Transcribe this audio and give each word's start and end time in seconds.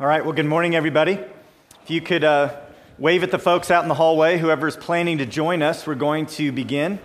All 0.00 0.06
right, 0.06 0.24
well, 0.24 0.32
good 0.32 0.46
morning, 0.46 0.76
everybody. 0.76 1.14
If 1.82 1.90
you 1.90 2.00
could 2.00 2.22
uh, 2.22 2.54
wave 2.98 3.24
at 3.24 3.32
the 3.32 3.38
folks 3.40 3.68
out 3.68 3.82
in 3.82 3.88
the 3.88 3.96
hallway, 3.96 4.38
whoever's 4.38 4.76
planning 4.76 5.18
to 5.18 5.26
join 5.26 5.60
us, 5.60 5.88
we're 5.88 5.96
going 5.96 6.26
to 6.26 6.52
begin. 6.52 7.00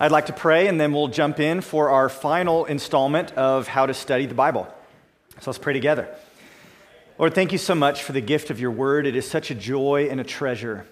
I'd 0.00 0.10
like 0.10 0.26
to 0.26 0.32
pray, 0.32 0.66
and 0.66 0.80
then 0.80 0.92
we'll 0.92 1.06
jump 1.06 1.38
in 1.38 1.60
for 1.60 1.90
our 1.90 2.08
final 2.08 2.64
installment 2.64 3.30
of 3.34 3.68
how 3.68 3.86
to 3.86 3.94
study 3.94 4.26
the 4.26 4.34
Bible. 4.34 4.66
So 5.40 5.48
let's 5.52 5.58
pray 5.58 5.74
together. 5.74 6.12
Lord, 7.18 7.36
thank 7.36 7.52
you 7.52 7.58
so 7.58 7.76
much 7.76 8.02
for 8.02 8.10
the 8.10 8.20
gift 8.20 8.50
of 8.50 8.58
your 8.58 8.72
word. 8.72 9.06
It 9.06 9.14
is 9.14 9.30
such 9.30 9.52
a 9.52 9.54
joy 9.54 10.08
and 10.10 10.20
a 10.20 10.24
treasure 10.24 10.86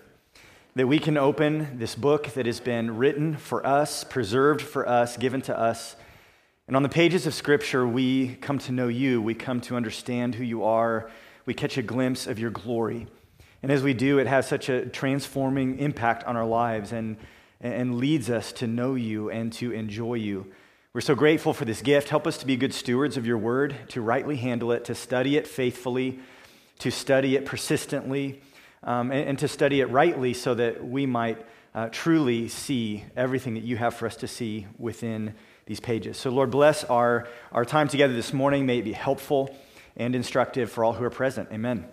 that 0.77 0.87
we 0.87 1.01
can 1.01 1.17
open 1.17 1.77
this 1.77 1.97
book 1.97 2.29
that 2.35 2.47
has 2.47 2.61
been 2.61 2.99
written 2.99 3.37
for 3.37 3.67
us, 3.67 4.05
preserved 4.05 4.63
for 4.63 4.89
us, 4.89 5.17
given 5.17 5.43
to 5.43 5.59
us 5.59 5.97
and 6.67 6.77
on 6.77 6.83
the 6.83 6.89
pages 6.89 7.27
of 7.27 7.35
Scripture, 7.35 7.87
we 7.87 8.37
come 8.37 8.59
to 8.61 8.73
know 8.73 8.89
you. 8.89 9.21
We 9.21 9.35
come 9.35 9.61
to 9.63 9.77
understand 9.77 10.35
who 10.35 10.45
you 10.45 10.65
are. 10.65 11.11
We 11.45 11.53
catch 11.53 11.77
a 11.77 11.83
glimpse 11.83 12.27
of 12.27 12.39
your 12.39 12.51
glory. 12.51 13.07
And 13.63 13.71
as 13.71 13.83
we 13.83 13.93
do, 13.93 14.19
it 14.19 14.27
has 14.27 14.49
such 14.49 14.71
a 14.71 14.87
transforming 14.87 15.79
impact 15.79 16.25
on 16.25 16.37
our 16.37 16.47
lives 16.47 16.93
and, 16.93 17.19
and 17.61 17.99
leads 17.99 18.31
us 18.31 18.51
to 18.53 18.67
know 18.67 18.95
you 18.95 19.31
and 19.31 19.53
to 19.55 19.73
enjoy 19.73 20.15
you. 20.15 20.47
We're 20.95 21.03
so 21.03 21.15
grateful 21.15 21.53
for 21.53 21.67
this 21.67 21.83
gift. 21.83 22.09
Help 22.09 22.27
us 22.27 22.39
to 22.39 22.47
be 22.47 22.57
good 22.57 22.73
stewards 22.73 23.19
of 23.19 23.27
your 23.27 23.37
word, 23.39 23.77
to 23.89 24.01
rightly 24.01 24.37
handle 24.37 24.73
it, 24.73 24.87
to 24.87 24.95
study 24.95 25.37
it 25.37 25.47
faithfully, 25.47 26.19
to 26.79 26.91
study 26.91 27.37
it 27.37 27.45
persistently, 27.45 28.41
um, 28.83 29.11
and, 29.11 29.29
and, 29.31 29.39
to 29.41 29.49
study 29.49 29.81
it 29.81 29.87
rightly 29.87 30.33
so 30.35 30.55
that 30.55 30.87
we 30.87 31.05
might 31.05 31.45
uh, 31.75 31.89
truly 31.91 32.49
see 32.49 33.05
everything 33.17 33.55
that 33.55 33.65
you 33.65 33.77
have 33.77 33.95
for 33.95 34.07
us 34.07 34.17
to 34.17 34.29
see 34.29 34.67
within 34.79 35.35
these 35.67 35.81
pages. 35.81 36.17
So, 36.17 36.31
Lord, 36.31 36.51
bless 36.51 36.85
our, 36.85 37.29
our 37.53 37.65
time 37.65 37.89
together 37.89 38.13
this 38.13 38.33
morning. 38.33 38.67
May 38.67 38.79
it 38.79 38.85
be 38.85 38.93
helpful 38.93 39.57
and 39.97 40.15
instructive 40.15 40.71
for 40.71 40.85
all 40.85 40.93
who 40.93 41.05
are 41.05 41.11
present. 41.11 41.49
Amen. 41.53 41.87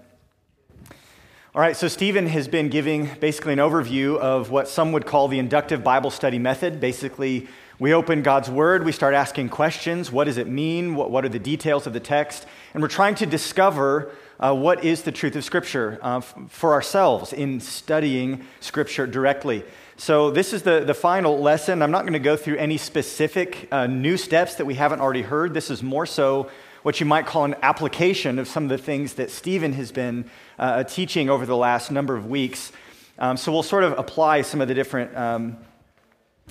All 1.53 1.62
right, 1.62 1.76
so 1.76 1.89
Stephen 1.89 2.27
has 2.27 2.48
been 2.48 2.70
giving 2.70 3.09
basically 3.20 3.51
an 3.51 3.59
overview 3.59 4.18
of 4.18 4.51
what 4.51 4.70
some 4.70 4.93
would 4.93 5.05
call 5.05 5.27
the 5.27 5.37
inductive 5.37 5.84
Bible 5.84 6.09
study 6.09 6.40
method. 6.40 6.79
Basically, 6.79 7.48
we 7.77 7.93
open 7.93 8.21
God's 8.21 8.49
Word, 8.49 8.85
we 8.85 8.91
start 8.91 9.13
asking 9.13 9.49
questions. 9.49 10.12
What 10.12 10.26
does 10.26 10.37
it 10.37 10.48
mean? 10.48 10.96
What, 10.96 11.12
what 11.12 11.26
are 11.26 11.29
the 11.29 11.40
details 11.40 11.87
of 11.87 11.93
the 11.93 11.99
text? 11.99 12.46
And 12.74 12.81
we're 12.81 12.90
trying 12.90 13.15
to 13.15 13.26
discover 13.26 14.12
uh, 14.40 14.55
what 14.55 14.85
is 14.85 15.01
the 15.01 15.12
truth 15.12 15.35
of 15.35 15.43
Scripture 15.43 15.99
uh, 16.01 16.18
f- 16.18 16.35
for 16.48 16.74
ourselves 16.74 17.34
in 17.34 17.59
studying 17.59 18.46
Scripture 18.59 19.05
directly. 19.05 19.63
So, 20.02 20.32
this 20.32 20.52
is 20.52 20.63
the, 20.63 20.80
the 20.80 20.96
final 20.96 21.38
lesson. 21.38 21.84
I'm 21.84 21.91
not 21.91 22.02
going 22.02 22.13
to 22.13 22.20
go 22.20 22.35
through 22.35 22.57
any 22.57 22.77
specific 22.77 23.68
uh, 23.71 23.85
new 23.85 24.18
steps 24.18 24.55
that 24.55 24.66
we 24.66 24.74
haven't 24.74 24.99
already 24.99 25.21
heard. 25.21 25.54
This 25.54 25.70
is 25.70 25.84
more 25.84 26.08
so 26.08 26.49
what 26.82 26.99
you 26.99 27.05
might 27.05 27.27
call 27.27 27.46
an 27.46 27.54
application 27.62 28.40
of 28.40 28.48
some 28.48 28.63
of 28.63 28.71
the 28.71 28.80
things 28.80 29.13
that 29.13 29.30
Stephen 29.30 29.74
has 29.74 29.91
been 29.91 30.26
uh, 30.58 30.85
teaching 30.85 31.30
over 31.30 31.46
the 31.46 31.55
last 31.55 31.91
number 31.91 32.16
of 32.16 32.26
weeks. 32.26 32.71
Um, 33.20 33.38
so, 33.38 33.52
we'll 33.52 33.62
sort 33.62 33.84
of 33.84 33.96
apply 33.99 34.41
some 34.41 34.60
of 34.60 34.68
the 34.68 34.74
different 34.74 35.16
um, 35.16 35.58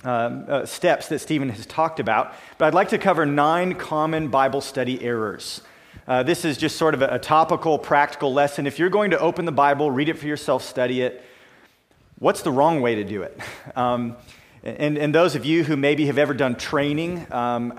um, 0.05 0.45
uh, 0.47 0.65
steps 0.65 1.09
that 1.09 1.19
Stephen 1.19 1.49
has 1.49 1.65
talked 1.65 1.99
about. 1.99 2.33
But 2.57 2.67
I'd 2.67 2.73
like 2.73 2.87
to 2.91 2.97
cover 2.97 3.25
nine 3.25 3.75
common 3.75 4.29
Bible 4.29 4.61
study 4.61 5.03
errors. 5.03 5.59
Uh, 6.07 6.23
this 6.23 6.45
is 6.45 6.57
just 6.57 6.77
sort 6.77 6.93
of 6.93 7.01
a, 7.01 7.15
a 7.15 7.19
topical, 7.19 7.77
practical 7.77 8.33
lesson. 8.33 8.65
If 8.65 8.79
you're 8.79 8.89
going 8.89 9.11
to 9.11 9.19
open 9.19 9.43
the 9.43 9.51
Bible, 9.51 9.91
read 9.91 10.07
it 10.07 10.17
for 10.17 10.25
yourself, 10.25 10.63
study 10.63 11.01
it, 11.01 11.21
what's 12.21 12.43
the 12.43 12.51
wrong 12.51 12.81
way 12.81 12.95
to 12.95 13.03
do 13.03 13.23
it? 13.23 13.37
Um, 13.75 14.15
and, 14.63 14.95
and 14.97 15.15
those 15.15 15.33
of 15.33 15.43
you 15.43 15.63
who 15.63 15.75
maybe 15.75 16.05
have 16.05 16.19
ever 16.19 16.35
done 16.35 16.53
training 16.53 17.25
um, 17.31 17.73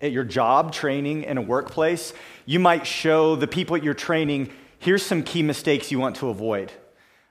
at 0.00 0.12
your 0.12 0.22
job, 0.22 0.72
training 0.72 1.24
in 1.24 1.36
a 1.36 1.42
workplace, 1.42 2.12
you 2.46 2.60
might 2.60 2.86
show 2.86 3.34
the 3.34 3.48
people 3.48 3.74
at 3.74 3.82
your 3.82 3.94
training 3.94 4.50
here's 4.78 5.04
some 5.04 5.22
key 5.22 5.42
mistakes 5.42 5.92
you 5.92 5.98
want 5.98 6.16
to 6.16 6.28
avoid. 6.28 6.72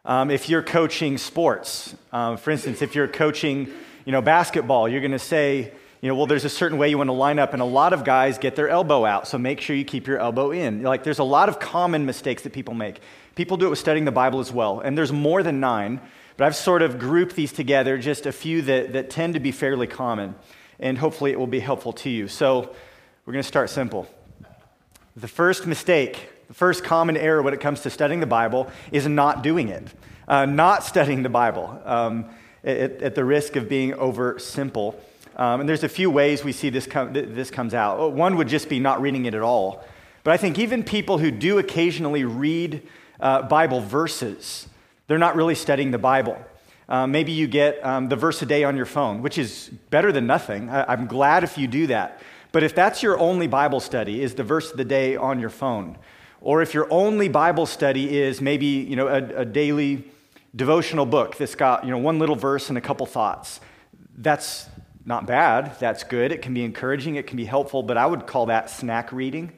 Um, 0.06 0.32
if 0.32 0.48
you're 0.48 0.64
coaching 0.64 1.18
sports, 1.18 1.96
um, 2.14 2.38
for 2.38 2.52
instance, 2.52 2.82
if 2.82 2.96
you're 2.96 3.10
coaching 3.10 3.70
you 4.06 4.12
know, 4.12 4.22
basketball, 4.22 4.88
you're 4.88 5.02
going 5.02 5.12
to 5.12 5.20
say, 5.20 5.72
you 6.02 6.10
know, 6.10 6.16
well, 6.16 6.26
there's 6.26 6.46
a 6.46 6.50
certain 6.50 6.78
way 6.78 6.90
you 6.90 6.98
want 6.98 7.10
to 7.10 7.14
line 7.14 7.40
up, 7.40 7.54
and 7.54 7.62
a 7.62 7.66
lot 7.66 7.94
of 7.94 8.04
guys 8.04 8.38
get 8.38 8.56
their 8.56 8.70
elbow 8.70 9.06
out, 9.06 9.28
so 9.28 9.38
make 9.38 9.62
sure 9.62 9.76
you 9.76 9.86
keep 9.86 10.08
your 10.08 10.18
elbow 10.18 10.52
in. 10.52 10.82
Like, 10.82 11.04
there's 11.04 11.20
a 11.20 11.24
lot 11.24 11.50
of 11.50 11.60
common 11.60 12.06
mistakes 12.06 12.42
that 12.44 12.54
people 12.54 12.74
make. 12.74 13.00
People 13.36 13.58
do 13.58 13.68
it 13.68 13.70
with 13.70 13.80
studying 13.80 14.06
the 14.06 14.12
Bible 14.12 14.40
as 14.40 14.52
well, 14.52 14.80
and 14.80 14.98
there's 14.98 15.12
more 15.12 15.44
than 15.44 15.60
nine. 15.60 16.00
But 16.38 16.46
I've 16.46 16.56
sort 16.56 16.82
of 16.82 16.98
grouped 16.98 17.36
these 17.36 17.52
together, 17.52 17.98
just 17.98 18.26
a 18.26 18.32
few 18.32 18.62
that, 18.64 18.94
that 18.94 19.10
tend 19.10 19.34
to 19.34 19.40
be 19.40 19.52
fairly 19.52 19.88
common, 19.88 20.36
and 20.80 20.98
hopefully 20.98 21.32
it 21.32 21.40
will 21.40 21.48
be 21.48 21.60
helpful 21.60 21.94
to 21.94 22.10
you. 22.10 22.28
So 22.28 22.74
we're 23.26 23.34
going 23.34 23.44
to 23.44 23.48
start 23.48 23.70
simple. 23.70 24.08
The 25.16 25.28
first 25.28 25.68
mistake, 25.68 26.30
the 26.48 26.54
first 26.54 26.84
common 26.84 27.18
error 27.18 27.42
when 27.42 27.54
it 27.54 27.60
comes 27.60 27.82
to 27.82 27.90
studying 27.90 28.20
the 28.20 28.26
Bible 28.26 28.72
is 28.92 29.08
not 29.08 29.44
doing 29.44 29.70
it, 29.70 29.88
uh, 30.28 30.46
not 30.46 30.84
studying 30.84 31.22
the 31.24 31.30
Bible 31.30 31.82
um, 31.86 32.26
at, 32.64 33.02
at, 33.02 33.16
the 33.16 33.26
risk 33.26 33.56
of 33.56 33.68
being 33.68 33.94
over 33.96 34.40
simple. 34.40 35.00
Um, 35.36 35.62
and 35.62 35.70
there's 35.70 35.84
a 35.84 35.90
few 35.90 36.10
ways 36.10 36.44
we 36.44 36.52
see 36.52 36.70
this, 36.70 36.88
com- 36.88 37.14
this 37.14 37.52
comes 37.52 37.74
out. 37.74 38.14
One 38.14 38.38
would 38.38 38.48
just 38.48 38.70
be 38.70 38.80
not 38.80 39.02
reading 39.02 39.26
it 39.26 39.34
at 39.34 39.42
all. 39.42 39.86
But 40.24 40.32
I 40.32 40.38
think 40.38 40.60
even 40.60 40.84
people 40.84 41.18
who 41.18 41.32
do 41.32 41.58
occasionally 41.58 42.24
read 42.24 42.88
uh, 43.20 43.44
Bible 43.44 43.82
verses, 43.82 44.68
they're 45.08 45.18
not 45.18 45.36
really 45.36 45.56
studying 45.56 45.92
the 45.92 45.98
Bible. 45.98 46.38
Uh, 46.88 47.08
maybe 47.08 47.32
you 47.32 47.48
get 47.48 47.84
um, 47.86 48.10
the 48.10 48.16
verse 48.16 48.42
a 48.42 48.46
day 48.46 48.64
on 48.64 48.76
your 48.76 48.86
phone, 48.86 49.22
which 49.22 49.38
is 49.38 49.70
better 49.90 50.12
than 50.12 50.28
nothing. 50.28 50.70
I, 50.70 50.92
am 50.94 51.08
glad 51.08 51.44
if 51.44 51.58
you 51.58 51.68
do 51.68 51.88
that. 51.88 52.22
But 52.52 52.64
if 52.64 52.76
that's 52.76 53.02
your 53.02 53.18
only 53.18 53.48
Bible 53.48 53.80
study, 53.80 54.22
is 54.22 54.36
the 54.36 54.44
verse 54.44 54.72
of 54.72 54.78
the 54.78 54.84
day 54.84 55.16
on 55.16 55.40
your 55.40 55.50
phone, 55.50 55.98
or 56.42 56.62
if 56.62 56.74
your 56.74 56.92
only 56.92 57.30
Bible 57.30 57.66
study 57.66 58.18
is 58.18 58.42
maybe 58.42 58.66
you 58.66 58.98
know 58.98 59.08
a, 59.08 59.42
a 59.42 59.46
daily 59.46 60.04
devotional 60.54 61.06
book 61.06 61.38
that's 61.38 61.56
got 61.56 61.86
you 61.86 61.92
know 61.92 61.98
one 61.98 62.20
little 62.20 62.36
verse 62.36 62.68
and 62.68 62.78
a 62.78 62.82
couple 62.82 63.06
thoughts, 63.06 63.62
that's 64.18 64.68
not 65.06 65.26
bad. 65.26 65.80
That's 65.80 66.04
good. 66.04 66.32
It 66.32 66.42
can 66.42 66.54
be 66.54 66.64
encouraging. 66.64 67.16
It 67.16 67.26
can 67.26 67.38
be 67.38 67.46
helpful. 67.46 67.84
But 67.84 67.98
I 67.98 68.06
would 68.06 68.28
call 68.28 68.48
that 68.48 68.70
snack 68.70 69.14
reading. 69.14 69.54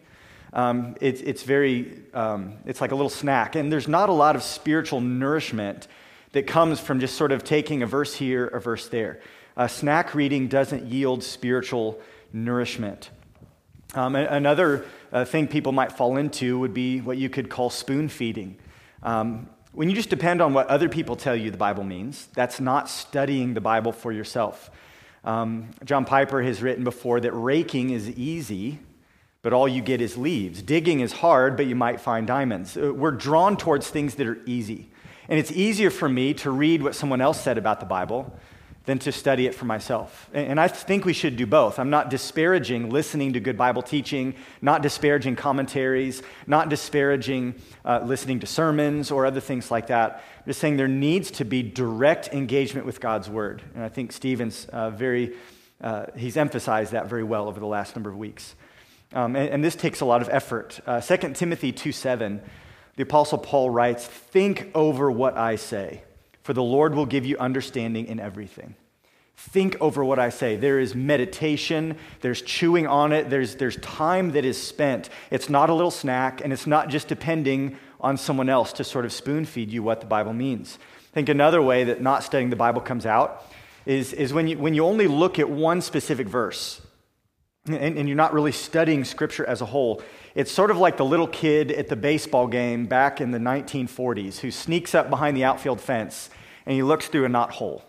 Um, 0.53 0.95
it's, 1.01 1.19
it's 1.21 1.43
very, 1.43 2.03
um, 2.13 2.53
it's 2.65 2.79
like 2.79 2.91
a 2.91 2.95
little 2.95 3.09
snack. 3.09 3.55
And 3.55 3.71
there's 3.71 3.87
not 3.87 4.09
a 4.09 4.13
lot 4.13 4.35
of 4.35 4.43
spiritual 4.43 5.01
nourishment 5.01 5.87
that 6.31 6.47
comes 6.47 6.79
from 6.79 6.99
just 6.99 7.15
sort 7.15 7.31
of 7.31 7.43
taking 7.43 7.83
a 7.83 7.87
verse 7.87 8.13
here, 8.13 8.47
a 8.47 8.61
verse 8.61 8.87
there. 8.87 9.19
Uh, 9.57 9.67
snack 9.67 10.15
reading 10.15 10.47
doesn't 10.47 10.85
yield 10.85 11.23
spiritual 11.23 11.99
nourishment. 12.31 13.09
Um, 13.95 14.15
another 14.15 14.85
uh, 15.11 15.25
thing 15.25 15.47
people 15.47 15.71
might 15.71 15.91
fall 15.91 16.17
into 16.17 16.57
would 16.59 16.73
be 16.73 17.01
what 17.01 17.17
you 17.17 17.29
could 17.29 17.49
call 17.49 17.69
spoon 17.69 18.09
feeding. 18.09 18.57
Um, 19.03 19.49
when 19.71 19.89
you 19.89 19.95
just 19.95 20.09
depend 20.09 20.41
on 20.41 20.53
what 20.53 20.67
other 20.67 20.89
people 20.89 21.15
tell 21.15 21.35
you 21.35 21.51
the 21.51 21.57
Bible 21.57 21.83
means, 21.83 22.27
that's 22.33 22.59
not 22.59 22.89
studying 22.89 23.53
the 23.53 23.61
Bible 23.61 23.91
for 23.91 24.11
yourself. 24.11 24.71
Um, 25.23 25.69
John 25.83 26.05
Piper 26.05 26.41
has 26.41 26.61
written 26.61 26.83
before 26.83 27.19
that 27.21 27.31
raking 27.31 27.91
is 27.91 28.09
easy, 28.09 28.79
but 29.43 29.53
all 29.53 29.67
you 29.67 29.81
get 29.81 30.01
is 30.01 30.17
leaves. 30.17 30.63
Digging 30.63 31.01
is 31.01 31.11
hard, 31.11 31.55
but 31.55 31.67
you 31.67 31.75
might 31.75 32.01
find 32.01 32.25
diamonds. 32.25 32.75
Uh, 32.75 32.91
we're 32.93 33.11
drawn 33.11 33.55
towards 33.55 33.89
things 33.89 34.15
that 34.15 34.25
are 34.25 34.39
easy. 34.45 34.89
And 35.29 35.37
it's 35.37 35.51
easier 35.51 35.89
for 35.89 36.09
me 36.09 36.33
to 36.35 36.49
read 36.49 36.81
what 36.81 36.95
someone 36.95 37.21
else 37.21 37.39
said 37.39 37.57
about 37.57 37.79
the 37.79 37.85
Bible 37.85 38.33
than 38.85 38.99
to 38.99 39.11
study 39.11 39.45
it 39.45 39.55
for 39.55 39.63
myself. 39.63 40.29
And 40.33 40.59
I 40.59 40.67
think 40.67 41.05
we 41.05 41.13
should 41.13 41.37
do 41.37 41.45
both. 41.45 41.79
I'm 41.79 41.89
not 41.89 42.09
disparaging 42.09 42.89
listening 42.89 43.33
to 43.33 43.39
good 43.39 43.57
Bible 43.57 43.81
teaching, 43.81 44.35
not 44.61 44.81
disparaging 44.81 45.37
commentaries, 45.37 46.21
not 46.47 46.67
disparaging 46.67 47.55
uh, 47.85 48.01
listening 48.03 48.41
to 48.41 48.47
sermons 48.47 49.09
or 49.09 49.25
other 49.25 49.39
things 49.39 49.71
like 49.71 49.87
that. 49.87 50.23
I'm 50.37 50.45
just 50.47 50.59
saying 50.59 50.75
there 50.75 50.89
needs 50.89 51.31
to 51.31 51.45
be 51.45 51.63
direct 51.63 52.33
engagement 52.33 52.85
with 52.85 52.99
God's 52.99 53.29
Word. 53.29 53.61
And 53.73 53.83
I 53.83 53.89
think 53.89 54.11
Stephen's 54.11 54.65
uh, 54.65 54.89
very, 54.89 55.33
uh, 55.79 56.07
he's 56.17 56.35
emphasized 56.35 56.91
that 56.91 57.07
very 57.07 57.23
well 57.23 57.47
over 57.47 57.61
the 57.61 57.67
last 57.67 57.95
number 57.95 58.09
of 58.09 58.17
weeks. 58.17 58.55
Um, 59.13 59.35
and, 59.35 59.49
and, 59.49 59.63
this 59.63 59.75
takes 59.75 60.01
a 60.01 60.05
lot 60.05 60.21
of 60.21 60.29
effort. 60.29 60.79
Uh, 60.87 60.99
2 60.99 61.33
Timothy 61.33 61.71
2 61.71 61.91
7, 61.91 62.41
the 62.95 63.03
Apostle 63.03 63.37
Paul 63.37 63.69
writes, 63.69 64.05
Think 64.05 64.71
over 64.73 65.11
what 65.11 65.37
I 65.37 65.55
say, 65.55 66.03
for 66.41 66.53
the 66.53 66.63
Lord 66.63 66.95
will 66.95 67.05
give 67.05 67.25
you 67.25 67.37
understanding 67.37 68.07
in 68.07 68.19
everything. 68.19 68.75
Think 69.35 69.75
over 69.81 70.03
what 70.03 70.19
I 70.19 70.29
say. 70.29 70.55
There 70.55 70.79
is 70.79 70.95
meditation, 70.95 71.97
there's 72.21 72.41
chewing 72.41 72.87
on 72.87 73.11
it, 73.11 73.29
there's, 73.29 73.55
there's 73.55 73.77
time 73.77 74.31
that 74.31 74.45
is 74.45 74.61
spent. 74.61 75.09
It's 75.31 75.49
not 75.49 75.69
a 75.69 75.73
little 75.73 75.91
snack, 75.91 76.41
and 76.41 76.53
it's 76.53 76.67
not 76.67 76.89
just 76.89 77.07
depending 77.07 77.77
on 77.99 78.17
someone 78.17 78.49
else 78.49 78.73
to 78.73 78.83
sort 78.83 79.05
of 79.05 79.13
spoon 79.13 79.45
feed 79.45 79.71
you 79.71 79.83
what 79.83 80.01
the 80.01 80.07
Bible 80.07 80.33
means. 80.33 80.77
I 81.11 81.13
think 81.13 81.29
another 81.29 81.61
way 81.61 81.83
that 81.85 82.01
not 82.01 82.23
studying 82.23 82.49
the 82.49 82.55
Bible 82.55 82.81
comes 82.81 83.05
out 83.05 83.45
is, 83.85 84.13
is 84.13 84.33
when, 84.33 84.47
you, 84.47 84.57
when 84.57 84.73
you 84.73 84.85
only 84.85 85.07
look 85.07 85.39
at 85.39 85.49
one 85.49 85.81
specific 85.81 86.27
verse 86.27 86.81
and, 87.65 87.97
and, 87.97 88.07
you're 88.09 88.17
not 88.17 88.33
really 88.33 88.51
studying 88.51 89.05
Scripture 89.05 89.45
as 89.45 89.61
a 89.61 89.65
whole. 89.65 90.01
It's 90.35 90.51
sort 90.51 90.69
of 90.69 90.77
like 90.77 90.97
the 90.97 91.05
little 91.05 91.27
kid 91.27 91.71
at 91.71 91.87
the 91.87 91.95
baseball 91.95 92.47
game 92.47 92.87
back 92.87 93.21
in 93.21 93.31
the 93.31 93.37
1940s 93.37 94.39
who 94.39 94.51
sneaks 94.51 94.93
up 94.93 95.09
behind 95.09 95.37
the 95.37 95.45
outfield 95.45 95.79
fence 95.79 96.29
and 96.65 96.75
he 96.75 96.83
looks 96.83 97.07
through 97.07 97.25
a 97.25 97.29
knot 97.29 97.51
hole. 97.51 97.83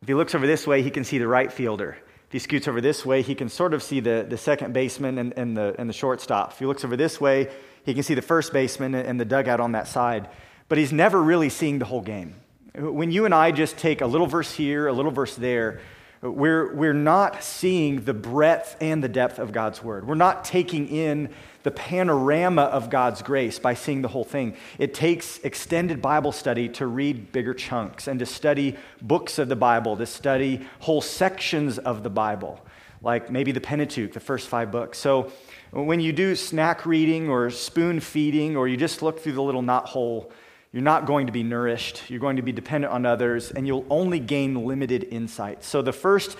If 0.00 0.08
he 0.08 0.14
looks 0.14 0.34
over 0.34 0.46
this 0.46 0.66
way, 0.66 0.82
he 0.82 0.90
can 0.90 1.04
see 1.04 1.18
the 1.18 1.26
right 1.26 1.52
fielder. 1.52 1.96
If 2.26 2.32
he 2.32 2.38
scoots 2.38 2.68
over 2.68 2.80
this 2.80 3.04
way, 3.04 3.22
he 3.22 3.34
can 3.34 3.48
sort 3.48 3.74
of 3.74 3.82
see 3.82 3.98
the, 3.98 4.24
the 4.28 4.38
second 4.38 4.72
baseman 4.72 5.18
and, 5.18 5.32
and, 5.36 5.56
the, 5.56 5.74
and 5.78 5.88
the 5.88 5.92
shortstop. 5.92 6.52
If 6.52 6.60
he 6.60 6.66
looks 6.66 6.84
over 6.84 6.96
this 6.96 7.20
way, 7.20 7.50
he 7.84 7.94
can 7.94 8.04
see 8.04 8.14
the 8.14 8.22
first 8.22 8.52
baseman 8.52 8.94
and 8.94 9.18
the 9.18 9.24
dugout 9.24 9.58
on 9.58 9.72
that 9.72 9.88
side, 9.88 10.28
but 10.68 10.78
he's 10.78 10.92
never 10.92 11.20
really 11.20 11.48
seeing 11.48 11.80
the 11.80 11.84
whole 11.84 12.02
game. 12.02 12.34
When 12.76 13.10
you 13.10 13.24
and 13.24 13.34
I 13.34 13.50
just 13.50 13.76
take 13.76 14.00
a 14.00 14.06
little 14.06 14.28
verse 14.28 14.52
here, 14.52 14.86
a 14.86 14.92
little 14.92 15.10
verse 15.10 15.34
there, 15.34 15.80
we're, 16.22 16.74
we're 16.74 16.92
not 16.92 17.42
seeing 17.42 18.02
the 18.04 18.12
breadth 18.12 18.76
and 18.80 19.02
the 19.02 19.08
depth 19.08 19.38
of 19.38 19.52
God's 19.52 19.82
word. 19.82 20.06
We're 20.06 20.14
not 20.16 20.44
taking 20.44 20.88
in 20.88 21.30
the 21.62 21.70
panorama 21.70 22.62
of 22.62 22.90
God's 22.90 23.22
grace 23.22 23.58
by 23.58 23.72
seeing 23.72 24.02
the 24.02 24.08
whole 24.08 24.24
thing. 24.24 24.54
It 24.78 24.92
takes 24.92 25.38
extended 25.38 26.02
Bible 26.02 26.32
study 26.32 26.68
to 26.70 26.86
read 26.86 27.32
bigger 27.32 27.54
chunks 27.54 28.06
and 28.06 28.18
to 28.20 28.26
study 28.26 28.76
books 29.00 29.38
of 29.38 29.48
the 29.48 29.56
Bible, 29.56 29.96
to 29.96 30.06
study 30.06 30.66
whole 30.80 31.00
sections 31.00 31.78
of 31.78 32.02
the 32.02 32.10
Bible, 32.10 32.60
like 33.02 33.30
maybe 33.30 33.52
the 33.52 33.60
Pentateuch, 33.60 34.12
the 34.12 34.20
first 34.20 34.48
five 34.48 34.70
books. 34.70 34.98
So 34.98 35.32
when 35.70 36.00
you 36.00 36.12
do 36.12 36.36
snack 36.36 36.84
reading 36.84 37.30
or 37.30 37.48
spoon 37.48 37.98
feeding, 38.00 38.56
or 38.56 38.68
you 38.68 38.76
just 38.76 39.00
look 39.00 39.20
through 39.20 39.32
the 39.32 39.42
little 39.42 39.62
knot 39.62 39.86
hole, 39.86 40.30
you're 40.72 40.82
not 40.82 41.06
going 41.06 41.26
to 41.26 41.32
be 41.32 41.42
nourished. 41.42 42.08
You're 42.08 42.20
going 42.20 42.36
to 42.36 42.42
be 42.42 42.52
dependent 42.52 42.92
on 42.92 43.04
others, 43.04 43.50
and 43.50 43.66
you'll 43.66 43.86
only 43.90 44.20
gain 44.20 44.66
limited 44.66 45.04
insight. 45.04 45.64
So, 45.64 45.82
the 45.82 45.92
first 45.92 46.36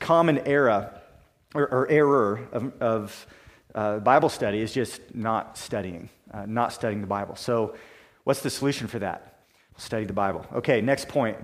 common 0.00 0.38
error 0.46 0.98
or, 1.54 1.68
or 1.68 1.88
error 1.90 2.48
of, 2.52 2.72
of 2.80 3.26
uh, 3.74 3.98
Bible 3.98 4.28
study 4.28 4.60
is 4.60 4.72
just 4.72 5.14
not 5.14 5.58
studying, 5.58 6.08
uh, 6.32 6.46
not 6.46 6.72
studying 6.72 7.02
the 7.02 7.06
Bible. 7.06 7.36
So, 7.36 7.74
what's 8.24 8.40
the 8.40 8.50
solution 8.50 8.86
for 8.86 8.98
that? 9.00 9.40
Study 9.76 10.06
the 10.06 10.14
Bible. 10.14 10.46
Okay, 10.54 10.80
next 10.80 11.08
point. 11.08 11.36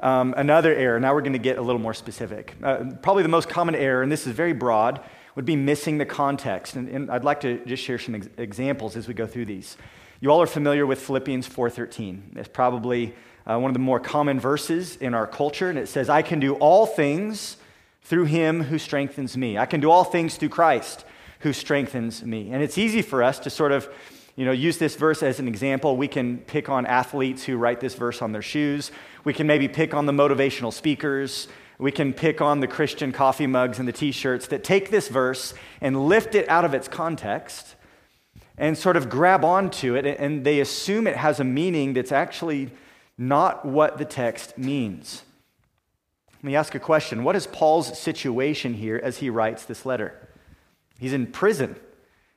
Um, 0.00 0.34
another 0.36 0.74
error. 0.74 0.98
Now 0.98 1.14
we're 1.14 1.20
going 1.20 1.34
to 1.34 1.38
get 1.38 1.58
a 1.58 1.62
little 1.62 1.80
more 1.80 1.94
specific. 1.94 2.54
Uh, 2.62 2.84
probably 3.02 3.22
the 3.22 3.28
most 3.28 3.48
common 3.48 3.74
error, 3.74 4.02
and 4.02 4.10
this 4.10 4.26
is 4.26 4.32
very 4.32 4.54
broad, 4.54 5.00
would 5.34 5.44
be 5.44 5.56
missing 5.56 5.98
the 5.98 6.06
context. 6.06 6.76
And, 6.76 6.88
and 6.88 7.10
I'd 7.10 7.24
like 7.24 7.40
to 7.40 7.62
just 7.66 7.82
share 7.82 7.98
some 7.98 8.14
ex- 8.14 8.28
examples 8.38 8.96
as 8.96 9.06
we 9.06 9.14
go 9.14 9.26
through 9.26 9.46
these. 9.46 9.76
You 10.20 10.30
all 10.30 10.40
are 10.40 10.46
familiar 10.46 10.86
with 10.86 11.00
Philippians 11.00 11.48
4:13. 11.48 12.36
It's 12.36 12.48
probably 12.48 13.14
uh, 13.46 13.58
one 13.58 13.70
of 13.70 13.74
the 13.74 13.80
more 13.80 14.00
common 14.00 14.40
verses 14.40 14.96
in 14.96 15.12
our 15.12 15.26
culture, 15.26 15.68
and 15.68 15.78
it 15.78 15.88
says, 15.88 16.08
"I 16.08 16.22
can 16.22 16.40
do 16.40 16.54
all 16.54 16.86
things 16.86 17.56
through 18.02 18.26
him 18.26 18.64
who 18.64 18.78
strengthens 18.78 19.36
me. 19.36 19.58
I 19.58 19.66
can 19.66 19.80
do 19.80 19.90
all 19.90 20.04
things 20.04 20.36
through 20.36 20.50
Christ 20.50 21.04
who 21.40 21.52
strengthens 21.52 22.24
me." 22.24 22.50
And 22.52 22.62
it's 22.62 22.78
easy 22.78 23.02
for 23.02 23.22
us 23.22 23.38
to 23.40 23.50
sort 23.50 23.72
of 23.72 23.88
you 24.36 24.44
know, 24.44 24.52
use 24.52 24.78
this 24.78 24.96
verse 24.96 25.22
as 25.22 25.38
an 25.38 25.46
example. 25.46 25.96
We 25.96 26.08
can 26.08 26.38
pick 26.38 26.68
on 26.68 26.86
athletes 26.86 27.44
who 27.44 27.56
write 27.56 27.80
this 27.80 27.94
verse 27.94 28.20
on 28.20 28.32
their 28.32 28.42
shoes. 28.42 28.90
We 29.22 29.32
can 29.32 29.46
maybe 29.46 29.68
pick 29.68 29.94
on 29.94 30.06
the 30.06 30.12
motivational 30.12 30.72
speakers. 30.72 31.46
We 31.78 31.92
can 31.92 32.12
pick 32.12 32.40
on 32.40 32.60
the 32.60 32.66
Christian 32.66 33.12
coffee 33.12 33.46
mugs 33.46 33.78
and 33.78 33.86
the 33.86 33.92
t 33.92 34.10
shirts 34.10 34.48
that 34.48 34.64
take 34.64 34.90
this 34.90 35.08
verse 35.08 35.54
and 35.80 36.08
lift 36.08 36.34
it 36.34 36.48
out 36.48 36.64
of 36.64 36.74
its 36.74 36.88
context 36.88 37.76
and 38.56 38.78
sort 38.78 38.96
of 38.96 39.08
grab 39.08 39.44
onto 39.44 39.94
it, 39.94 40.06
and 40.06 40.44
they 40.44 40.60
assume 40.60 41.06
it 41.06 41.16
has 41.16 41.40
a 41.40 41.44
meaning 41.44 41.94
that's 41.94 42.12
actually 42.12 42.70
not 43.18 43.64
what 43.64 43.98
the 43.98 44.04
text 44.04 44.56
means. 44.56 45.24
Let 46.34 46.44
me 46.44 46.56
ask 46.56 46.74
a 46.74 46.80
question 46.80 47.24
What 47.24 47.36
is 47.36 47.46
Paul's 47.46 47.98
situation 47.98 48.74
here 48.74 49.00
as 49.02 49.18
he 49.18 49.30
writes 49.30 49.64
this 49.64 49.86
letter? 49.86 50.28
He's 50.98 51.12
in 51.12 51.26
prison. 51.26 51.76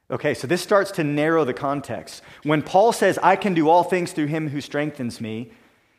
Okay, 0.09 0.33
so 0.33 0.47
this 0.47 0.61
starts 0.61 0.91
to 0.91 1.03
narrow 1.03 1.43
the 1.43 1.53
context. 1.53 2.23
When 2.43 2.61
Paul 2.61 2.93
says, 2.93 3.19
I 3.21 3.35
can 3.35 3.53
do 3.53 3.67
all 3.67 3.83
things 3.83 4.13
through 4.13 4.27
him 4.27 4.49
who 4.49 4.61
strengthens 4.61 5.19
me, 5.19 5.51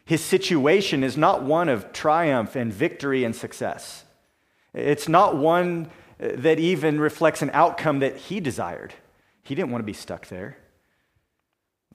his 0.06 0.24
situation 0.24 1.04
is 1.04 1.18
not 1.18 1.42
one 1.42 1.68
of 1.68 1.92
triumph 1.92 2.56
and 2.56 2.72
victory 2.72 3.24
and 3.24 3.36
success. 3.36 4.04
It's 4.72 5.08
not 5.08 5.36
one 5.36 5.90
that 6.18 6.58
even 6.58 6.98
reflects 6.98 7.42
an 7.42 7.50
outcome 7.52 7.98
that 7.98 8.16
he 8.16 8.40
desired. 8.40 8.94
He 9.48 9.54
didn't 9.54 9.70
want 9.70 9.80
to 9.80 9.86
be 9.86 9.94
stuck 9.94 10.26
there. 10.26 10.58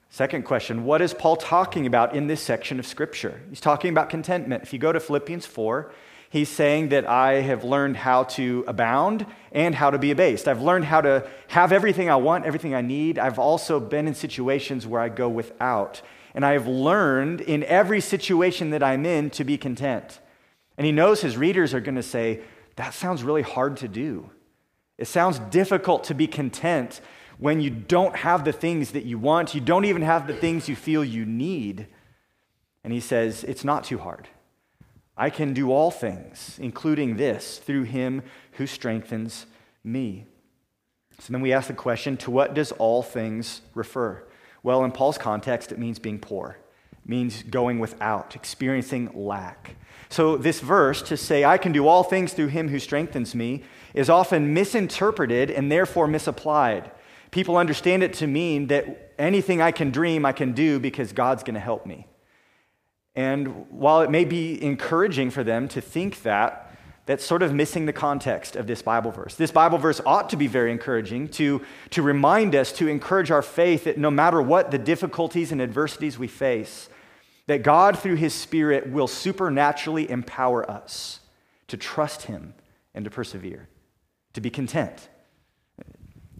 Second 0.09 0.44
question 0.44 0.85
What 0.85 1.03
is 1.03 1.13
Paul 1.13 1.35
talking 1.35 1.85
about 1.85 2.15
in 2.15 2.25
this 2.25 2.41
section 2.41 2.79
of 2.79 2.88
Scripture? 2.88 3.44
He's 3.51 3.61
talking 3.61 3.91
about 3.91 4.09
contentment. 4.09 4.63
If 4.63 4.73
you 4.73 4.79
go 4.79 4.91
to 4.91 5.00
Philippians 5.00 5.45
4, 5.45 5.91
he's 6.31 6.50
saying 6.50 6.89
that 6.89 7.07
I 7.07 7.41
have 7.41 7.63
learned 7.63 7.97
how 7.97 8.23
to 8.23 8.63
abound 8.67 9.27
and 9.51 9.75
how 9.75 9.91
to 9.91 10.00
be 10.00 10.09
abased. 10.09 10.47
I've 10.47 10.63
learned 10.63 10.85
how 10.85 11.01
to 11.01 11.29
have 11.50 11.71
everything 11.71 12.09
I 12.09 12.15
want, 12.15 12.45
everything 12.45 12.73
I 12.73 12.81
need. 12.81 13.19
I've 13.19 13.38
also 13.38 13.79
been 13.79 14.07
in 14.07 14.15
situations 14.15 14.88
where 14.88 15.01
I 15.01 15.09
go 15.09 15.29
without. 15.29 16.01
And 16.33 16.44
I 16.44 16.53
have 16.53 16.65
learned 16.65 17.41
in 17.41 17.63
every 17.65 18.01
situation 18.01 18.71
that 18.71 18.81
I'm 18.81 19.06
in 19.06 19.29
to 19.29 19.44
be 19.44 19.59
content. 19.59 20.19
And 20.75 20.88
he 20.88 20.91
knows 20.91 21.21
his 21.21 21.38
readers 21.38 21.75
are 21.75 21.81
going 21.81 21.97
to 21.97 22.01
say, 22.01 22.41
That 22.77 22.95
sounds 22.95 23.21
really 23.21 23.44
hard 23.44 23.77
to 23.77 23.88
do. 23.88 24.31
It 24.97 25.06
sounds 25.06 25.38
difficult 25.38 26.06
to 26.06 26.15
be 26.15 26.25
content 26.25 26.99
when 27.38 27.59
you 27.59 27.69
don't 27.69 28.15
have 28.15 28.45
the 28.45 28.53
things 28.53 28.91
that 28.91 29.06
you 29.06 29.18
want, 29.18 29.56
you 29.56 29.62
don't 29.62 29.85
even 29.85 30.01
have 30.01 30.27
the 30.27 30.33
things 30.33 30.69
you 30.69 30.75
feel 30.75 31.03
you 31.03 31.25
need. 31.25 31.88
And 32.83 32.94
he 32.94 33.00
says, 33.00 33.44
It's 33.44 33.63
not 33.63 33.83
too 33.83 33.97
hard. 33.97 34.27
I 35.15 35.30
can 35.30 35.53
do 35.53 35.71
all 35.71 35.91
things, 35.91 36.57
including 36.62 37.18
this, 37.18 37.59
through 37.59 37.83
him 37.83 38.24
who 38.53 38.65
strengthens 38.65 39.45
me. 39.83 40.25
So 41.19 41.31
then 41.31 41.41
we 41.41 41.53
ask 41.53 41.68
the 41.68 41.74
question 41.74 42.18
to 42.18 42.31
what 42.31 42.56
does 42.56 42.71
all 42.74 43.03
things 43.03 43.62
refer? 43.75 44.24
Well, 44.63 44.83
in 44.83 44.91
Paul's 44.91 45.18
context, 45.18 45.71
it 45.71 45.77
means 45.77 46.00
being 46.00 46.19
poor, 46.19 46.57
it 46.91 47.09
means 47.09 47.44
going 47.44 47.80
without, 47.80 48.35
experiencing 48.35 49.12
lack. 49.13 49.75
So, 50.09 50.38
this 50.38 50.59
verse 50.59 51.01
to 51.03 51.18
say, 51.18 51.44
I 51.44 51.57
can 51.57 51.71
do 51.71 51.88
all 51.88 52.03
things 52.03 52.33
through 52.33 52.47
him 52.47 52.69
who 52.69 52.80
strengthens 52.80 53.35
me, 53.35 53.63
is 53.94 54.09
often 54.09 54.53
misinterpreted 54.53 55.51
and 55.51 55.71
therefore 55.71 56.07
misapplied 56.07 56.91
people 57.33 57.57
understand 57.57 58.03
it 58.03 58.13
to 58.13 58.27
mean 58.27 58.68
that 58.68 59.13
anything 59.18 59.59
I 59.59 59.71
can 59.71 59.89
dream, 59.89 60.24
I 60.24 60.33
can 60.33 60.53
do 60.53 60.80
because 60.80 61.12
God's 61.12 61.41
going 61.41 61.56
to 61.56 61.59
help 61.59 61.85
me. 61.85 62.06
And 63.15 63.69
while 63.71 64.01
it 64.01 64.12
may 64.12 64.24
be 64.24 64.63
encouraging 64.63 65.31
for 65.31 65.44
them 65.44 65.68
to 65.69 65.81
think 65.81 66.21
that, 66.21 66.71
that's 67.07 67.25
sort 67.25 67.41
of 67.41 67.51
missing 67.51 67.88
the 67.88 67.94
context 67.94 68.56
of 68.56 68.68
this 68.68 68.83
Bible 68.83 69.12
verse. 69.12 69.35
This 69.35 69.51
Bible 69.51 69.80
verse 69.80 70.00
ought 70.06 70.30
to 70.30 70.38
be 70.38 70.45
very 70.45 70.71
encouraging 70.71 71.27
to, 71.30 71.62
to 71.89 72.03
remind 72.03 72.56
us, 72.56 72.71
to 72.74 72.88
encourage 72.88 73.31
our 73.31 73.41
faith 73.41 73.83
that 73.85 73.97
no 73.97 74.12
matter 74.12 74.39
what 74.39 74.69
the 74.69 74.77
difficulties 74.77 75.51
and 75.51 75.59
adversities 75.59 76.19
we 76.19 76.27
face, 76.27 76.88
that 77.47 77.63
God, 77.63 77.97
through 77.97 78.15
His 78.15 78.33
Spirit, 78.33 78.89
will 78.89 79.07
supernaturally 79.07 80.09
empower 80.09 80.69
us 80.69 81.19
to 81.68 81.77
trust 81.77 82.21
Him 82.24 82.53
and 82.94 83.03
to 83.03 83.12
persevere, 83.12 83.68
to 84.33 84.39
be 84.39 84.51
content. 84.51 85.09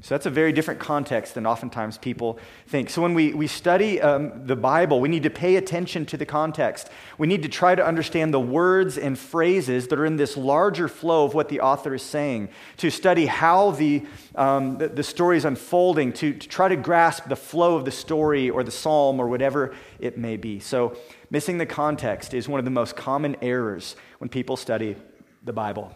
So 0.04 0.14
that's 0.14 0.26
a 0.26 0.30
very 0.30 0.52
different 0.52 0.82
context 0.82 1.34
than 1.34 1.48
oftentimes 1.48 1.98
people 1.98 2.38
think. 2.68 2.90
So 2.90 3.02
when 3.02 3.14
we, 3.14 3.34
we 3.34 3.48
study 3.48 4.02
um, 4.02 4.46
the 4.46 4.56
Bible, 4.58 5.00
we 5.00 5.08
need 5.08 5.24
to 5.24 5.30
pay 5.30 5.56
attention 5.56 6.06
to 6.08 6.18
the 6.18 6.26
context. 6.26 6.90
We 7.18 7.26
need 7.26 7.42
to 7.44 7.48
try 7.48 7.74
to 7.74 7.86
understand 7.86 8.34
the 8.34 8.40
words 8.40 8.98
and 8.98 9.18
phrases 9.18 9.88
that 9.88 9.98
are 9.98 10.06
in 10.06 10.18
this 10.18 10.36
larger 10.36 10.90
flow 10.90 11.24
of 11.24 11.34
what 11.34 11.48
the 11.48 11.62
author 11.62 11.94
is 11.94 12.02
saying, 12.02 12.50
to 12.78 12.90
study 12.90 13.28
how 13.28 13.72
the, 13.72 14.06
um, 14.36 14.78
the, 14.78 14.90
the, 14.90 15.04
story 15.04 15.38
is 15.38 15.46
unfolding, 15.46 16.12
to, 16.12 16.34
to 16.34 16.50
try 16.50 16.68
to 16.68 16.76
grasp 16.76 17.30
the 17.30 17.38
flow 17.38 17.78
of 17.78 17.86
the 17.86 17.92
story 17.92 18.50
or 18.50 18.62
the 18.62 18.72
psalm 18.72 19.22
or 19.22 19.30
whatever 19.30 19.74
it 20.02 20.18
may 20.18 20.36
be. 20.36 20.60
So 20.60 20.98
missing 21.30 21.60
the 21.60 21.66
context 21.66 22.34
is 22.34 22.50
one 22.50 22.60
of 22.60 22.66
the 22.66 22.72
most 22.72 22.98
common 22.98 23.38
errors 23.42 23.96
when 24.18 24.28
people 24.28 24.58
study 24.58 24.98
the 25.46 25.54
Bible. 25.54 25.94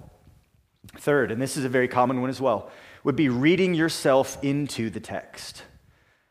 Third, 0.98 1.30
and 1.30 1.42
this 1.42 1.58
is 1.58 1.66
a 1.66 1.70
very 1.70 1.90
common 1.90 2.22
one 2.22 2.30
as 2.30 2.40
well 2.40 2.72
would 3.08 3.16
be 3.16 3.30
reading 3.30 3.74
yourself 3.74 4.38
into 4.44 4.90
the 4.90 5.00
text. 5.00 5.64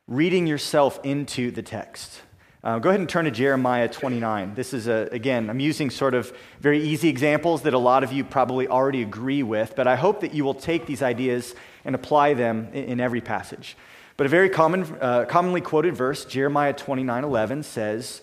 Reading 0.06 0.46
yourself 0.46 1.00
into 1.04 1.50
the 1.50 1.62
text. 1.62 2.20
Uh, 2.62 2.78
go 2.78 2.90
ahead 2.90 3.00
and 3.00 3.08
turn 3.08 3.24
to 3.24 3.30
Jeremiah 3.30 3.88
29. 3.88 4.54
This 4.54 4.74
is, 4.74 4.86
a, 4.86 5.08
again, 5.10 5.48
I'm 5.48 5.58
using 5.58 5.88
sort 5.88 6.12
of 6.12 6.36
very 6.60 6.82
easy 6.82 7.08
examples 7.08 7.62
that 7.62 7.72
a 7.72 7.78
lot 7.78 8.04
of 8.04 8.12
you 8.12 8.24
probably 8.24 8.68
already 8.68 9.00
agree 9.00 9.42
with, 9.42 9.74
but 9.74 9.86
I 9.86 9.96
hope 9.96 10.20
that 10.20 10.34
you 10.34 10.44
will 10.44 10.52
take 10.52 10.84
these 10.84 11.00
ideas 11.00 11.54
and 11.86 11.94
apply 11.94 12.34
them 12.34 12.68
in, 12.74 12.84
in 12.84 13.00
every 13.00 13.22
passage. 13.22 13.74
But 14.18 14.26
a 14.26 14.28
very 14.28 14.50
common, 14.50 14.82
uh, 15.00 15.24
commonly 15.24 15.62
quoted 15.62 15.96
verse, 15.96 16.26
Jeremiah 16.26 16.74
29 16.74 17.24
11, 17.24 17.62
says, 17.62 18.20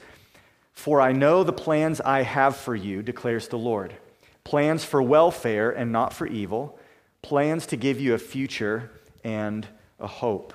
For 0.73 1.01
I 1.01 1.11
know 1.11 1.43
the 1.43 1.53
plans 1.53 2.01
I 2.01 2.21
have 2.21 2.55
for 2.55 2.75
you, 2.75 3.01
declares 3.01 3.47
the 3.47 3.57
Lord 3.57 3.95
plans 4.43 4.85
for 4.85 5.01
welfare 5.01 5.71
and 5.71 5.91
not 5.91 6.13
for 6.13 6.27
evil 6.27 6.77
plans 7.23 7.65
to 7.67 7.75
give 7.75 7.99
you 7.99 8.13
a 8.13 8.19
future 8.19 8.91
and 9.23 9.65
a 9.99 10.05
hope. 10.05 10.53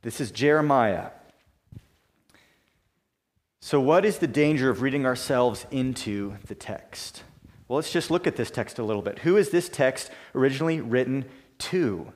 This 0.00 0.20
is 0.20 0.32
Jeremiah. 0.32 1.10
So, 3.60 3.80
what 3.80 4.04
is 4.04 4.18
the 4.18 4.26
danger 4.26 4.70
of 4.70 4.82
reading 4.82 5.06
ourselves 5.06 5.66
into 5.70 6.34
the 6.46 6.56
text? 6.56 7.22
Well, 7.68 7.76
let's 7.76 7.92
just 7.92 8.10
look 8.10 8.26
at 8.26 8.34
this 8.34 8.50
text 8.50 8.80
a 8.80 8.82
little 8.82 9.02
bit. 9.02 9.20
Who 9.20 9.36
is 9.36 9.50
this 9.50 9.68
text 9.68 10.10
originally 10.34 10.80
written 10.80 11.26
to? 11.58 12.12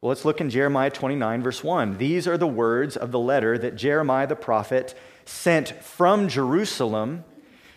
Well, 0.00 0.08
let's 0.08 0.24
look 0.24 0.40
in 0.40 0.48
Jeremiah 0.48 0.90
29, 0.90 1.42
verse 1.42 1.62
1. 1.62 1.98
These 1.98 2.26
are 2.26 2.38
the 2.38 2.46
words 2.46 2.96
of 2.96 3.10
the 3.10 3.18
letter 3.18 3.58
that 3.58 3.76
Jeremiah 3.76 4.26
the 4.28 4.36
prophet 4.36 4.96
sent 5.24 5.82
from 5.82 6.28
Jerusalem 6.28 7.24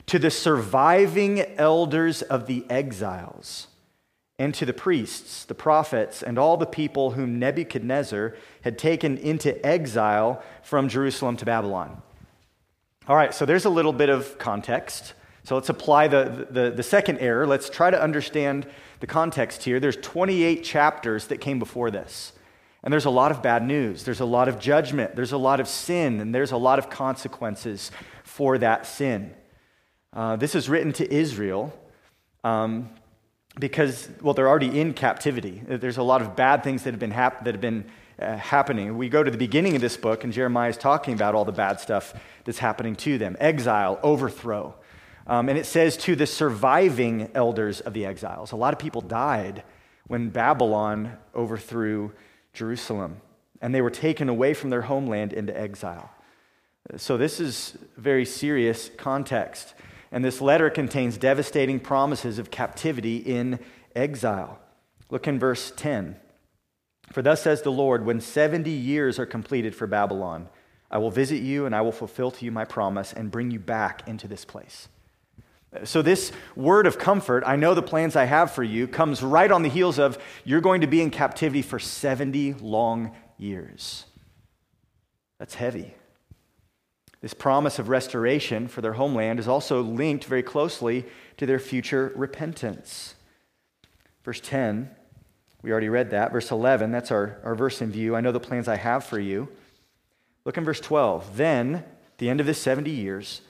to 0.06 0.20
the 0.20 0.32
surviving 0.32 1.42
elders 1.58 2.22
of 2.22 2.46
the 2.46 2.64
exiles 2.70 3.68
and 4.42 4.56
to 4.56 4.66
the 4.66 4.74
priests, 4.74 5.46
the 5.46 5.54
prophets, 5.54 6.24
and 6.24 6.40
all 6.40 6.58
the 6.58 6.66
people 6.66 7.12
whom 7.12 7.38
Nebuchadnezzar 7.38 8.36
had 8.62 8.76
taken 8.76 9.20
into 9.20 9.64
exile 9.64 10.42
from 10.64 10.90
Jerusalem 10.90 11.38
to 11.38 11.46
Babylon. 11.46 12.02
All 13.08 13.16
right, 13.16 13.36
so 13.36 13.46
there's 13.46 13.66
a 13.66 13.70
little 13.70 13.94
bit 13.94 14.10
of 14.10 14.40
context. 14.40 15.14
So 15.44 15.54
let's 15.54 15.70
apply 15.70 16.08
the, 16.08 16.48
the, 16.50 16.72
the, 16.72 16.82
second 16.82 17.20
error. 17.20 17.46
Let's 17.46 17.70
try 17.70 17.92
to 17.92 18.02
understand 18.02 18.66
the 19.00 19.06
context 19.06 19.64
here. 19.64 19.80
There's 19.80 19.98
28 19.98 20.64
chapters 20.64 21.28
that 21.28 21.38
came 21.38 21.60
before 21.60 21.92
this. 21.92 22.34
And 22.82 22.92
there's 22.92 23.06
a 23.06 23.12
lot 23.12 23.30
of 23.30 23.44
bad 23.44 23.62
news. 23.62 24.06
There's 24.06 24.22
a 24.22 24.26
lot 24.26 24.48
of 24.48 24.58
judgment. 24.58 25.16
There's 25.16 25.34
a 25.34 25.38
lot 25.38 25.60
of 25.60 25.68
sin. 25.68 26.20
And 26.20 26.34
there's 26.34 26.52
a 26.52 26.58
lot 26.58 26.80
of 26.80 26.90
consequences 26.90 27.92
for 28.24 28.58
that 28.58 28.88
sin. 28.88 29.36
Uh, 30.12 30.36
this 30.36 30.56
is 30.56 30.68
written 30.68 30.94
to 30.94 31.14
Israel. 31.14 31.72
Um, 32.44 32.90
because, 33.60 34.10
well, 34.22 34.34
they're 34.34 34.48
already 34.48 34.80
in 34.80 34.94
captivity. 34.94 35.62
There's 35.68 35.98
a 35.98 36.04
lot 36.04 36.22
of 36.22 36.36
bad 36.36 36.64
things 36.64 36.84
that 36.84 36.92
have 36.92 37.00
been, 37.00 37.12
hap- 37.12 37.44
that 37.44 37.54
have 37.54 37.62
been 37.62 37.86
uh, 38.20 38.38
happening. 38.38 38.98
We 38.98 39.10
go 39.10 39.24
to 39.24 39.32
the 39.32 39.38
beginning 39.38 39.76
of 39.76 39.82
this 39.82 39.98
book, 39.98 40.24
and 40.24 40.32
Jeremiah 40.32 40.70
is 40.70 40.78
talking 40.78 41.14
about 41.14 41.36
all 41.36 41.46
the 41.46 41.52
bad 41.52 41.80
stuff 41.80 42.14
that's 42.46 42.60
happening 42.60 42.96
to 42.98 43.18
them 43.18 43.36
exile, 43.40 44.00
overthrow. 44.04 44.76
Um, 45.28 45.50
and 45.50 45.58
it 45.58 45.66
says 45.66 45.98
to 45.98 46.16
the 46.16 46.28
surviving 46.28 47.30
elders 47.36 47.82
of 47.82 47.94
the 47.94 48.06
exiles. 48.06 48.52
A 48.52 48.56
lot 48.56 48.74
of 48.74 48.80
people 48.80 49.02
died 49.02 49.64
when 50.08 50.30
Babylon 50.30 51.18
overthrew 51.36 52.12
Jerusalem, 52.54 53.22
and 53.62 53.74
they 53.74 53.82
were 53.82 53.92
taken 53.92 54.30
away 54.30 54.54
from 54.54 54.70
their 54.70 54.82
homeland 54.82 55.34
into 55.34 55.58
exile. 55.58 56.12
So, 56.98 57.16
this 57.18 57.40
is 57.40 57.78
very 57.96 58.26
serious 58.26 58.90
context. 58.98 59.76
And 60.12 60.26
this 60.26 60.42
letter 60.42 60.70
contains 60.70 61.18
devastating 61.18 61.80
promises 61.80 62.38
of 62.38 62.52
captivity 62.52 63.18
in 63.18 63.60
exile. 63.96 64.60
Look 65.10 65.28
in 65.28 65.40
verse 65.40 65.72
10. 65.76 66.18
For 67.12 67.22
thus 67.22 67.42
says 67.42 67.62
the 67.62 67.72
Lord, 67.72 68.06
when 68.06 68.22
70 68.22 68.70
years 68.70 69.20
are 69.20 69.26
completed 69.26 69.76
for 69.76 69.88
Babylon, 69.88 70.50
I 70.90 70.98
will 70.98 71.12
visit 71.12 71.42
you 71.42 71.66
and 71.66 71.76
I 71.76 71.82
will 71.82 71.92
fulfill 71.92 72.32
to 72.32 72.46
you 72.46 72.52
my 72.52 72.66
promise 72.66 73.14
and 73.14 73.32
bring 73.32 73.52
you 73.52 73.60
back 73.60 74.08
into 74.08 74.28
this 74.28 74.46
place. 74.46 74.90
So, 75.86 76.02
this 76.02 76.34
word 76.58 76.86
of 76.86 77.00
comfort, 77.00 77.46
I 77.48 77.56
know 77.56 77.74
the 77.74 77.82
plans 77.82 78.18
I 78.18 78.26
have 78.26 78.52
for 78.52 78.62
you, 78.62 78.90
comes 78.90 79.24
right 79.24 79.50
on 79.50 79.64
the 79.64 79.70
heels 79.70 80.00
of 80.00 80.18
you're 80.44 80.60
going 80.60 80.82
to 80.82 80.88
be 80.88 81.02
in 81.02 81.12
captivity 81.12 81.62
for 81.62 81.80
70 81.80 82.56
long 82.56 83.16
years. 83.38 84.06
That's 85.40 85.56
heavy. 85.56 85.96
This 87.22 87.34
promise 87.36 87.78
of 87.78 87.88
restoration 87.88 88.68
for 88.68 88.82
their 88.82 88.94
homeland 88.94 89.40
is 89.40 89.48
also 89.48 89.82
linked 89.82 90.26
very 90.26 90.42
closely 90.42 91.06
to 91.38 91.46
their 91.46 91.60
future 91.60 92.12
repentance. 92.16 93.14
Verse 94.24 94.40
10, 94.40 94.90
we 95.62 95.72
already 95.72 95.90
read 95.90 96.10
that. 96.10 96.32
Verse 96.32 96.50
11, 96.50 96.92
that's 96.92 97.12
our, 97.12 97.40
our 97.44 97.54
verse 97.54 97.82
in 97.82 97.92
view. 97.92 98.16
I 98.16 98.22
know 98.22 98.32
the 98.32 98.40
plans 98.40 98.68
I 98.68 98.78
have 98.78 99.04
for 99.04 99.20
you. 99.20 99.50
Look 100.46 100.58
in 100.58 100.66
verse 100.66 100.80
12. 100.80 101.38
Then, 101.38 101.76
at 101.76 102.18
the 102.18 102.30
end 102.30 102.40
of 102.40 102.48
this 102.48 102.60
70 102.60 102.90
years, 102.90 103.42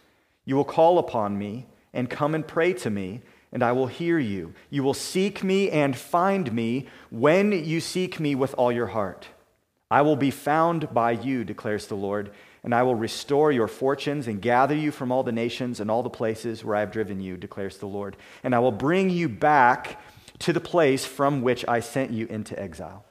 you 0.43 0.57
will 0.57 0.65
call 0.65 0.99
upon 0.99 1.37
me 1.37 1.67
and 1.93 2.09
come 2.09 2.35
and 2.35 2.45
pray 2.45 2.73
to 2.73 2.89
me, 2.89 3.21
and 3.53 3.63
I 3.63 3.71
will 3.71 3.87
hear 3.87 4.19
you. 4.19 4.53
You 4.69 4.83
will 4.83 4.93
seek 4.93 5.43
me 5.43 5.69
and 5.69 5.95
find 5.95 6.51
me 6.51 6.87
when 7.09 7.53
you 7.53 7.79
seek 7.79 8.19
me 8.19 8.35
with 8.35 8.53
all 8.55 8.71
your 8.71 8.87
heart. 8.87 9.27
I 9.89 10.01
will 10.01 10.17
be 10.17 10.31
found 10.31 10.93
by 10.93 11.11
you, 11.11 11.45
declares 11.45 11.87
the 11.87 11.95
Lord 11.95 12.31
and 12.63 12.75
I 12.75 12.83
will 12.83 12.95
restore 12.95 13.51
your 13.51 13.67
fortunes 13.67 14.27
and 14.27 14.41
gather 14.41 14.75
you 14.75 14.91
from 14.91 15.11
all 15.11 15.23
the 15.23 15.31
nations 15.31 15.79
and 15.79 15.89
all 15.89 16.03
the 16.03 16.09
places 16.09 16.63
where 16.63 16.75
I 16.75 16.81
have 16.81 16.91
driven 16.91 17.19
you, 17.19 17.37
declares 17.37 17.77
the 17.77 17.87
Lord. 17.87 18.15
And 18.43 18.53
I 18.53 18.59
will 18.59 18.71
bring 18.71 19.09
you 19.09 19.27
back 19.29 19.99
to 20.39 20.53
the 20.53 20.59
place 20.59 21.05
from 21.05 21.41
which 21.41 21.65
I 21.67 21.79
sent 21.79 22.11
you 22.11 22.27
into 22.27 22.59
exile. 22.59 23.05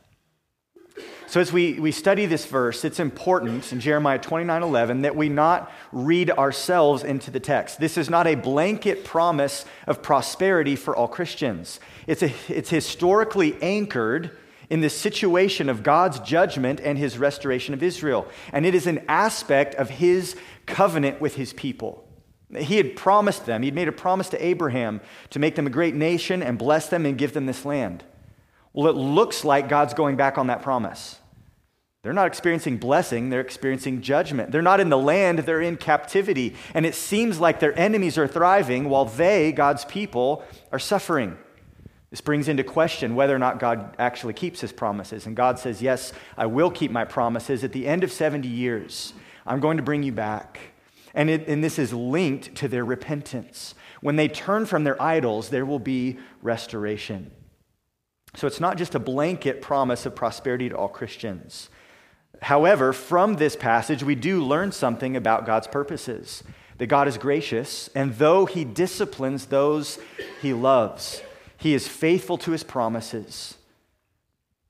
So, 1.26 1.40
as 1.40 1.52
we, 1.52 1.78
we 1.78 1.92
study 1.92 2.26
this 2.26 2.44
verse, 2.44 2.84
it's 2.84 2.98
important 2.98 3.72
in 3.72 3.78
Jeremiah 3.78 4.18
29 4.18 4.64
11 4.64 5.02
that 5.02 5.14
we 5.14 5.28
not 5.28 5.70
read 5.92 6.30
ourselves 6.32 7.04
into 7.04 7.30
the 7.30 7.38
text. 7.38 7.78
This 7.78 7.96
is 7.96 8.10
not 8.10 8.26
a 8.26 8.34
blanket 8.34 9.04
promise 9.04 9.64
of 9.86 10.02
prosperity 10.02 10.74
for 10.74 10.94
all 10.94 11.06
Christians, 11.06 11.78
it's, 12.08 12.22
a, 12.22 12.32
it's 12.48 12.70
historically 12.70 13.56
anchored 13.62 14.36
in 14.70 14.80
the 14.80 14.88
situation 14.88 15.68
of 15.68 15.82
God's 15.82 16.20
judgment 16.20 16.80
and 16.80 16.96
his 16.96 17.18
restoration 17.18 17.74
of 17.74 17.82
Israel. 17.82 18.26
And 18.52 18.64
it 18.64 18.74
is 18.74 18.86
an 18.86 19.04
aspect 19.08 19.74
of 19.74 19.90
his 19.90 20.36
covenant 20.64 21.20
with 21.20 21.34
his 21.34 21.52
people. 21.52 22.06
He 22.56 22.76
had 22.76 22.96
promised 22.96 23.46
them, 23.46 23.62
he'd 23.62 23.74
made 23.74 23.88
a 23.88 23.92
promise 23.92 24.28
to 24.30 24.44
Abraham 24.44 25.00
to 25.30 25.38
make 25.38 25.56
them 25.56 25.66
a 25.66 25.70
great 25.70 25.94
nation 25.94 26.42
and 26.42 26.58
bless 26.58 26.88
them 26.88 27.04
and 27.04 27.18
give 27.18 27.32
them 27.32 27.46
this 27.46 27.64
land. 27.64 28.04
Well, 28.72 28.88
it 28.88 28.96
looks 28.96 29.44
like 29.44 29.68
God's 29.68 29.94
going 29.94 30.16
back 30.16 30.38
on 30.38 30.46
that 30.46 30.62
promise. 30.62 31.18
They're 32.02 32.12
not 32.12 32.28
experiencing 32.28 32.78
blessing, 32.78 33.28
they're 33.28 33.40
experiencing 33.40 34.00
judgment. 34.00 34.52
They're 34.52 34.62
not 34.62 34.80
in 34.80 34.88
the 34.88 34.98
land, 34.98 35.40
they're 35.40 35.60
in 35.60 35.76
captivity. 35.76 36.56
And 36.72 36.86
it 36.86 36.94
seems 36.94 37.38
like 37.38 37.60
their 37.60 37.78
enemies 37.78 38.16
are 38.16 38.28
thriving 38.28 38.88
while 38.88 39.04
they, 39.04 39.52
God's 39.52 39.84
people, 39.84 40.42
are 40.72 40.78
suffering. 40.78 41.36
This 42.10 42.20
brings 42.20 42.48
into 42.48 42.64
question 42.64 43.14
whether 43.14 43.34
or 43.34 43.38
not 43.38 43.60
God 43.60 43.94
actually 43.98 44.32
keeps 44.32 44.60
his 44.60 44.72
promises. 44.72 45.26
And 45.26 45.36
God 45.36 45.58
says, 45.58 45.80
Yes, 45.80 46.12
I 46.36 46.46
will 46.46 46.70
keep 46.70 46.90
my 46.90 47.04
promises. 47.04 47.62
At 47.62 47.72
the 47.72 47.86
end 47.86 48.02
of 48.02 48.10
70 48.10 48.48
years, 48.48 49.14
I'm 49.46 49.60
going 49.60 49.76
to 49.76 49.82
bring 49.82 50.02
you 50.02 50.12
back. 50.12 50.58
And, 51.14 51.30
it, 51.30 51.48
and 51.48 51.62
this 51.62 51.78
is 51.78 51.92
linked 51.92 52.54
to 52.56 52.68
their 52.68 52.84
repentance. 52.84 53.74
When 54.00 54.16
they 54.16 54.28
turn 54.28 54.66
from 54.66 54.84
their 54.84 55.00
idols, 55.00 55.50
there 55.50 55.66
will 55.66 55.78
be 55.78 56.18
restoration. 56.42 57.30
So 58.34 58.46
it's 58.46 58.60
not 58.60 58.76
just 58.76 58.94
a 58.94 59.00
blanket 59.00 59.60
promise 59.60 60.06
of 60.06 60.14
prosperity 60.14 60.68
to 60.68 60.76
all 60.76 60.88
Christians. 60.88 61.68
However, 62.42 62.92
from 62.92 63.34
this 63.34 63.56
passage, 63.56 64.02
we 64.02 64.14
do 64.14 64.42
learn 64.42 64.72
something 64.72 65.16
about 65.16 65.46
God's 65.46 65.66
purposes 65.66 66.42
that 66.78 66.86
God 66.86 67.08
is 67.08 67.18
gracious, 67.18 67.90
and 67.94 68.14
though 68.14 68.46
he 68.46 68.64
disciplines 68.64 69.46
those 69.46 69.98
he 70.40 70.54
loves, 70.54 71.20
he 71.60 71.74
is 71.74 71.86
faithful 71.86 72.38
to 72.38 72.52
his 72.52 72.64
promises. 72.64 73.58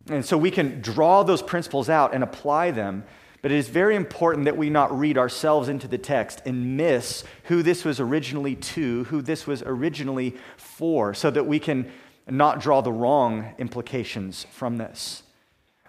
And 0.09 0.25
so 0.25 0.37
we 0.37 0.51
can 0.51 0.81
draw 0.81 1.23
those 1.23 1.41
principles 1.41 1.89
out 1.89 2.13
and 2.13 2.25
apply 2.25 2.73
them, 2.73 3.05
but 3.43 3.53
it 3.53 3.59
is 3.59 3.69
very 3.69 3.95
important 3.95 4.45
that 4.47 4.57
we 4.57 4.71
not 4.71 4.97
read 4.99 5.17
ourselves 5.17 5.69
into 5.69 5.87
the 5.87 5.99
text 5.99 6.43
and 6.45 6.77
miss 6.77 7.23
who 7.45 7.63
this 7.63 7.85
was 7.85 8.01
originally 8.01 8.57
to, 8.57 9.05
who 9.05 9.23
this 9.23 9.47
was 9.47 9.63
originally 9.65 10.37
for, 10.57 11.15
so 11.15 11.31
that 11.31 11.47
we 11.47 11.61
can 11.61 11.91
not 12.29 12.61
draw 12.61 12.81
the 12.81 12.93
wrong 12.93 13.55
implications 13.59 14.47
from 14.51 14.77
this. 14.77 15.23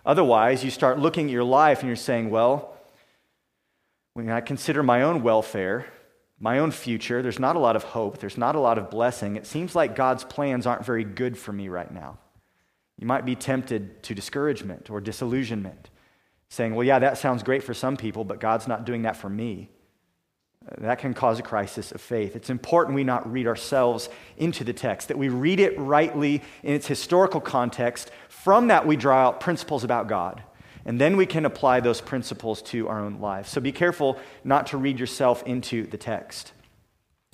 Otherwise, 0.05 0.63
you 0.63 0.70
start 0.70 1.00
looking 1.00 1.25
at 1.25 1.31
your 1.31 1.43
life 1.43 1.79
and 1.79 1.88
you're 1.88 1.96
saying, 1.96 2.29
well, 2.29 2.77
when 4.13 4.29
I 4.29 4.41
consider 4.41 4.84
my 4.84 5.01
own 5.01 5.24
welfare, 5.24 5.88
my 6.41 6.57
own 6.57 6.71
future. 6.71 7.21
There's 7.21 7.39
not 7.39 7.55
a 7.55 7.60
lot 7.60 7.75
of 7.75 7.83
hope. 7.83 8.17
There's 8.17 8.38
not 8.38 8.55
a 8.55 8.60
lot 8.60 8.79
of 8.79 8.89
blessing. 8.89 9.36
It 9.36 9.45
seems 9.45 9.75
like 9.75 9.95
God's 9.95 10.24
plans 10.24 10.65
aren't 10.65 10.83
very 10.83 11.03
good 11.03 11.38
for 11.38 11.53
me 11.53 11.69
right 11.69 11.91
now. 11.91 12.17
You 12.98 13.05
might 13.05 13.25
be 13.25 13.36
tempted 13.36 14.01
to 14.03 14.15
discouragement 14.15 14.89
or 14.89 15.00
disillusionment, 15.00 15.91
saying, 16.50 16.74
Well, 16.74 16.86
yeah, 16.86 17.00
that 17.00 17.19
sounds 17.19 17.43
great 17.43 17.63
for 17.63 17.75
some 17.75 17.95
people, 17.95 18.24
but 18.24 18.39
God's 18.39 18.67
not 18.67 18.86
doing 18.86 19.03
that 19.03 19.15
for 19.15 19.29
me. 19.29 19.69
That 20.79 21.00
can 21.00 21.13
cause 21.13 21.39
a 21.39 21.43
crisis 21.43 21.91
of 21.91 22.01
faith. 22.01 22.36
It's 22.36 22.50
important 22.50 22.95
we 22.95 23.03
not 23.03 23.31
read 23.31 23.48
ourselves 23.48 24.10
into 24.38 24.63
the 24.63 24.74
text, 24.74 25.07
that 25.07 25.17
we 25.17 25.29
read 25.29 25.60
it 25.60 25.77
rightly 25.79 26.41
in 26.63 26.74
its 26.74 26.88
historical 26.88 27.41
context. 27.41 28.12
From 28.29 28.67
that, 28.67 28.86
we 28.86 28.95
draw 28.95 29.27
out 29.27 29.39
principles 29.39 29.83
about 29.83 30.07
God. 30.07 30.43
And 30.85 31.00
then 31.00 31.17
we 31.17 31.25
can 31.25 31.45
apply 31.45 31.79
those 31.79 32.01
principles 32.01 32.61
to 32.63 32.88
our 32.88 33.00
own 33.00 33.19
lives. 33.19 33.50
So 33.50 33.61
be 33.61 33.71
careful 33.71 34.19
not 34.43 34.67
to 34.67 34.77
read 34.77 35.00
yourself 35.00 35.43
into 35.43 35.85
the 35.85 35.97
text. 35.97 36.53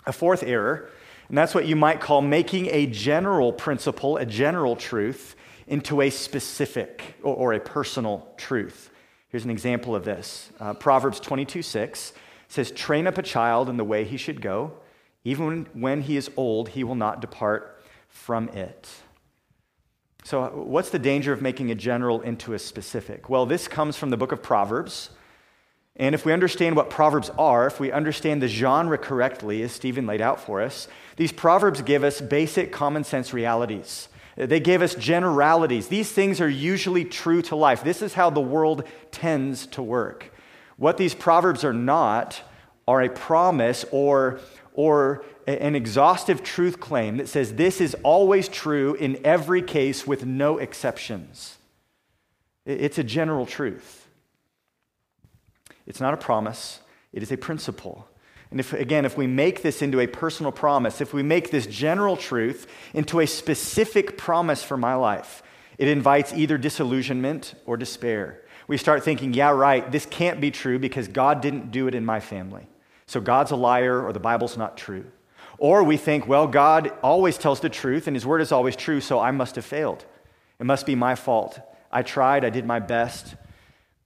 A 0.05 0.13
fourth 0.13 0.43
error, 0.43 0.89
and 1.29 1.37
that's 1.37 1.53
what 1.53 1.67
you 1.67 1.75
might 1.75 1.99
call 1.99 2.21
making 2.21 2.67
a 2.67 2.85
general 2.87 3.51
principle, 3.51 4.17
a 4.17 4.25
general 4.25 4.75
truth, 4.75 5.35
into 5.67 6.01
a 6.01 6.09
specific 6.09 7.15
or, 7.23 7.35
or 7.35 7.53
a 7.53 7.59
personal 7.59 8.27
truth. 8.37 8.89
Here's 9.29 9.43
an 9.43 9.51
example 9.51 9.95
of 9.95 10.05
this 10.05 10.51
uh, 10.59 10.73
Proverbs 10.73 11.19
22 11.19 11.61
6 11.61 12.13
says, 12.47 12.71
Train 12.71 13.07
up 13.07 13.17
a 13.17 13.23
child 13.23 13.69
in 13.69 13.77
the 13.77 13.83
way 13.83 14.05
he 14.05 14.17
should 14.17 14.41
go. 14.41 14.73
Even 15.23 15.45
when, 15.45 15.67
when 15.73 16.01
he 16.01 16.15
is 16.15 16.31
old, 16.37 16.69
he 16.69 16.83
will 16.83 16.95
not 16.95 17.19
depart 17.19 17.83
from 18.07 18.47
it. 18.49 18.87
So, 20.27 20.47
what's 20.47 20.89
the 20.89 20.99
danger 20.99 21.31
of 21.31 21.41
making 21.41 21.71
a 21.71 21.75
general 21.75 22.19
into 22.19 22.53
a 22.53 22.59
specific? 22.59 23.29
Well, 23.29 23.45
this 23.45 23.69
comes 23.69 23.95
from 23.95 24.09
the 24.09 24.17
book 24.17 24.33
of 24.33 24.43
Proverbs. 24.43 25.11
And 25.95 26.13
if 26.13 26.25
we 26.25 26.33
understand 26.33 26.75
what 26.75 26.89
Proverbs 26.89 27.31
are, 27.39 27.65
if 27.65 27.79
we 27.79 27.93
understand 27.93 28.41
the 28.41 28.49
genre 28.49 28.97
correctly, 28.97 29.61
as 29.61 29.71
Stephen 29.71 30.05
laid 30.05 30.19
out 30.19 30.41
for 30.41 30.61
us, 30.61 30.89
these 31.15 31.31
Proverbs 31.31 31.81
give 31.81 32.03
us 32.03 32.19
basic 32.19 32.73
common 32.73 33.05
sense 33.05 33.31
realities. 33.31 34.09
They 34.35 34.59
give 34.59 34.81
us 34.81 34.95
generalities. 34.95 35.87
These 35.87 36.11
things 36.11 36.41
are 36.41 36.49
usually 36.49 37.05
true 37.05 37.41
to 37.43 37.55
life. 37.55 37.81
This 37.81 38.01
is 38.01 38.13
how 38.13 38.29
the 38.29 38.41
world 38.41 38.83
tends 39.11 39.65
to 39.67 39.81
work. 39.81 40.33
What 40.75 40.97
these 40.97 41.15
Proverbs 41.15 41.63
are 41.63 41.71
not 41.71 42.41
are 42.85 43.01
a 43.01 43.09
promise 43.09 43.85
or 43.93 44.41
or 44.77 45.25
an 45.47 45.75
exhaustive 45.75 46.43
truth 46.43 46.79
claim 46.79 47.17
that 47.17 47.27
says 47.27 47.55
this 47.55 47.81
is 47.81 47.95
always 48.03 48.47
true 48.47 48.93
in 48.93 49.19
every 49.25 49.61
case 49.61 50.05
with 50.05 50.23
no 50.23 50.59
exceptions. 50.59 51.57
It's 52.63 52.99
a 52.99 53.03
general 53.03 53.47
truth. 53.47 54.07
It's 55.87 55.99
not 55.99 56.13
a 56.13 56.17
promise, 56.17 56.79
it 57.11 57.23
is 57.23 57.31
a 57.31 57.37
principle. 57.37 58.07
And 58.51 58.59
if, 58.59 58.71
again, 58.71 59.03
if 59.03 59.17
we 59.17 59.25
make 59.25 59.63
this 59.63 59.81
into 59.81 59.99
a 59.99 60.07
personal 60.07 60.51
promise, 60.51 61.01
if 61.01 61.11
we 61.11 61.23
make 61.23 61.49
this 61.49 61.65
general 61.65 62.15
truth 62.15 62.67
into 62.93 63.19
a 63.19 63.25
specific 63.25 64.15
promise 64.15 64.63
for 64.63 64.77
my 64.77 64.93
life, 64.93 65.41
it 65.79 65.87
invites 65.87 66.33
either 66.33 66.57
disillusionment 66.57 67.55
or 67.65 67.77
despair. 67.77 68.41
We 68.67 68.77
start 68.77 69.03
thinking, 69.03 69.33
yeah, 69.33 69.49
right, 69.49 69.91
this 69.91 70.05
can't 70.05 70.39
be 70.39 70.51
true 70.51 70.77
because 70.77 71.07
God 71.07 71.41
didn't 71.41 71.71
do 71.71 71.87
it 71.87 71.95
in 71.95 72.05
my 72.05 72.19
family. 72.19 72.67
So 73.07 73.21
God's 73.21 73.51
a 73.51 73.55
liar 73.55 74.05
or 74.05 74.13
the 74.13 74.19
Bible's 74.19 74.57
not 74.57 74.77
true. 74.77 75.05
Or 75.57 75.83
we 75.83 75.97
think, 75.97 76.27
well, 76.27 76.45
God 76.47 76.91
always 77.01 77.37
tells 77.37 77.61
the 77.61 77.69
truth 77.69 78.07
and 78.07 78.15
his 78.15 78.25
word 78.25 78.41
is 78.41 78.51
always 78.51 78.75
true, 78.75 79.01
so 79.01 79.19
I 79.19 79.31
must 79.31 79.55
have 79.55 79.65
failed. 79.65 80.05
It 80.59 80.65
must 80.65 80.85
be 80.85 80.95
my 80.95 81.15
fault. 81.15 81.59
I 81.91 82.03
tried, 82.03 82.43
I 82.43 82.49
did 82.49 82.65
my 82.65 82.79
best, 82.79 83.35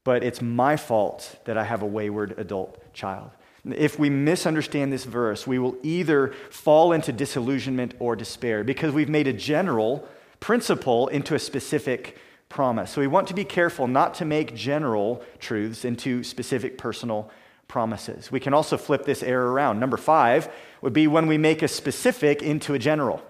but 0.03 0.23
it's 0.23 0.41
my 0.41 0.77
fault 0.77 1.39
that 1.45 1.57
I 1.57 1.63
have 1.63 1.81
a 1.81 1.85
wayward 1.85 2.35
adult 2.37 2.93
child. 2.93 3.31
If 3.65 3.99
we 3.99 4.09
misunderstand 4.09 4.91
this 4.91 5.05
verse, 5.05 5.45
we 5.45 5.59
will 5.59 5.75
either 5.83 6.33
fall 6.49 6.93
into 6.93 7.11
disillusionment 7.11 7.93
or 7.99 8.15
despair 8.15 8.63
because 8.63 8.93
we've 8.93 9.09
made 9.09 9.27
a 9.27 9.33
general 9.33 10.07
principle 10.39 11.07
into 11.09 11.35
a 11.35 11.39
specific 11.39 12.17
promise. 12.49 12.91
So 12.91 13.01
we 13.01 13.07
want 13.07 13.27
to 13.27 13.33
be 13.33 13.45
careful 13.45 13.87
not 13.87 14.15
to 14.15 14.25
make 14.25 14.55
general 14.55 15.23
truths 15.39 15.85
into 15.85 16.23
specific 16.23 16.77
personal 16.77 17.31
promises. 17.71 18.29
We 18.29 18.41
can 18.41 18.53
also 18.53 18.75
flip 18.75 19.05
this 19.05 19.23
error 19.23 19.53
around. 19.53 19.79
Number 19.79 19.95
five 19.95 20.49
would 20.81 20.91
be 20.91 21.07
when 21.07 21.25
we 21.25 21.37
make 21.37 21.61
a 21.61 21.69
specific 21.69 22.43
into 22.43 22.73
a 22.73 22.79
general. 22.79 23.23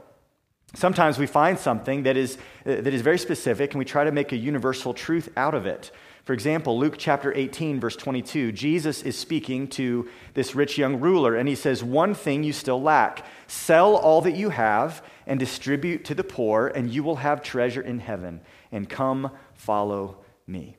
Sometimes 0.74 1.20
we 1.20 1.28
find 1.28 1.60
something 1.60 2.04
that 2.04 2.18
is, 2.18 2.38
uh, 2.66 2.82
that 2.82 2.88
is 2.88 3.02
very 3.04 3.20
specific 3.20 3.72
and 3.72 3.80
we 3.80 3.86
try 3.86 4.04
to 4.04 4.12
make 4.12 4.32
a 4.32 4.36
universal 4.36 4.96
truth 4.96 5.30
out 5.38 5.54
of 5.54 5.68
it. 5.68 5.92
For 6.24 6.34
example, 6.34 6.80
Luke 6.80 6.96
chapter 6.98 7.32
18, 7.36 7.80
verse 7.80 7.96
22, 7.96 8.52
Jesus 8.52 9.04
is 9.04 9.16
speaking 9.16 9.68
to 9.70 10.10
this 10.34 10.56
rich 10.56 10.76
young 10.78 11.00
ruler, 11.00 11.36
and 11.36 11.48
he 11.48 11.56
says, 11.56 11.84
One 11.84 12.14
thing 12.14 12.44
you 12.44 12.54
still 12.54 12.82
lack 12.82 13.26
sell 13.48 13.96
all 13.96 14.22
that 14.22 14.36
you 14.36 14.50
have 14.50 15.04
and 15.28 15.40
distribute 15.40 16.06
to 16.06 16.16
the 16.16 16.24
poor, 16.24 16.68
and 16.68 16.92
you 16.92 17.04
will 17.04 17.18
have 17.18 17.44
treasure 17.44 17.82
in 17.82 18.00
heaven. 18.00 18.42
And 18.72 18.88
come 18.88 19.32
follow 19.56 20.18
me. 20.46 20.78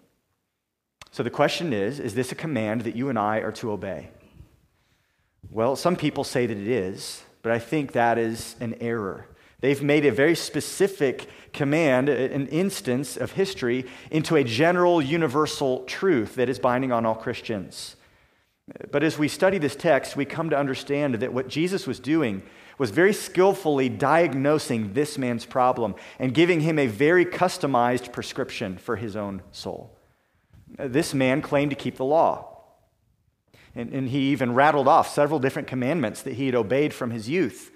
So 1.13 1.23
the 1.23 1.31
question 1.31 1.73
is 1.73 2.01
Is 2.01 2.15
this 2.15 2.33
a 2.33 2.35
command 2.35 2.81
that 2.83 2.97
you 2.97 3.09
and 3.09 3.19
I 3.19 3.39
are 3.39 3.53
to 3.53 3.71
obey? 3.71 4.11
Well, 5.51 5.77
some 5.77 5.95
people 5.95 6.25
say 6.25 6.47
that 6.47 6.57
it 6.57 6.69
is, 6.69 7.23
but 7.43 7.53
I 7.53 7.59
think 7.59 7.93
that 7.93 8.19
is 8.19 8.57
an 8.59 8.75
error. 8.81 9.27
They've 9.61 9.83
made 9.83 10.05
a 10.07 10.11
very 10.11 10.35
specific 10.35 11.29
command, 11.53 12.09
an 12.09 12.49
instance 12.49 13.17
of 13.17 13.33
history, 13.33 13.85
into 14.11 14.35
a 14.35 14.43
general 14.43 15.01
universal 15.01 15.85
truth 15.85 16.35
that 16.35 16.49
is 16.49 16.59
binding 16.59 16.91
on 16.91 17.07
all 17.07 17.15
Christians. 17.15 17.95
But 18.91 19.05
as 19.05 19.19
we 19.19 19.29
study 19.29 19.59
this 19.59 19.77
text, 19.77 20.17
we 20.17 20.25
come 20.25 20.51
to 20.51 20.59
understand 20.59 21.17
that 21.17 21.33
what 21.33 21.49
Jesus 21.49 21.87
was 21.87 22.01
doing 22.01 22.43
was 22.79 22.91
very 22.91 23.13
skillfully 23.13 23.89
diagnosing 23.89 24.95
this 24.95 25.19
man's 25.19 25.45
problem 25.45 25.95
and 26.19 26.35
giving 26.35 26.61
him 26.61 26.79
a 26.79 26.87
very 26.87 27.27
customized 27.27 28.13
prescription 28.13 28.79
for 28.79 28.97
his 28.97 29.15
own 29.15 29.43
soul. 29.53 29.92
This 30.79 31.15
man 31.15 31.43
claimed 31.43 31.71
to 31.71 31.77
keep 31.77 31.97
the 31.97 32.05
law. 32.05 32.49
And, 33.75 33.93
and 33.93 34.09
he 34.09 34.31
even 34.31 34.55
rattled 34.55 34.89
off 34.89 35.09
several 35.09 35.39
different 35.39 35.69
commandments 35.69 36.23
that 36.23 36.35
he 36.35 36.47
had 36.47 36.55
obeyed 36.55 36.93
from 36.93 37.11
his 37.11 37.29
youth. 37.29 37.71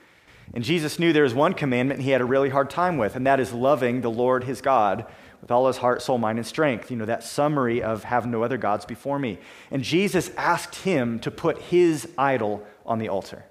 And 0.54 0.62
Jesus 0.62 0.98
knew 0.98 1.12
there 1.12 1.22
was 1.22 1.34
one 1.34 1.54
commandment 1.54 2.00
he 2.00 2.10
had 2.10 2.20
a 2.20 2.26
really 2.26 2.50
hard 2.50 2.70
time 2.70 2.98
with, 2.98 3.16
and 3.16 3.26
that 3.26 3.40
is 3.40 3.52
loving 3.52 4.00
the 4.00 4.10
Lord 4.10 4.44
his 4.44 4.60
God 4.60 5.06
with 5.40 5.50
all 5.50 5.66
his 5.66 5.78
heart, 5.78 6.02
soul, 6.02 6.18
mind, 6.18 6.38
and 6.38 6.46
strength. 6.46 6.90
You 6.90 6.96
know, 6.96 7.04
that 7.04 7.24
summary 7.24 7.82
of 7.82 8.04
have 8.04 8.26
no 8.26 8.42
other 8.42 8.58
gods 8.58 8.84
before 8.84 9.18
me. 9.18 9.38
And 9.70 9.82
Jesus 9.82 10.30
asked 10.36 10.76
him 10.76 11.18
to 11.20 11.30
put 11.30 11.58
his 11.58 12.08
idol 12.16 12.64
on 12.84 12.98
the 12.98 13.08
altar. 13.08 13.44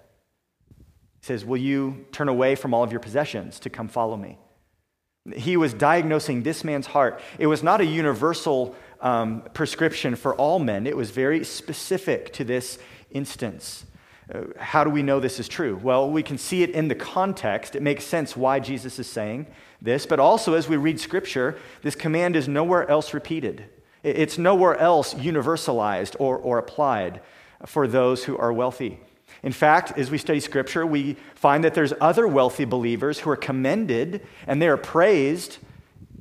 He 1.19 1.25
says, 1.25 1.45
Will 1.45 1.57
you 1.57 2.05
turn 2.11 2.29
away 2.29 2.55
from 2.55 2.73
all 2.73 2.83
of 2.83 2.91
your 2.91 3.01
possessions 3.01 3.59
to 3.59 3.69
come 3.69 3.87
follow 3.87 4.17
me? 4.17 4.37
He 5.35 5.57
was 5.57 5.73
diagnosing 5.73 6.43
this 6.43 6.63
man's 6.63 6.87
heart. 6.87 7.19
It 7.39 7.47
was 7.47 7.63
not 7.63 7.81
a 7.81 7.85
universal 7.85 8.75
um, 9.05 9.43
prescription 9.53 10.15
for 10.15 10.35
all 10.35 10.57
men, 10.57 10.87
it 10.87 10.97
was 10.97 11.11
very 11.11 11.45
specific 11.45 12.33
to 12.33 12.43
this 12.43 12.79
instance. 13.11 13.85
Uh, 14.33 14.41
how 14.57 14.83
do 14.83 14.89
we 14.89 15.03
know 15.03 15.19
this 15.19 15.39
is 15.39 15.47
true? 15.47 15.79
Well, 15.83 16.09
we 16.09 16.23
can 16.23 16.39
see 16.39 16.63
it 16.63 16.71
in 16.71 16.87
the 16.87 16.95
context. 16.95 17.75
It 17.75 17.83
makes 17.83 18.03
sense 18.03 18.35
why 18.35 18.59
Jesus 18.59 18.97
is 18.97 19.05
saying 19.05 19.45
this, 19.79 20.07
but 20.07 20.19
also 20.19 20.55
as 20.55 20.67
we 20.67 20.77
read 20.77 20.99
Scripture, 20.99 21.55
this 21.83 21.93
command 21.93 22.35
is 22.35 22.47
nowhere 22.47 22.89
else 22.89 23.13
repeated. 23.13 23.65
It's 24.01 24.39
nowhere 24.39 24.75
else 24.77 25.13
universalized 25.13 26.15
or, 26.19 26.37
or 26.37 26.57
applied 26.57 27.21
for 27.67 27.87
those 27.87 28.23
who 28.23 28.35
are 28.37 28.51
wealthy. 28.51 28.99
In 29.43 29.51
fact, 29.51 29.95
as 29.99 30.09
we 30.09 30.17
study 30.17 30.39
Scripture, 30.39 30.83
we 30.83 31.15
find 31.35 31.63
that 31.63 31.75
there's 31.75 31.93
other 32.01 32.27
wealthy 32.27 32.65
believers 32.65 33.19
who 33.19 33.29
are 33.29 33.35
commended 33.35 34.25
and 34.47 34.59
they 34.59 34.67
are 34.67 34.77
praised, 34.77 35.59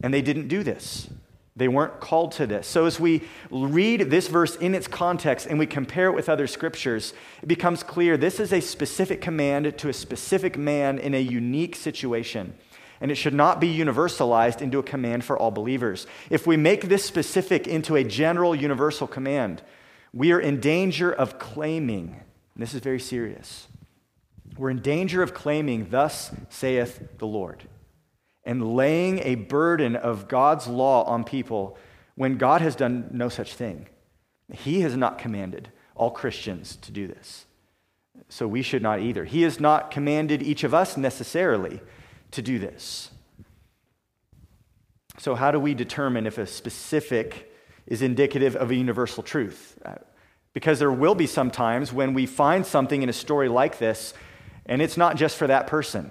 and 0.03 0.12
they 0.12 0.20
didn't 0.20 0.49
do 0.49 0.62
this. 0.62 1.09
They 1.56 1.68
weren't 1.68 2.00
called 2.00 2.32
to 2.32 2.48
this. 2.48 2.66
So, 2.66 2.84
as 2.84 2.98
we 2.98 3.22
read 3.48 4.10
this 4.10 4.26
verse 4.26 4.56
in 4.56 4.74
its 4.74 4.88
context 4.88 5.46
and 5.46 5.56
we 5.56 5.66
compare 5.66 6.08
it 6.08 6.14
with 6.14 6.28
other 6.28 6.48
scriptures, 6.48 7.14
it 7.42 7.46
becomes 7.46 7.84
clear 7.84 8.16
this 8.16 8.40
is 8.40 8.52
a 8.52 8.60
specific 8.60 9.20
command 9.20 9.78
to 9.78 9.88
a 9.88 9.92
specific 9.92 10.58
man 10.58 10.98
in 10.98 11.14
a 11.14 11.20
unique 11.20 11.76
situation. 11.76 12.54
And 13.00 13.12
it 13.12 13.14
should 13.14 13.34
not 13.34 13.60
be 13.60 13.72
universalized 13.72 14.62
into 14.62 14.80
a 14.80 14.82
command 14.82 15.24
for 15.24 15.38
all 15.38 15.52
believers. 15.52 16.08
If 16.28 16.44
we 16.44 16.56
make 16.56 16.88
this 16.88 17.04
specific 17.04 17.68
into 17.68 17.94
a 17.94 18.02
general 18.02 18.54
universal 18.54 19.06
command, 19.06 19.62
we 20.12 20.32
are 20.32 20.40
in 20.40 20.58
danger 20.58 21.12
of 21.12 21.38
claiming, 21.38 22.20
this 22.56 22.74
is 22.74 22.80
very 22.80 23.00
serious, 23.00 23.68
we're 24.56 24.70
in 24.70 24.80
danger 24.80 25.22
of 25.22 25.34
claiming, 25.34 25.88
Thus 25.90 26.32
saith 26.48 27.18
the 27.18 27.26
Lord 27.26 27.68
and 28.44 28.74
laying 28.74 29.18
a 29.20 29.37
burden 29.37 29.96
of 29.96 30.28
God's 30.28 30.66
law 30.66 31.04
on 31.04 31.24
people 31.24 31.78
when 32.14 32.37
God 32.37 32.61
has 32.61 32.76
done 32.76 33.09
no 33.12 33.28
such 33.28 33.54
thing. 33.54 33.88
He 34.52 34.83
has 34.83 34.96
not 34.96 35.18
commanded 35.18 35.70
all 35.94 36.11
Christians 36.11 36.76
to 36.76 36.92
do 36.92 37.07
this. 37.07 37.46
So 38.28 38.46
we 38.46 38.62
should 38.62 38.83
not 38.83 39.00
either. 39.00 39.24
He 39.24 39.42
has 39.42 39.59
not 39.59 39.90
commanded 39.90 40.42
each 40.42 40.64
of 40.64 40.74
us 40.74 40.96
necessarily 40.96 41.80
to 42.30 42.42
do 42.42 42.59
this. 42.59 43.11
So, 45.18 45.35
how 45.35 45.50
do 45.50 45.61
we 45.61 45.74
determine 45.74 46.26
if 46.26 46.38
a 46.38 46.46
specific 46.46 47.52
is 47.87 48.02
indicative 48.02 48.57
of 48.57 48.70
a 48.70 48.74
universal 48.74 49.22
truth? 49.22 49.78
Uh, 49.85 49.94
because 50.52 50.78
there 50.78 50.90
will 50.90 51.14
be 51.14 51.26
some 51.26 51.50
times 51.50 51.92
when 51.92 52.14
we 52.14 52.26
find 52.26 52.66
something 52.66 53.02
in 53.02 53.09
a 53.09 53.12
story 53.12 53.48
like 53.48 53.78
this, 53.78 54.14
and 54.66 54.83
it's 54.83 54.96
not 54.96 55.16
just 55.16 55.37
for 55.37 55.46
that 55.46 55.66
person. 55.66 56.11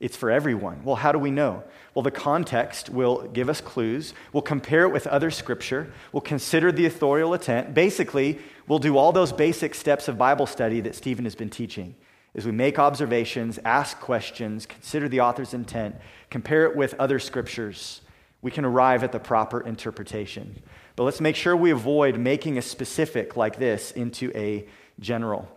It's 0.00 0.16
for 0.16 0.30
everyone. 0.30 0.84
Well, 0.84 0.96
how 0.96 1.12
do 1.12 1.18
we 1.18 1.30
know? 1.30 1.64
Well, 1.94 2.02
the 2.02 2.10
context 2.10 2.88
will 2.88 3.26
give 3.28 3.48
us 3.48 3.60
clues. 3.60 4.14
We'll 4.32 4.42
compare 4.42 4.82
it 4.82 4.92
with 4.92 5.06
other 5.08 5.30
scripture. 5.30 5.92
We'll 6.12 6.20
consider 6.20 6.70
the 6.70 6.86
authorial 6.86 7.34
intent. 7.34 7.74
Basically, 7.74 8.38
we'll 8.68 8.78
do 8.78 8.96
all 8.96 9.10
those 9.10 9.32
basic 9.32 9.74
steps 9.74 10.06
of 10.06 10.16
Bible 10.16 10.46
study 10.46 10.80
that 10.82 10.94
Stephen 10.94 11.24
has 11.24 11.34
been 11.34 11.50
teaching. 11.50 11.96
As 12.34 12.46
we 12.46 12.52
make 12.52 12.78
observations, 12.78 13.58
ask 13.64 13.98
questions, 13.98 14.66
consider 14.66 15.08
the 15.08 15.20
author's 15.20 15.54
intent, 15.54 15.96
compare 16.30 16.66
it 16.66 16.76
with 16.76 16.94
other 16.94 17.18
scriptures, 17.18 18.02
we 18.42 18.50
can 18.52 18.64
arrive 18.64 19.02
at 19.02 19.10
the 19.10 19.18
proper 19.18 19.60
interpretation. 19.60 20.62
But 20.94 21.04
let's 21.04 21.20
make 21.20 21.34
sure 21.34 21.56
we 21.56 21.72
avoid 21.72 22.18
making 22.18 22.58
a 22.58 22.62
specific 22.62 23.36
like 23.36 23.58
this 23.58 23.90
into 23.90 24.30
a 24.36 24.68
general. 25.00 25.48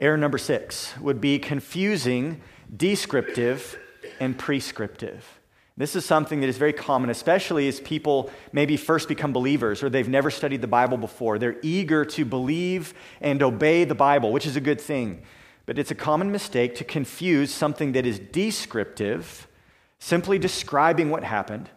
Error 0.00 0.16
number 0.16 0.38
six 0.38 0.96
would 0.98 1.20
be 1.20 1.38
confusing 1.38 2.40
descriptive 2.76 3.78
and 4.20 4.38
prescriptive. 4.38 5.38
This 5.76 5.94
is 5.94 6.04
something 6.04 6.40
that 6.40 6.48
is 6.48 6.58
very 6.58 6.72
common, 6.72 7.08
especially 7.08 7.68
as 7.68 7.78
people 7.78 8.32
maybe 8.52 8.76
first 8.76 9.06
become 9.06 9.32
believers 9.32 9.82
or 9.82 9.88
they've 9.88 10.08
never 10.08 10.28
studied 10.28 10.60
the 10.60 10.66
Bible 10.66 10.98
before. 10.98 11.38
They're 11.38 11.60
eager 11.62 12.04
to 12.04 12.24
believe 12.24 12.94
and 13.20 13.40
obey 13.44 13.84
the 13.84 13.94
Bible, 13.94 14.32
which 14.32 14.44
is 14.44 14.56
a 14.56 14.60
good 14.60 14.80
thing. 14.80 15.22
But 15.66 15.78
it's 15.78 15.92
a 15.92 15.94
common 15.94 16.32
mistake 16.32 16.74
to 16.76 16.84
confuse 16.84 17.54
something 17.54 17.92
that 17.92 18.06
is 18.06 18.18
descriptive, 18.18 19.46
simply 20.00 20.38
describing 20.38 21.10
what 21.10 21.22
happened, 21.22 21.70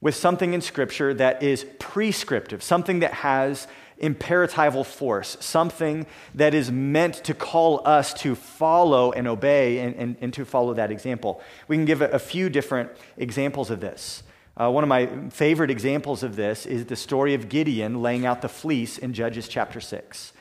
with 0.00 0.14
something 0.14 0.54
in 0.54 0.62
Scripture 0.62 1.12
that 1.12 1.42
is 1.42 1.66
prescriptive, 1.78 2.62
something 2.62 3.00
that 3.00 3.12
has 3.12 3.66
imperatival 4.00 4.84
force, 4.84 5.36
something 5.40 6.06
that 6.34 6.54
is 6.54 6.70
meant 6.70 7.14
to 7.24 7.34
call 7.34 7.80
us 7.86 8.12
to 8.14 8.34
follow 8.34 9.12
and 9.12 9.26
obey 9.28 9.78
and, 9.78 9.94
and, 9.96 10.16
and 10.20 10.34
to 10.34 10.44
follow 10.44 10.74
that 10.74 10.90
example. 10.90 11.40
We 11.68 11.76
can 11.76 11.84
give 11.84 12.02
a, 12.02 12.08
a 12.08 12.18
few 12.18 12.48
different 12.48 12.90
examples 13.16 13.70
of 13.70 13.80
this. 13.80 14.22
Uh, 14.56 14.70
one 14.70 14.84
of 14.84 14.88
my 14.88 15.06
favorite 15.30 15.70
examples 15.70 16.22
of 16.22 16.36
this 16.36 16.66
is 16.66 16.86
the 16.86 16.96
story 16.96 17.34
of 17.34 17.48
Gideon 17.48 18.02
laying 18.02 18.24
out 18.24 18.42
the 18.42 18.48
fleece 18.48 18.98
in 18.98 19.12
Judges 19.12 19.48
chapter 19.48 19.80
6. 19.80 20.32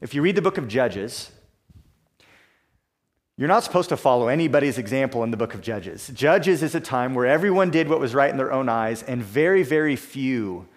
If 0.00 0.14
you 0.14 0.22
read 0.22 0.34
the 0.36 0.42
book 0.42 0.58
of 0.58 0.66
Judges, 0.66 1.30
You're 3.38 3.48
not 3.48 3.64
supposed 3.64 3.88
to 3.88 3.96
follow 3.96 4.28
anybody's 4.28 4.78
example 4.78 5.24
in 5.24 5.30
the 5.30 5.36
book 5.36 5.54
of 5.54 5.62
Judges. 5.62 6.10
Judges 6.14 6.62
is 6.62 6.74
a 6.74 6.80
time 6.80 7.14
where 7.14 7.26
everyone 7.26 7.70
did 7.70 7.88
what 7.88 7.98
was 7.98 8.14
right 8.14 8.30
in 8.30 8.36
their 8.36 8.52
own 8.52 8.68
eyes, 8.68 9.02
and 9.02 9.22
very, 9.22 9.62
very 9.62 9.96
few 9.96 10.68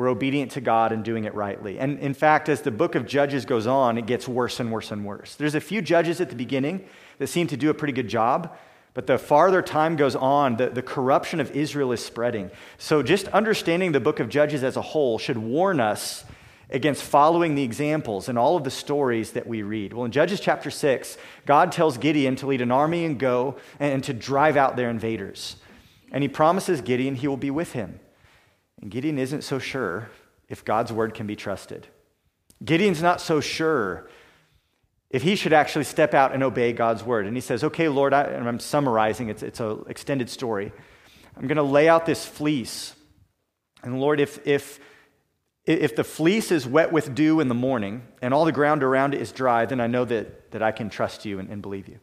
were 0.00 0.08
obedient 0.08 0.50
to 0.52 0.62
God 0.62 0.92
and 0.92 1.04
doing 1.04 1.24
it 1.24 1.34
rightly. 1.34 1.78
And 1.78 1.98
in 1.98 2.14
fact, 2.14 2.48
as 2.48 2.62
the 2.62 2.70
book 2.70 2.94
of 2.94 3.04
Judges 3.04 3.44
goes 3.44 3.66
on, 3.66 3.98
it 3.98 4.06
gets 4.06 4.26
worse 4.26 4.58
and 4.58 4.72
worse 4.72 4.90
and 4.90 5.04
worse. 5.04 5.34
There's 5.34 5.54
a 5.54 5.60
few 5.60 5.82
judges 5.82 6.22
at 6.22 6.30
the 6.30 6.36
beginning 6.36 6.86
that 7.18 7.26
seem 7.26 7.46
to 7.48 7.56
do 7.58 7.68
a 7.68 7.74
pretty 7.74 7.92
good 7.92 8.08
job, 8.08 8.56
but 8.94 9.06
the 9.06 9.18
farther 9.18 9.60
time 9.60 9.96
goes 9.96 10.16
on, 10.16 10.56
the, 10.56 10.70
the 10.70 10.80
corruption 10.80 11.38
of 11.38 11.50
Israel 11.50 11.92
is 11.92 12.02
spreading. 12.02 12.50
So 12.78 13.02
just 13.02 13.28
understanding 13.28 13.92
the 13.92 14.00
book 14.00 14.20
of 14.20 14.30
Judges 14.30 14.64
as 14.64 14.78
a 14.78 14.80
whole 14.80 15.18
should 15.18 15.36
warn 15.36 15.80
us 15.80 16.24
against 16.70 17.02
following 17.02 17.54
the 17.54 17.62
examples 17.62 18.30
and 18.30 18.38
all 18.38 18.56
of 18.56 18.64
the 18.64 18.70
stories 18.70 19.32
that 19.32 19.46
we 19.46 19.60
read. 19.60 19.92
Well, 19.92 20.06
in 20.06 20.12
Judges 20.12 20.40
chapter 20.40 20.70
6, 20.70 21.18
God 21.44 21.72
tells 21.72 21.98
Gideon 21.98 22.36
to 22.36 22.46
lead 22.46 22.62
an 22.62 22.72
army 22.72 23.04
and 23.04 23.18
go 23.18 23.56
and 23.78 24.02
to 24.04 24.14
drive 24.14 24.56
out 24.56 24.76
their 24.76 24.88
invaders. 24.88 25.56
And 26.10 26.22
he 26.22 26.28
promises 26.28 26.80
Gideon 26.80 27.16
he 27.16 27.28
will 27.28 27.36
be 27.36 27.50
with 27.50 27.72
him. 27.72 28.00
And 28.80 28.90
Gideon 28.90 29.18
isn't 29.18 29.42
so 29.42 29.58
sure 29.58 30.10
if 30.48 30.64
God's 30.64 30.92
word 30.92 31.14
can 31.14 31.26
be 31.26 31.36
trusted. 31.36 31.86
Gideon's 32.64 33.02
not 33.02 33.20
so 33.20 33.40
sure 33.40 34.08
if 35.10 35.22
he 35.22 35.34
should 35.34 35.52
actually 35.52 35.84
step 35.84 36.14
out 36.14 36.32
and 36.32 36.42
obey 36.42 36.72
God's 36.72 37.02
word. 37.02 37.26
And 37.26 37.36
he 37.36 37.40
says, 37.40 37.64
Okay, 37.64 37.88
Lord, 37.88 38.14
I, 38.14 38.22
and 38.22 38.48
I'm 38.48 38.60
summarizing, 38.60 39.28
it's, 39.28 39.42
it's 39.42 39.60
an 39.60 39.84
extended 39.88 40.30
story. 40.30 40.72
I'm 41.36 41.46
going 41.46 41.56
to 41.56 41.62
lay 41.62 41.88
out 41.88 42.06
this 42.06 42.24
fleece. 42.24 42.94
And 43.82 44.00
Lord, 44.00 44.20
if, 44.20 44.46
if, 44.46 44.78
if 45.64 45.96
the 45.96 46.04
fleece 46.04 46.52
is 46.52 46.66
wet 46.66 46.92
with 46.92 47.14
dew 47.14 47.40
in 47.40 47.48
the 47.48 47.54
morning 47.54 48.02
and 48.20 48.34
all 48.34 48.44
the 48.44 48.52
ground 48.52 48.82
around 48.82 49.14
it 49.14 49.20
is 49.20 49.32
dry, 49.32 49.66
then 49.66 49.80
I 49.80 49.86
know 49.86 50.04
that, 50.04 50.50
that 50.50 50.62
I 50.62 50.70
can 50.70 50.90
trust 50.90 51.24
you 51.24 51.38
and, 51.38 51.48
and 51.48 51.62
believe 51.62 51.88
you. 51.88 51.98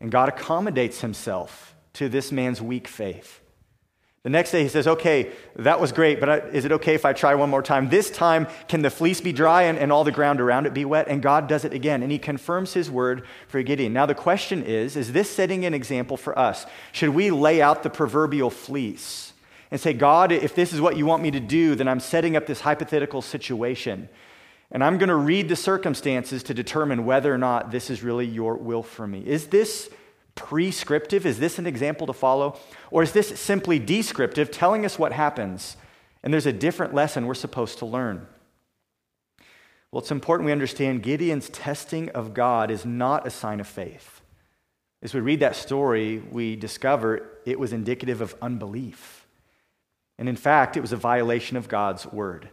And 0.00 0.10
God 0.10 0.28
accommodates 0.28 1.00
himself 1.00 1.74
to 1.94 2.08
this 2.08 2.32
man's 2.32 2.62
weak 2.62 2.88
faith. 2.88 3.41
The 4.24 4.30
next 4.30 4.52
day 4.52 4.62
he 4.62 4.68
says, 4.68 4.86
Okay, 4.86 5.32
that 5.56 5.80
was 5.80 5.90
great, 5.90 6.20
but 6.20 6.54
is 6.54 6.64
it 6.64 6.72
okay 6.72 6.94
if 6.94 7.04
I 7.04 7.12
try 7.12 7.34
one 7.34 7.50
more 7.50 7.62
time? 7.62 7.88
This 7.88 8.08
time, 8.08 8.46
can 8.68 8.82
the 8.82 8.90
fleece 8.90 9.20
be 9.20 9.32
dry 9.32 9.62
and, 9.62 9.76
and, 9.76 9.90
all 9.90 10.04
the 10.04 10.12
ground 10.12 10.40
around 10.40 10.66
it 10.66 10.74
be 10.74 10.84
wet? 10.84 11.08
And 11.08 11.20
God 11.20 11.48
does 11.48 11.64
it 11.64 11.72
again, 11.72 12.02
and 12.02 12.12
he 12.12 12.18
confirms 12.18 12.74
his 12.74 12.88
word 12.88 13.24
for 13.48 13.60
Gideon. 13.62 13.92
Now, 13.92 14.06
the 14.06 14.14
question 14.14 14.62
is 14.62 14.96
Is 14.96 15.12
this 15.12 15.28
setting 15.28 15.64
an 15.64 15.74
example 15.74 16.16
for 16.16 16.38
us? 16.38 16.66
Should 16.92 17.10
we 17.10 17.30
lay 17.32 17.60
out 17.60 17.82
the 17.82 17.90
proverbial 17.90 18.50
fleece 18.50 19.32
and 19.72 19.80
say, 19.80 19.92
God, 19.92 20.30
if 20.30 20.54
this 20.54 20.72
is 20.72 20.80
what 20.80 20.96
you 20.96 21.04
want 21.04 21.22
me 21.22 21.32
to 21.32 21.40
do, 21.40 21.74
then 21.74 21.88
I'm 21.88 21.98
setting 21.98 22.36
up 22.36 22.46
this 22.46 22.60
hypothetical 22.60 23.22
situation. 23.22 24.08
And 24.70 24.84
I'm 24.84 24.98
going 24.98 25.08
to 25.08 25.16
read 25.16 25.48
the 25.48 25.56
circumstances 25.56 26.42
to 26.44 26.54
determine 26.54 27.04
whether 27.04 27.34
or 27.34 27.38
not 27.38 27.70
this 27.70 27.90
is 27.90 28.02
really 28.02 28.26
your 28.26 28.56
will 28.56 28.82
for 28.82 29.06
me. 29.06 29.22
Is 29.26 29.48
this 29.48 29.90
prescriptive? 30.34 31.26
Is 31.26 31.38
this 31.38 31.58
an 31.58 31.66
example 31.66 32.06
to 32.06 32.12
follow? 32.12 32.58
Or 32.90 33.02
is 33.02 33.12
this 33.12 33.38
simply 33.40 33.78
descriptive, 33.78 34.50
telling 34.50 34.84
us 34.84 34.98
what 34.98 35.12
happens? 35.12 35.76
And 36.22 36.32
there's 36.32 36.46
a 36.46 36.52
different 36.52 36.94
lesson 36.94 37.26
we're 37.26 37.34
supposed 37.34 37.78
to 37.78 37.86
learn. 37.86 38.26
Well, 39.90 40.00
it's 40.00 40.10
important 40.10 40.46
we 40.46 40.52
understand 40.52 41.02
Gideon's 41.02 41.50
testing 41.50 42.08
of 42.10 42.32
God 42.32 42.70
is 42.70 42.86
not 42.86 43.26
a 43.26 43.30
sign 43.30 43.60
of 43.60 43.68
faith. 43.68 44.22
As 45.02 45.12
we 45.12 45.20
read 45.20 45.40
that 45.40 45.56
story, 45.56 46.18
we 46.18 46.56
discover 46.56 47.28
it 47.44 47.58
was 47.58 47.72
indicative 47.72 48.20
of 48.20 48.36
unbelief. 48.40 49.26
And 50.18 50.28
in 50.28 50.36
fact, 50.36 50.76
it 50.76 50.80
was 50.80 50.92
a 50.92 50.96
violation 50.96 51.56
of 51.56 51.68
God's 51.68 52.06
word. 52.06 52.48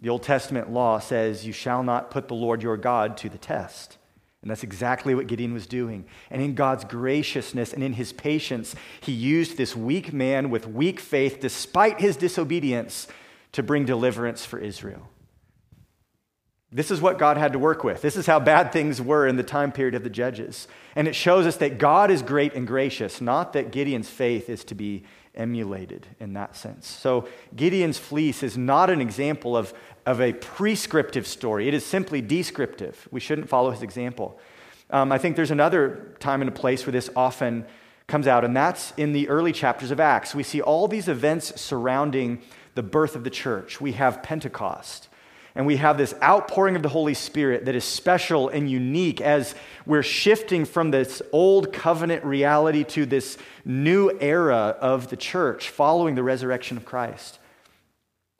The 0.00 0.10
Old 0.10 0.22
Testament 0.22 0.70
law 0.70 0.98
says, 0.98 1.46
You 1.46 1.52
shall 1.52 1.82
not 1.82 2.10
put 2.10 2.28
the 2.28 2.34
Lord 2.34 2.62
your 2.62 2.76
God 2.76 3.16
to 3.18 3.28
the 3.28 3.38
test. 3.38 3.96
And 4.44 4.50
that's 4.50 4.62
exactly 4.62 5.14
what 5.14 5.26
Gideon 5.26 5.54
was 5.54 5.66
doing. 5.66 6.04
And 6.30 6.42
in 6.42 6.54
God's 6.54 6.84
graciousness 6.84 7.72
and 7.72 7.82
in 7.82 7.94
his 7.94 8.12
patience, 8.12 8.76
he 9.00 9.10
used 9.10 9.56
this 9.56 9.74
weak 9.74 10.12
man 10.12 10.50
with 10.50 10.68
weak 10.68 11.00
faith, 11.00 11.40
despite 11.40 11.98
his 11.98 12.14
disobedience, 12.14 13.08
to 13.52 13.62
bring 13.62 13.86
deliverance 13.86 14.44
for 14.44 14.58
Israel. 14.58 15.08
This 16.70 16.90
is 16.90 17.00
what 17.00 17.18
God 17.18 17.38
had 17.38 17.54
to 17.54 17.58
work 17.58 17.84
with. 17.84 18.02
This 18.02 18.16
is 18.16 18.26
how 18.26 18.38
bad 18.38 18.70
things 18.70 19.00
were 19.00 19.26
in 19.26 19.36
the 19.36 19.42
time 19.42 19.72
period 19.72 19.94
of 19.94 20.04
the 20.04 20.10
judges. 20.10 20.68
And 20.94 21.08
it 21.08 21.14
shows 21.14 21.46
us 21.46 21.56
that 21.56 21.78
God 21.78 22.10
is 22.10 22.20
great 22.20 22.52
and 22.52 22.66
gracious, 22.66 23.22
not 23.22 23.54
that 23.54 23.72
Gideon's 23.72 24.10
faith 24.10 24.50
is 24.50 24.62
to 24.64 24.74
be 24.74 25.04
emulated 25.34 26.06
in 26.20 26.34
that 26.34 26.54
sense. 26.54 26.86
So 26.86 27.28
Gideon's 27.56 27.96
fleece 27.96 28.42
is 28.42 28.58
not 28.58 28.90
an 28.90 29.00
example 29.00 29.56
of, 29.56 29.72
of 30.06 30.20
a 30.20 30.32
prescriptive 30.32 31.26
story, 31.26 31.68
it 31.68 31.74
is 31.74 31.84
simply 31.84 32.20
descriptive. 32.20 33.08
We 33.10 33.20
shouldn't 33.20 33.48
follow 33.48 33.70
his 33.70 33.82
example. 33.82 34.38
Um, 34.90 35.10
I 35.12 35.18
think 35.18 35.36
there's 35.36 35.50
another 35.50 36.14
time 36.20 36.42
and 36.42 36.48
a 36.48 36.52
place 36.52 36.86
where 36.86 36.92
this 36.92 37.10
often 37.16 37.64
comes 38.06 38.26
out, 38.26 38.44
and 38.44 38.54
that's 38.54 38.92
in 38.96 39.12
the 39.12 39.28
early 39.28 39.52
chapters 39.52 39.90
of 39.90 39.98
Acts. 39.98 40.34
We 40.34 40.42
see 40.42 40.60
all 40.60 40.88
these 40.88 41.08
events 41.08 41.58
surrounding 41.60 42.42
the 42.74 42.82
birth 42.82 43.16
of 43.16 43.24
the 43.24 43.30
church. 43.30 43.80
We 43.80 43.92
have 43.92 44.22
Pentecost. 44.22 45.08
And 45.56 45.66
we 45.66 45.76
have 45.76 45.96
this 45.96 46.14
outpouring 46.20 46.74
of 46.74 46.82
the 46.82 46.88
Holy 46.88 47.14
Spirit 47.14 47.66
that 47.66 47.76
is 47.76 47.84
special 47.84 48.48
and 48.48 48.68
unique 48.68 49.20
as 49.20 49.54
we're 49.86 50.02
shifting 50.02 50.64
from 50.64 50.90
this 50.90 51.22
old 51.30 51.72
covenant 51.72 52.24
reality 52.24 52.82
to 52.84 53.06
this 53.06 53.38
new 53.64 54.10
era 54.20 54.76
of 54.80 55.08
the 55.08 55.16
church 55.16 55.70
following 55.70 56.16
the 56.16 56.24
resurrection 56.24 56.76
of 56.76 56.84
Christ. 56.84 57.38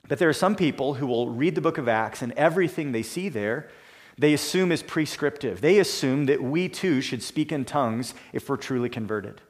But 0.07 0.19
there 0.19 0.29
are 0.29 0.33
some 0.33 0.55
people 0.55 0.95
who 0.95 1.07
will 1.07 1.29
read 1.29 1.55
the 1.55 1.61
book 1.61 1.77
of 1.77 1.87
Acts 1.87 2.21
and 2.21 2.31
everything 2.33 2.91
they 2.91 3.03
see 3.03 3.29
there, 3.29 3.69
they 4.17 4.33
assume 4.33 4.71
is 4.71 4.83
prescriptive. 4.83 5.61
They 5.61 5.79
assume 5.79 6.25
that 6.27 6.41
we 6.41 6.69
too 6.69 7.01
should 7.01 7.23
speak 7.23 7.51
in 7.51 7.65
tongues 7.65 8.13
if 8.31 8.47
we're 8.47 8.57
truly 8.57 8.89
converted. 8.89 9.41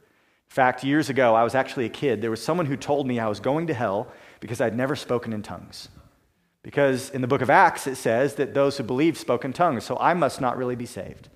In 0.49 0.53
fact, 0.55 0.83
years 0.83 1.09
ago, 1.09 1.35
I 1.35 1.43
was 1.43 1.55
actually 1.55 1.85
a 1.85 1.89
kid. 1.89 2.21
There 2.21 2.31
was 2.31 2.41
someone 2.41 2.65
who 2.65 2.77
told 2.77 3.05
me 3.05 3.19
I 3.19 3.27
was 3.27 3.39
going 3.39 3.67
to 3.67 3.73
hell 3.73 4.07
because 4.39 4.61
I'd 4.61 4.75
never 4.75 4.95
spoken 4.95 5.33
in 5.33 5.43
tongues. 5.43 5.89
Because 6.63 7.11
in 7.11 7.21
the 7.21 7.27
book 7.27 7.41
of 7.41 7.49
Acts, 7.49 7.85
it 7.85 7.95
says 7.95 8.35
that 8.35 8.53
those 8.53 8.77
who 8.77 8.83
believe 8.83 9.17
spoke 9.17 9.45
in 9.45 9.53
tongues, 9.53 9.83
so 9.83 9.97
I 9.99 10.13
must 10.13 10.41
not 10.41 10.57
really 10.57 10.75
be 10.75 10.85
saved. 10.85 11.29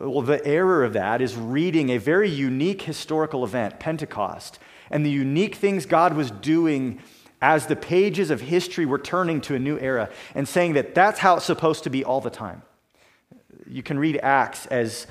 Well, 0.00 0.22
the 0.22 0.44
error 0.46 0.84
of 0.84 0.92
that 0.92 1.20
is 1.20 1.36
reading 1.36 1.90
a 1.90 1.98
very 1.98 2.30
unique 2.30 2.82
historical 2.82 3.44
event, 3.44 3.80
Pentecost, 3.80 4.58
and 4.90 5.04
the 5.04 5.10
unique 5.10 5.56
things 5.56 5.86
God 5.86 6.14
was 6.14 6.30
doing 6.30 7.00
as 7.42 7.66
the 7.66 7.76
pages 7.76 8.30
of 8.30 8.40
history 8.40 8.86
were 8.86 8.98
turning 8.98 9.40
to 9.42 9.54
a 9.54 9.58
new 9.58 9.78
era, 9.78 10.08
and 10.34 10.48
saying 10.48 10.72
that 10.74 10.94
that's 10.94 11.18
how 11.18 11.36
it's 11.36 11.44
supposed 11.44 11.84
to 11.84 11.90
be 11.90 12.04
all 12.04 12.20
the 12.20 12.30
time. 12.30 12.62
You 13.66 13.82
can 13.82 13.98
read 13.98 14.18
Acts 14.22 14.66
as 14.66 15.06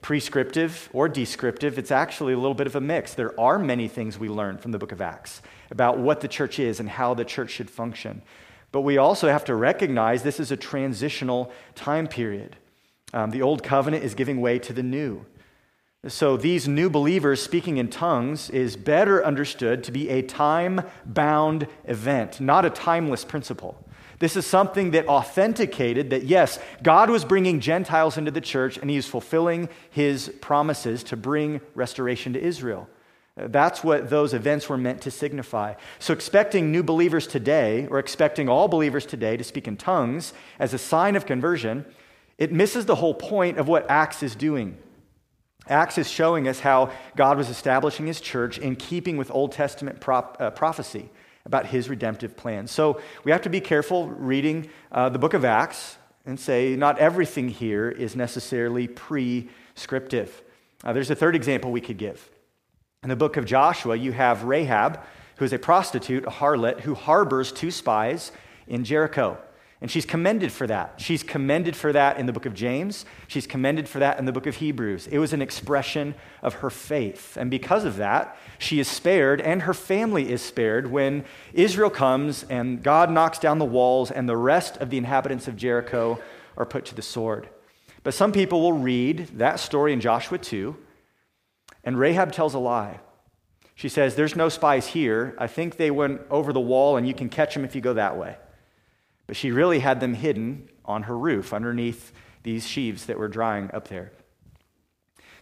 prescriptive 0.00 0.88
or 0.94 1.08
descriptive. 1.08 1.78
It's 1.78 1.90
actually 1.90 2.32
a 2.32 2.38
little 2.38 2.54
bit 2.54 2.66
of 2.66 2.74
a 2.74 2.80
mix. 2.80 3.14
There 3.14 3.38
are 3.38 3.58
many 3.58 3.86
things 3.86 4.18
we 4.18 4.28
learn 4.28 4.56
from 4.56 4.72
the 4.72 4.78
book 4.78 4.92
of 4.92 5.02
Acts 5.02 5.42
about 5.70 5.98
what 5.98 6.22
the 6.22 6.28
church 6.28 6.58
is 6.58 6.80
and 6.80 6.88
how 6.88 7.12
the 7.12 7.24
church 7.24 7.50
should 7.50 7.68
function. 7.68 8.22
But 8.72 8.80
we 8.80 8.96
also 8.96 9.28
have 9.28 9.44
to 9.44 9.54
recognize 9.54 10.22
this 10.22 10.40
is 10.40 10.50
a 10.50 10.56
transitional 10.56 11.52
time 11.74 12.08
period. 12.08 12.56
Um, 13.12 13.30
the 13.30 13.42
old 13.42 13.62
covenant 13.62 14.04
is 14.04 14.14
giving 14.14 14.40
way 14.40 14.58
to 14.60 14.72
the 14.72 14.82
new. 14.82 15.26
So, 16.06 16.36
these 16.36 16.68
new 16.68 16.90
believers 16.90 17.42
speaking 17.42 17.78
in 17.78 17.88
tongues 17.88 18.50
is 18.50 18.76
better 18.76 19.24
understood 19.24 19.82
to 19.84 19.92
be 19.92 20.10
a 20.10 20.20
time 20.20 20.82
bound 21.06 21.66
event, 21.86 22.40
not 22.40 22.66
a 22.66 22.70
timeless 22.70 23.24
principle. 23.24 23.82
This 24.18 24.36
is 24.36 24.46
something 24.46 24.90
that 24.90 25.06
authenticated 25.06 26.10
that, 26.10 26.24
yes, 26.24 26.58
God 26.82 27.08
was 27.08 27.24
bringing 27.24 27.58
Gentiles 27.58 28.18
into 28.18 28.30
the 28.30 28.42
church 28.42 28.76
and 28.76 28.90
he 28.90 28.96
is 28.96 29.06
fulfilling 29.06 29.70
his 29.90 30.28
promises 30.40 31.02
to 31.04 31.16
bring 31.16 31.62
restoration 31.74 32.34
to 32.34 32.40
Israel. 32.40 32.88
That's 33.36 33.82
what 33.82 34.10
those 34.10 34.34
events 34.34 34.68
were 34.68 34.78
meant 34.78 35.00
to 35.02 35.10
signify. 35.10 35.74
So, 36.00 36.12
expecting 36.12 36.70
new 36.70 36.82
believers 36.82 37.26
today, 37.26 37.86
or 37.90 37.98
expecting 37.98 38.48
all 38.48 38.68
believers 38.68 39.06
today 39.06 39.38
to 39.38 39.44
speak 39.44 39.66
in 39.66 39.78
tongues 39.78 40.34
as 40.58 40.74
a 40.74 40.78
sign 40.78 41.16
of 41.16 41.24
conversion, 41.24 41.86
it 42.36 42.52
misses 42.52 42.84
the 42.84 42.96
whole 42.96 43.14
point 43.14 43.58
of 43.58 43.68
what 43.68 43.90
Acts 43.90 44.22
is 44.22 44.36
doing. 44.36 44.76
Acts 45.68 45.98
is 45.98 46.10
showing 46.10 46.46
us 46.46 46.60
how 46.60 46.92
God 47.16 47.36
was 47.38 47.48
establishing 47.48 48.06
his 48.06 48.20
church 48.20 48.58
in 48.58 48.76
keeping 48.76 49.16
with 49.16 49.30
Old 49.30 49.52
Testament 49.52 50.00
prop, 50.00 50.36
uh, 50.38 50.50
prophecy 50.50 51.08
about 51.46 51.66
his 51.66 51.88
redemptive 51.88 52.36
plan. 52.36 52.66
So, 52.66 53.00
we 53.22 53.30
have 53.32 53.42
to 53.42 53.50
be 53.50 53.60
careful 53.60 54.08
reading 54.08 54.68
uh, 54.92 55.08
the 55.08 55.18
book 55.18 55.34
of 55.34 55.44
Acts 55.44 55.96
and 56.26 56.38
say 56.38 56.76
not 56.76 56.98
everything 56.98 57.48
here 57.48 57.88
is 57.88 58.16
necessarily 58.16 58.88
prescriptive. 58.88 60.42
Uh, 60.82 60.92
there's 60.92 61.10
a 61.10 61.14
third 61.14 61.36
example 61.36 61.70
we 61.70 61.80
could 61.80 61.98
give. 61.98 62.30
In 63.02 63.08
the 63.08 63.16
book 63.16 63.36
of 63.36 63.44
Joshua, 63.44 63.96
you 63.96 64.12
have 64.12 64.44
Rahab, 64.44 65.00
who 65.36 65.44
is 65.44 65.52
a 65.52 65.58
prostitute, 65.58 66.24
a 66.24 66.30
harlot, 66.30 66.80
who 66.80 66.94
harbors 66.94 67.52
two 67.52 67.70
spies 67.70 68.32
in 68.66 68.84
Jericho. 68.84 69.38
And 69.84 69.90
she's 69.90 70.06
commended 70.06 70.50
for 70.50 70.66
that. 70.66 70.94
She's 70.96 71.22
commended 71.22 71.76
for 71.76 71.92
that 71.92 72.16
in 72.16 72.24
the 72.24 72.32
book 72.32 72.46
of 72.46 72.54
James. 72.54 73.04
She's 73.28 73.46
commended 73.46 73.86
for 73.86 73.98
that 73.98 74.18
in 74.18 74.24
the 74.24 74.32
book 74.32 74.46
of 74.46 74.56
Hebrews. 74.56 75.08
It 75.08 75.18
was 75.18 75.34
an 75.34 75.42
expression 75.42 76.14
of 76.40 76.54
her 76.54 76.70
faith. 76.70 77.36
And 77.36 77.50
because 77.50 77.84
of 77.84 77.98
that, 77.98 78.34
she 78.56 78.80
is 78.80 78.88
spared 78.88 79.42
and 79.42 79.60
her 79.60 79.74
family 79.74 80.32
is 80.32 80.40
spared 80.40 80.90
when 80.90 81.26
Israel 81.52 81.90
comes 81.90 82.44
and 82.44 82.82
God 82.82 83.10
knocks 83.10 83.38
down 83.38 83.58
the 83.58 83.66
walls 83.66 84.10
and 84.10 84.26
the 84.26 84.38
rest 84.38 84.78
of 84.78 84.88
the 84.88 84.96
inhabitants 84.96 85.48
of 85.48 85.54
Jericho 85.54 86.18
are 86.56 86.64
put 86.64 86.86
to 86.86 86.94
the 86.94 87.02
sword. 87.02 87.50
But 88.04 88.14
some 88.14 88.32
people 88.32 88.62
will 88.62 88.72
read 88.72 89.32
that 89.34 89.60
story 89.60 89.92
in 89.92 90.00
Joshua 90.00 90.38
2, 90.38 90.74
and 91.84 91.98
Rahab 91.98 92.32
tells 92.32 92.54
a 92.54 92.58
lie. 92.58 93.00
She 93.74 93.90
says, 93.90 94.14
There's 94.14 94.34
no 94.34 94.48
spies 94.48 94.86
here. 94.86 95.34
I 95.36 95.46
think 95.46 95.76
they 95.76 95.90
went 95.90 96.22
over 96.30 96.54
the 96.54 96.58
wall, 96.58 96.96
and 96.96 97.06
you 97.06 97.12
can 97.12 97.28
catch 97.28 97.52
them 97.52 97.66
if 97.66 97.74
you 97.74 97.82
go 97.82 97.92
that 97.92 98.16
way. 98.16 98.38
But 99.26 99.36
she 99.36 99.50
really 99.50 99.78
had 99.78 100.00
them 100.00 100.14
hidden 100.14 100.68
on 100.84 101.04
her 101.04 101.16
roof 101.16 101.52
underneath 101.52 102.12
these 102.42 102.66
sheaves 102.66 103.06
that 103.06 103.18
were 103.18 103.28
drying 103.28 103.70
up 103.72 103.88
there. 103.88 104.12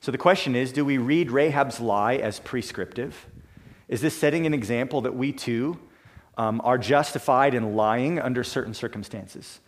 So 0.01 0.11
the 0.11 0.18
question 0.18 0.57
is 0.57 0.73
do 0.73 0.85
we 0.85 0.99
read 0.99 1.31
Rahab's 1.31 1.81
lie 1.81 2.16
as 2.16 2.40
prescriptive? 2.40 3.27
Is 3.88 4.01
this 4.01 4.16
setting 4.16 4.47
an 4.47 4.55
example 4.55 5.03
that 5.03 5.14
we 5.14 5.33
too 5.33 5.79
um, 6.37 6.61
are 6.64 6.79
justified 6.79 7.55
in 7.55 7.77
lying 7.77 8.18
under 8.18 8.42
certain 8.42 8.75
circumstances? 8.75 9.61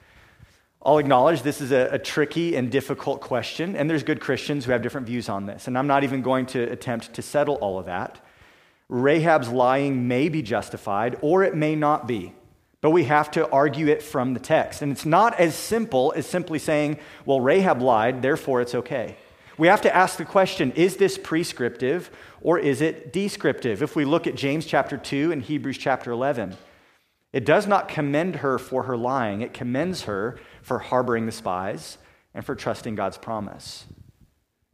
I'll 0.82 0.98
acknowledge 0.98 1.42
this 1.42 1.60
is 1.60 1.72
a, 1.72 1.88
a, 1.92 1.98
tricky 1.98 2.56
and 2.56 2.70
difficult 2.70 3.22
question, 3.22 3.74
and 3.74 3.88
there's 3.88 4.02
good 4.02 4.20
Christians 4.20 4.66
who 4.66 4.72
have 4.72 4.82
different 4.82 5.06
views 5.06 5.30
on 5.30 5.46
this, 5.46 5.66
and 5.66 5.78
I'm 5.78 5.86
not 5.86 6.04
even 6.04 6.20
going 6.20 6.44
to 6.46 6.62
attempt 6.62 7.14
to 7.14 7.22
settle 7.22 7.54
all 7.56 7.78
of 7.78 7.86
that. 7.86 8.22
Rahab's 8.90 9.48
lying 9.48 10.08
may 10.08 10.28
be 10.28 10.42
justified, 10.42 11.16
or 11.22 11.42
it 11.42 11.54
may 11.54 11.74
not 11.74 12.06
be, 12.06 12.34
but 12.84 12.90
we 12.90 13.04
have 13.04 13.30
to 13.30 13.48
argue 13.48 13.86
it 13.86 14.02
from 14.02 14.34
the 14.34 14.40
text. 14.40 14.82
And 14.82 14.92
it's 14.92 15.06
not 15.06 15.40
as 15.40 15.54
simple 15.54 16.12
as 16.14 16.26
simply 16.26 16.58
saying, 16.58 16.98
well, 17.24 17.40
Rahab 17.40 17.80
lied, 17.80 18.20
therefore 18.20 18.60
it's 18.60 18.74
okay. 18.74 19.16
We 19.56 19.68
have 19.68 19.80
to 19.80 19.96
ask 19.96 20.18
the 20.18 20.26
question 20.26 20.70
is 20.72 20.98
this 20.98 21.16
prescriptive 21.16 22.10
or 22.42 22.58
is 22.58 22.82
it 22.82 23.10
descriptive? 23.10 23.82
If 23.82 23.96
we 23.96 24.04
look 24.04 24.26
at 24.26 24.34
James 24.34 24.66
chapter 24.66 24.98
2 24.98 25.32
and 25.32 25.40
Hebrews 25.40 25.78
chapter 25.78 26.10
11, 26.10 26.58
it 27.32 27.46
does 27.46 27.66
not 27.66 27.88
commend 27.88 28.36
her 28.36 28.58
for 28.58 28.82
her 28.82 28.98
lying, 28.98 29.40
it 29.40 29.54
commends 29.54 30.02
her 30.02 30.38
for 30.60 30.78
harboring 30.80 31.24
the 31.24 31.32
spies 31.32 31.96
and 32.34 32.44
for 32.44 32.54
trusting 32.54 32.96
God's 32.96 33.16
promise. 33.16 33.86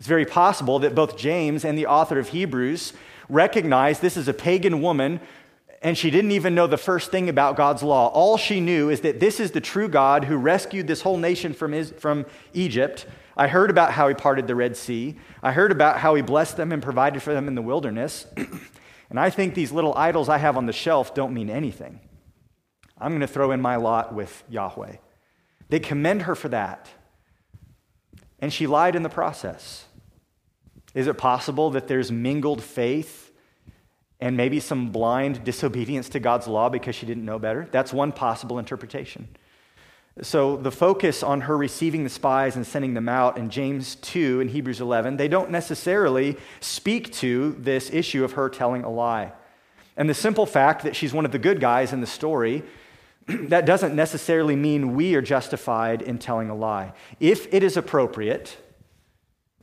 It's 0.00 0.08
very 0.08 0.26
possible 0.26 0.80
that 0.80 0.96
both 0.96 1.16
James 1.16 1.64
and 1.64 1.78
the 1.78 1.86
author 1.86 2.18
of 2.18 2.30
Hebrews 2.30 2.92
recognize 3.28 4.00
this 4.00 4.16
is 4.16 4.26
a 4.26 4.34
pagan 4.34 4.82
woman 4.82 5.20
and 5.82 5.96
she 5.96 6.10
didn't 6.10 6.32
even 6.32 6.54
know 6.54 6.66
the 6.66 6.76
first 6.76 7.10
thing 7.10 7.28
about 7.28 7.56
God's 7.56 7.82
law. 7.82 8.08
All 8.08 8.36
she 8.36 8.60
knew 8.60 8.90
is 8.90 9.00
that 9.00 9.20
this 9.20 9.40
is 9.40 9.50
the 9.52 9.60
true 9.60 9.88
God 9.88 10.24
who 10.24 10.36
rescued 10.36 10.86
this 10.86 11.02
whole 11.02 11.16
nation 11.16 11.54
from, 11.54 11.72
his, 11.72 11.90
from 11.92 12.26
Egypt 12.52 13.06
I 13.40 13.48
heard 13.48 13.70
about 13.70 13.92
how 13.92 14.06
he 14.06 14.14
parted 14.14 14.46
the 14.46 14.54
Red 14.54 14.76
Sea. 14.76 15.16
I 15.42 15.52
heard 15.52 15.72
about 15.72 15.98
how 15.98 16.14
he 16.14 16.20
blessed 16.20 16.58
them 16.58 16.72
and 16.72 16.82
provided 16.82 17.22
for 17.22 17.32
them 17.32 17.48
in 17.48 17.54
the 17.54 17.62
wilderness. 17.62 18.26
and 19.10 19.18
I 19.18 19.30
think 19.30 19.54
these 19.54 19.72
little 19.72 19.94
idols 19.96 20.28
I 20.28 20.36
have 20.36 20.58
on 20.58 20.66
the 20.66 20.74
shelf 20.74 21.14
don't 21.14 21.32
mean 21.32 21.48
anything. 21.48 22.00
I'm 22.98 23.12
going 23.12 23.22
to 23.22 23.26
throw 23.26 23.52
in 23.52 23.62
my 23.62 23.76
lot 23.76 24.14
with 24.14 24.44
Yahweh. 24.50 24.96
They 25.70 25.80
commend 25.80 26.22
her 26.22 26.34
for 26.34 26.50
that. 26.50 26.90
And 28.40 28.52
she 28.52 28.66
lied 28.66 28.94
in 28.94 29.02
the 29.02 29.08
process. 29.08 29.86
Is 30.92 31.06
it 31.06 31.16
possible 31.16 31.70
that 31.70 31.88
there's 31.88 32.12
mingled 32.12 32.62
faith 32.62 33.29
and 34.20 34.36
maybe 34.36 34.60
some 34.60 34.90
blind 34.90 35.44
disobedience 35.44 36.08
to 36.10 36.20
God's 36.20 36.46
law 36.46 36.68
because 36.68 36.94
she 36.94 37.06
didn't 37.06 37.24
know 37.24 37.38
better? 37.38 37.68
That's 37.70 37.92
one 37.92 38.12
possible 38.12 38.58
interpretation. 38.58 39.28
So 40.22 40.56
the 40.56 40.70
focus 40.70 41.22
on 41.22 41.42
her 41.42 41.56
receiving 41.56 42.04
the 42.04 42.10
spies 42.10 42.56
and 42.56 42.66
sending 42.66 42.94
them 42.94 43.08
out 43.08 43.38
in 43.38 43.48
James 43.48 43.94
2 43.96 44.40
and 44.40 44.50
Hebrews 44.50 44.80
11, 44.80 45.16
they 45.16 45.28
don't 45.28 45.50
necessarily 45.50 46.36
speak 46.60 47.12
to 47.14 47.56
this 47.58 47.90
issue 47.90 48.24
of 48.24 48.32
her 48.32 48.48
telling 48.48 48.84
a 48.84 48.90
lie. 48.90 49.32
And 49.96 50.08
the 50.08 50.14
simple 50.14 50.46
fact 50.46 50.82
that 50.82 50.94
she's 50.94 51.14
one 51.14 51.24
of 51.24 51.32
the 51.32 51.38
good 51.38 51.60
guys 51.60 51.92
in 51.92 52.00
the 52.00 52.06
story, 52.06 52.64
that 53.26 53.64
doesn't 53.64 53.94
necessarily 53.94 54.56
mean 54.56 54.94
we 54.94 55.14
are 55.14 55.22
justified 55.22 56.02
in 56.02 56.18
telling 56.18 56.50
a 56.50 56.54
lie. 56.54 56.92
If 57.18 57.52
it 57.52 57.62
is 57.62 57.76
appropriate 57.76 58.58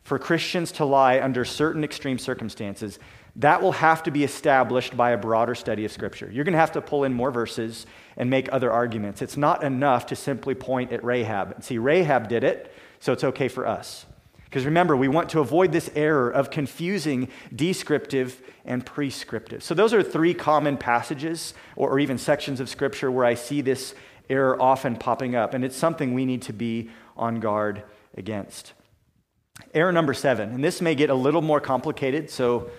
for 0.03 0.17
Christians 0.17 0.71
to 0.73 0.85
lie 0.85 1.19
under 1.19 1.43
certain 1.43 1.83
extreme 1.83 2.17
circumstances, 2.17 2.97
that 3.37 3.61
will 3.61 3.71
have 3.71 4.01
to 4.03 4.11
be 4.11 4.23
established 4.23 4.97
by 4.97 5.11
a 5.11 5.17
broader 5.17 5.53
study 5.53 5.85
of 5.85 5.91
Scripture. 5.91 6.29
You're 6.31 6.43
going 6.43 6.53
to 6.53 6.59
have 6.59 6.71
to 6.73 6.81
pull 6.81 7.03
in 7.03 7.13
more 7.13 7.31
verses 7.31 7.85
and 8.17 8.29
make 8.29 8.51
other 8.51 8.71
arguments. 8.71 9.21
It's 9.21 9.37
not 9.37 9.63
enough 9.63 10.07
to 10.07 10.15
simply 10.15 10.55
point 10.55 10.91
at 10.91 11.03
Rahab 11.03 11.51
and 11.51 11.63
see, 11.63 11.77
Rahab 11.77 12.29
did 12.29 12.43
it, 12.43 12.73
so 12.99 13.13
it's 13.13 13.23
okay 13.23 13.47
for 13.47 13.67
us. 13.67 14.07
Because 14.45 14.65
remember, 14.65 14.95
we 14.95 15.07
want 15.07 15.29
to 15.29 15.39
avoid 15.39 15.71
this 15.71 15.91
error 15.93 16.29
of 16.29 16.49
confusing 16.49 17.27
descriptive 17.55 18.41
and 18.65 18.83
prescriptive. 18.83 19.61
So, 19.61 19.75
those 19.75 19.93
are 19.93 20.01
three 20.01 20.33
common 20.33 20.77
passages 20.77 21.53
or, 21.75 21.91
or 21.91 21.99
even 21.99 22.17
sections 22.17 22.59
of 22.59 22.69
Scripture 22.69 23.11
where 23.11 23.25
I 23.25 23.33
see 23.33 23.61
this 23.61 23.93
error 24.29 24.59
often 24.59 24.95
popping 24.95 25.35
up, 25.35 25.53
and 25.53 25.63
it's 25.65 25.75
something 25.75 26.13
we 26.13 26.25
need 26.25 26.41
to 26.43 26.53
be 26.53 26.89
on 27.17 27.39
guard 27.39 27.83
against. 28.15 28.73
Error 29.73 29.91
number 29.91 30.13
seven, 30.13 30.49
and 30.49 30.63
this 30.63 30.81
may 30.81 30.95
get 30.95 31.09
a 31.09 31.15
little 31.15 31.41
more 31.41 31.59
complicated, 31.59 32.29
so 32.29 32.69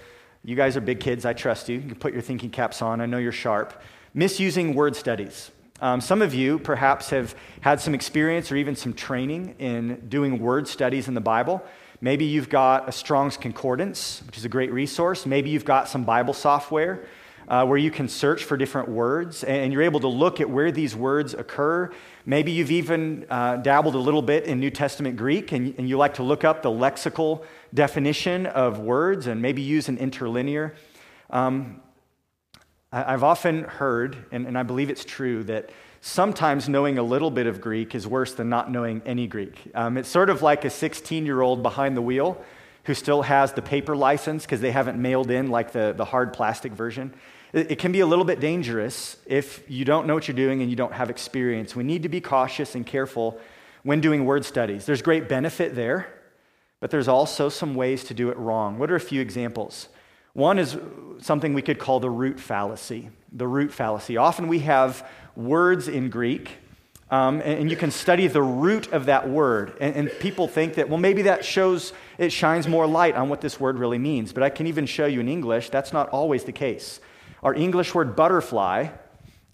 you 0.44 0.56
guys 0.56 0.76
are 0.76 0.80
big 0.80 1.00
kids. 1.00 1.24
I 1.24 1.32
trust 1.32 1.68
you. 1.68 1.76
You 1.76 1.88
can 1.88 1.94
put 1.96 2.12
your 2.12 2.22
thinking 2.22 2.50
caps 2.50 2.82
on. 2.82 3.00
I 3.00 3.06
know 3.06 3.18
you're 3.18 3.32
sharp. 3.32 3.82
Misusing 4.14 4.74
word 4.74 4.96
studies. 4.96 5.50
Um, 5.80 6.00
some 6.00 6.22
of 6.22 6.34
you 6.34 6.58
perhaps 6.58 7.10
have 7.10 7.34
had 7.60 7.80
some 7.80 7.94
experience 7.94 8.50
or 8.50 8.56
even 8.56 8.74
some 8.74 8.92
training 8.92 9.54
in 9.58 10.08
doing 10.08 10.40
word 10.40 10.66
studies 10.66 11.06
in 11.06 11.14
the 11.14 11.20
Bible. 11.20 11.62
Maybe 12.00 12.24
you've 12.24 12.48
got 12.48 12.88
a 12.88 12.92
Strong's 12.92 13.36
Concordance, 13.36 14.22
which 14.26 14.38
is 14.38 14.44
a 14.44 14.48
great 14.48 14.72
resource. 14.72 15.26
Maybe 15.26 15.50
you've 15.50 15.64
got 15.64 15.88
some 15.88 16.04
Bible 16.04 16.34
software 16.34 17.04
uh, 17.48 17.64
where 17.64 17.78
you 17.78 17.90
can 17.90 18.08
search 18.08 18.44
for 18.44 18.56
different 18.56 18.88
words 18.88 19.42
and 19.42 19.72
you're 19.72 19.82
able 19.82 20.00
to 20.00 20.08
look 20.08 20.40
at 20.40 20.48
where 20.48 20.70
these 20.70 20.94
words 20.94 21.32
occur. 21.32 21.90
Maybe 22.26 22.52
you've 22.52 22.70
even 22.70 23.26
uh, 23.30 23.56
dabbled 23.56 23.94
a 23.94 23.98
little 23.98 24.20
bit 24.20 24.44
in 24.44 24.60
New 24.60 24.70
Testament 24.70 25.16
Greek 25.16 25.52
and, 25.52 25.74
and 25.78 25.88
you 25.88 25.96
like 25.96 26.14
to 26.14 26.22
look 26.22 26.44
up 26.44 26.62
the 26.62 26.70
lexical 26.70 27.44
definition 27.72 28.46
of 28.46 28.78
words 28.78 29.26
and 29.26 29.40
maybe 29.40 29.62
use 29.62 29.88
an 29.88 29.96
interlinear. 29.96 30.74
Um, 31.30 31.80
I, 32.92 33.14
I've 33.14 33.24
often 33.24 33.64
heard, 33.64 34.26
and, 34.30 34.46
and 34.46 34.58
I 34.58 34.62
believe 34.62 34.90
it's 34.90 35.04
true, 35.04 35.42
that 35.44 35.70
sometimes 36.02 36.68
knowing 36.68 36.98
a 36.98 37.02
little 37.02 37.30
bit 37.30 37.46
of 37.46 37.62
Greek 37.62 37.94
is 37.94 38.06
worse 38.06 38.34
than 38.34 38.50
not 38.50 38.70
knowing 38.70 39.00
any 39.06 39.26
Greek. 39.26 39.58
Um, 39.74 39.96
it's 39.96 40.08
sort 40.08 40.28
of 40.28 40.42
like 40.42 40.66
a 40.66 40.70
16 40.70 41.24
year 41.24 41.40
old 41.40 41.62
behind 41.62 41.96
the 41.96 42.02
wheel 42.02 42.44
who 42.84 42.94
still 42.94 43.22
has 43.22 43.52
the 43.52 43.62
paper 43.62 43.96
license 43.96 44.44
because 44.44 44.60
they 44.60 44.70
haven't 44.70 45.00
mailed 45.00 45.30
in 45.30 45.50
like 45.50 45.72
the, 45.72 45.94
the 45.96 46.04
hard 46.04 46.32
plastic 46.32 46.72
version. 46.72 47.12
It, 47.52 47.78
can 47.78 47.92
be 47.92 48.00
a 48.00 48.06
little 48.06 48.24
bit 48.24 48.40
dangerous 48.40 49.16
if 49.26 49.62
you 49.70 49.84
don't 49.84 50.06
know 50.06 50.14
what 50.14 50.28
you're 50.28 50.36
doing 50.36 50.60
and 50.60 50.68
you 50.68 50.76
don't 50.76 50.92
have 50.92 51.08
experience. 51.08 51.74
We 51.74 51.82
need 51.82 52.02
to 52.02 52.08
be 52.08 52.20
cautious 52.20 52.74
and 52.74 52.86
careful 52.86 53.40
when 53.84 54.00
doing 54.00 54.26
word 54.26 54.44
studies. 54.44 54.84
There's 54.84 55.00
great 55.00 55.28
benefit 55.28 55.74
there, 55.74 56.12
but 56.80 56.90
there's 56.90 57.08
also 57.08 57.48
some 57.48 57.74
ways 57.74 58.04
to 58.04 58.14
do 58.14 58.28
it 58.28 58.36
wrong. 58.36 58.78
What 58.78 58.90
are 58.90 58.96
a 58.96 59.00
few 59.00 59.22
examples? 59.22 59.88
One 60.34 60.58
is 60.58 60.76
something 61.20 61.54
we 61.54 61.62
could 61.62 61.78
call 61.78 62.00
the 62.00 62.10
root 62.10 62.38
fallacy. 62.38 63.08
The 63.32 63.46
root 63.46 63.72
fallacy. 63.72 64.18
Often 64.18 64.48
we 64.48 64.60
have 64.60 65.08
words 65.34 65.88
in 65.88 66.10
Greek 66.10 66.58
um, 67.10 67.36
and, 67.36 67.60
and, 67.60 67.70
you 67.70 67.76
can 67.76 67.90
study 67.90 68.26
the 68.26 68.42
root 68.42 68.92
of 68.92 69.06
that 69.06 69.30
word. 69.30 69.74
And, 69.80 69.96
and, 69.96 70.10
people 70.20 70.46
think 70.46 70.74
that, 70.74 70.90
well, 70.90 70.98
maybe 70.98 71.22
that 71.22 71.42
shows, 71.42 71.94
it 72.18 72.30
shines 72.30 72.68
more 72.68 72.86
light 72.86 73.14
on 73.14 73.30
what 73.30 73.40
this 73.40 73.58
word 73.58 73.78
really 73.78 73.96
means. 73.96 74.34
But 74.34 74.42
I 74.42 74.50
can 74.50 74.66
even 74.66 74.84
show 74.84 75.06
you 75.06 75.20
in 75.20 75.28
English, 75.28 75.70
that's 75.70 75.90
not 75.90 76.10
always 76.10 76.44
the 76.44 76.52
case. 76.52 77.00
Our 77.42 77.54
English 77.54 77.94
word 77.94 78.16
butterfly, 78.16 78.88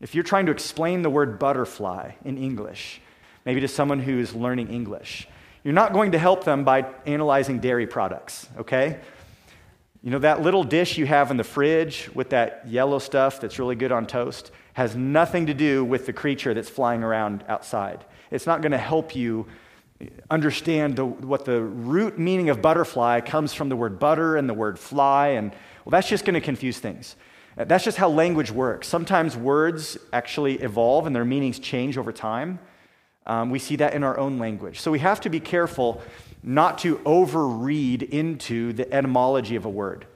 if 0.00 0.14
you're 0.14 0.24
trying 0.24 0.46
to 0.46 0.52
explain 0.52 1.02
the 1.02 1.10
word 1.10 1.38
butterfly 1.38 2.12
in 2.24 2.38
English, 2.38 3.00
maybe 3.44 3.60
to 3.60 3.68
someone 3.68 4.00
who 4.00 4.18
is 4.18 4.34
learning 4.34 4.68
English, 4.68 5.28
you're 5.62 5.74
not 5.74 5.92
going 5.92 6.12
to 6.12 6.18
help 6.18 6.44
them 6.44 6.64
by 6.64 6.86
analyzing 7.06 7.58
dairy 7.58 7.86
products, 7.86 8.48
okay? 8.58 9.00
You 10.02 10.10
know, 10.10 10.18
that 10.18 10.42
little 10.42 10.64
dish 10.64 10.98
you 10.98 11.06
have 11.06 11.30
in 11.30 11.38
the 11.38 11.44
fridge 11.44 12.10
with 12.14 12.30
that 12.30 12.66
yellow 12.66 12.98
stuff 12.98 13.40
that's 13.40 13.58
really 13.58 13.74
good 13.74 13.92
on 13.92 14.06
toast 14.06 14.50
has 14.74 14.94
nothing 14.94 15.46
to 15.46 15.54
do 15.54 15.84
with 15.84 16.04
the 16.04 16.12
creature 16.12 16.52
that's 16.52 16.68
flying 16.68 17.02
around 17.02 17.44
outside. 17.48 18.04
It's 18.30 18.46
not 18.46 18.60
going 18.60 18.72
to 18.72 18.78
help 18.78 19.16
you 19.16 19.46
understand 20.30 20.96
the, 20.96 21.06
what 21.06 21.44
the 21.44 21.62
root 21.62 22.18
meaning 22.18 22.50
of 22.50 22.60
butterfly 22.60 23.20
comes 23.20 23.54
from 23.54 23.68
the 23.68 23.76
word 23.76 23.98
butter 23.98 24.36
and 24.36 24.48
the 24.48 24.54
word 24.54 24.78
fly. 24.78 25.28
And 25.28 25.52
well, 25.84 25.90
that's 25.90 26.08
just 26.08 26.24
going 26.24 26.34
to 26.34 26.40
confuse 26.40 26.78
things. 26.78 27.16
That's 27.56 27.84
just 27.84 27.98
how 27.98 28.08
language 28.08 28.50
works. 28.50 28.88
Sometimes 28.88 29.36
words 29.36 29.96
actually 30.12 30.56
evolve 30.56 31.06
and 31.06 31.14
their 31.14 31.24
meanings 31.24 31.58
change 31.58 31.96
over 31.96 32.12
time. 32.12 32.58
Um, 33.26 33.50
we 33.50 33.58
see 33.58 33.76
that 33.76 33.94
in 33.94 34.02
our 34.02 34.18
own 34.18 34.38
language. 34.38 34.80
So 34.80 34.90
we 34.90 34.98
have 34.98 35.20
to 35.22 35.30
be 35.30 35.40
careful 35.40 36.02
not 36.42 36.78
to 36.78 36.96
overread 36.98 38.02
into 38.02 38.72
the 38.72 38.92
etymology 38.92 39.56
of 39.56 39.64
a 39.64 39.70
word 39.70 40.06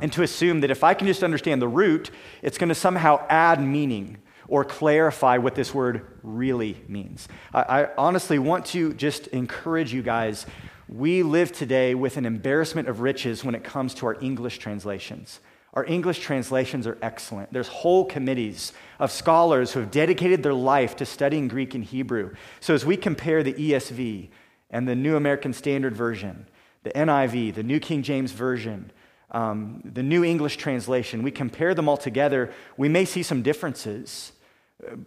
and 0.00 0.12
to 0.12 0.22
assume 0.22 0.60
that 0.60 0.70
if 0.70 0.84
I 0.84 0.92
can 0.92 1.06
just 1.06 1.22
understand 1.22 1.62
the 1.62 1.68
root, 1.68 2.10
it's 2.42 2.58
going 2.58 2.68
to 2.68 2.74
somehow 2.74 3.24
add 3.28 3.62
meaning 3.62 4.18
or 4.48 4.64
clarify 4.64 5.38
what 5.38 5.54
this 5.54 5.74
word 5.74 6.06
really 6.22 6.76
means. 6.88 7.26
I, 7.54 7.62
I, 7.62 7.88
honestly 7.96 8.38
want 8.38 8.66
to 8.66 8.94
just 8.94 9.26
encourage 9.28 9.92
you 9.92 10.02
guys. 10.02 10.46
We 10.88 11.22
live 11.22 11.50
today 11.50 11.94
with 11.94 12.16
an 12.16 12.26
embarrassment 12.26 12.86
of 12.86 13.00
riches 13.00 13.42
when 13.42 13.54
it 13.54 13.64
comes 13.64 13.94
to 13.94 14.06
our 14.06 14.16
English 14.20 14.58
translations. 14.58 15.40
Our 15.76 15.84
English 15.84 16.18
translations 16.18 16.86
are 16.86 16.98
excellent. 17.02 17.52
There's 17.52 17.68
whole 17.68 18.04
committees 18.04 18.72
of 18.98 19.12
scholars 19.12 19.72
who 19.72 19.80
have 19.80 19.92
dedicated 19.92 20.42
their 20.42 20.54
life 20.54 20.96
to 20.96 21.06
studying 21.06 21.46
Greek 21.46 21.74
and 21.74 21.84
Hebrew. 21.84 22.34
So 22.58 22.74
as 22.74 22.84
we 22.84 22.96
compare 22.96 23.44
the 23.44 23.52
ESV, 23.52 24.30
and 24.70 24.88
the 24.88 24.94
New 24.94 25.16
American 25.16 25.52
Standard 25.52 25.96
Version, 25.96 26.46
the 26.82 26.90
NIV, 26.90 27.54
the 27.54 27.62
New 27.62 27.80
King 27.80 28.02
James 28.02 28.32
Version, 28.32 28.90
um, 29.30 29.82
the 29.84 30.02
New 30.02 30.24
English 30.24 30.56
Translation, 30.56 31.22
we 31.22 31.30
compare 31.30 31.74
them 31.74 31.88
all 31.88 31.96
together, 31.96 32.52
we 32.76 32.88
may 32.88 33.04
see 33.04 33.22
some 33.22 33.42
differences, 33.42 34.32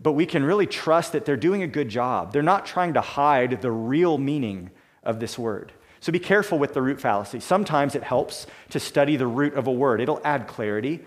but 0.02 0.14
we 0.14 0.26
can 0.26 0.44
really 0.44 0.68
trust 0.68 1.14
that 1.14 1.26
they're 1.26 1.38
doing 1.38 1.64
a 1.64 1.68
good 1.68 1.90
job. 1.90 2.34
They're 2.34 2.42
not 2.42 2.66
trying 2.66 2.94
to 2.94 3.02
hide 3.02 3.62
the 3.62 3.72
real 3.72 4.18
meaning 4.18 4.72
of 5.04 5.20
this 5.20 5.38
word. 5.38 5.72
So 6.00 6.12
be 6.12 6.20
careful 6.20 6.60
with 6.60 6.74
the 6.74 6.82
root 6.82 7.00
fallacy. 7.02 7.40
Sometimes 7.40 7.96
it 7.96 8.04
helps 8.04 8.48
to 8.70 8.80
study 8.80 9.16
the 9.16 9.28
root 9.28 9.54
of 9.54 9.68
a 9.68 9.72
word, 9.72 10.02
it'll 10.02 10.22
add 10.24 10.48
clarity, 10.48 11.02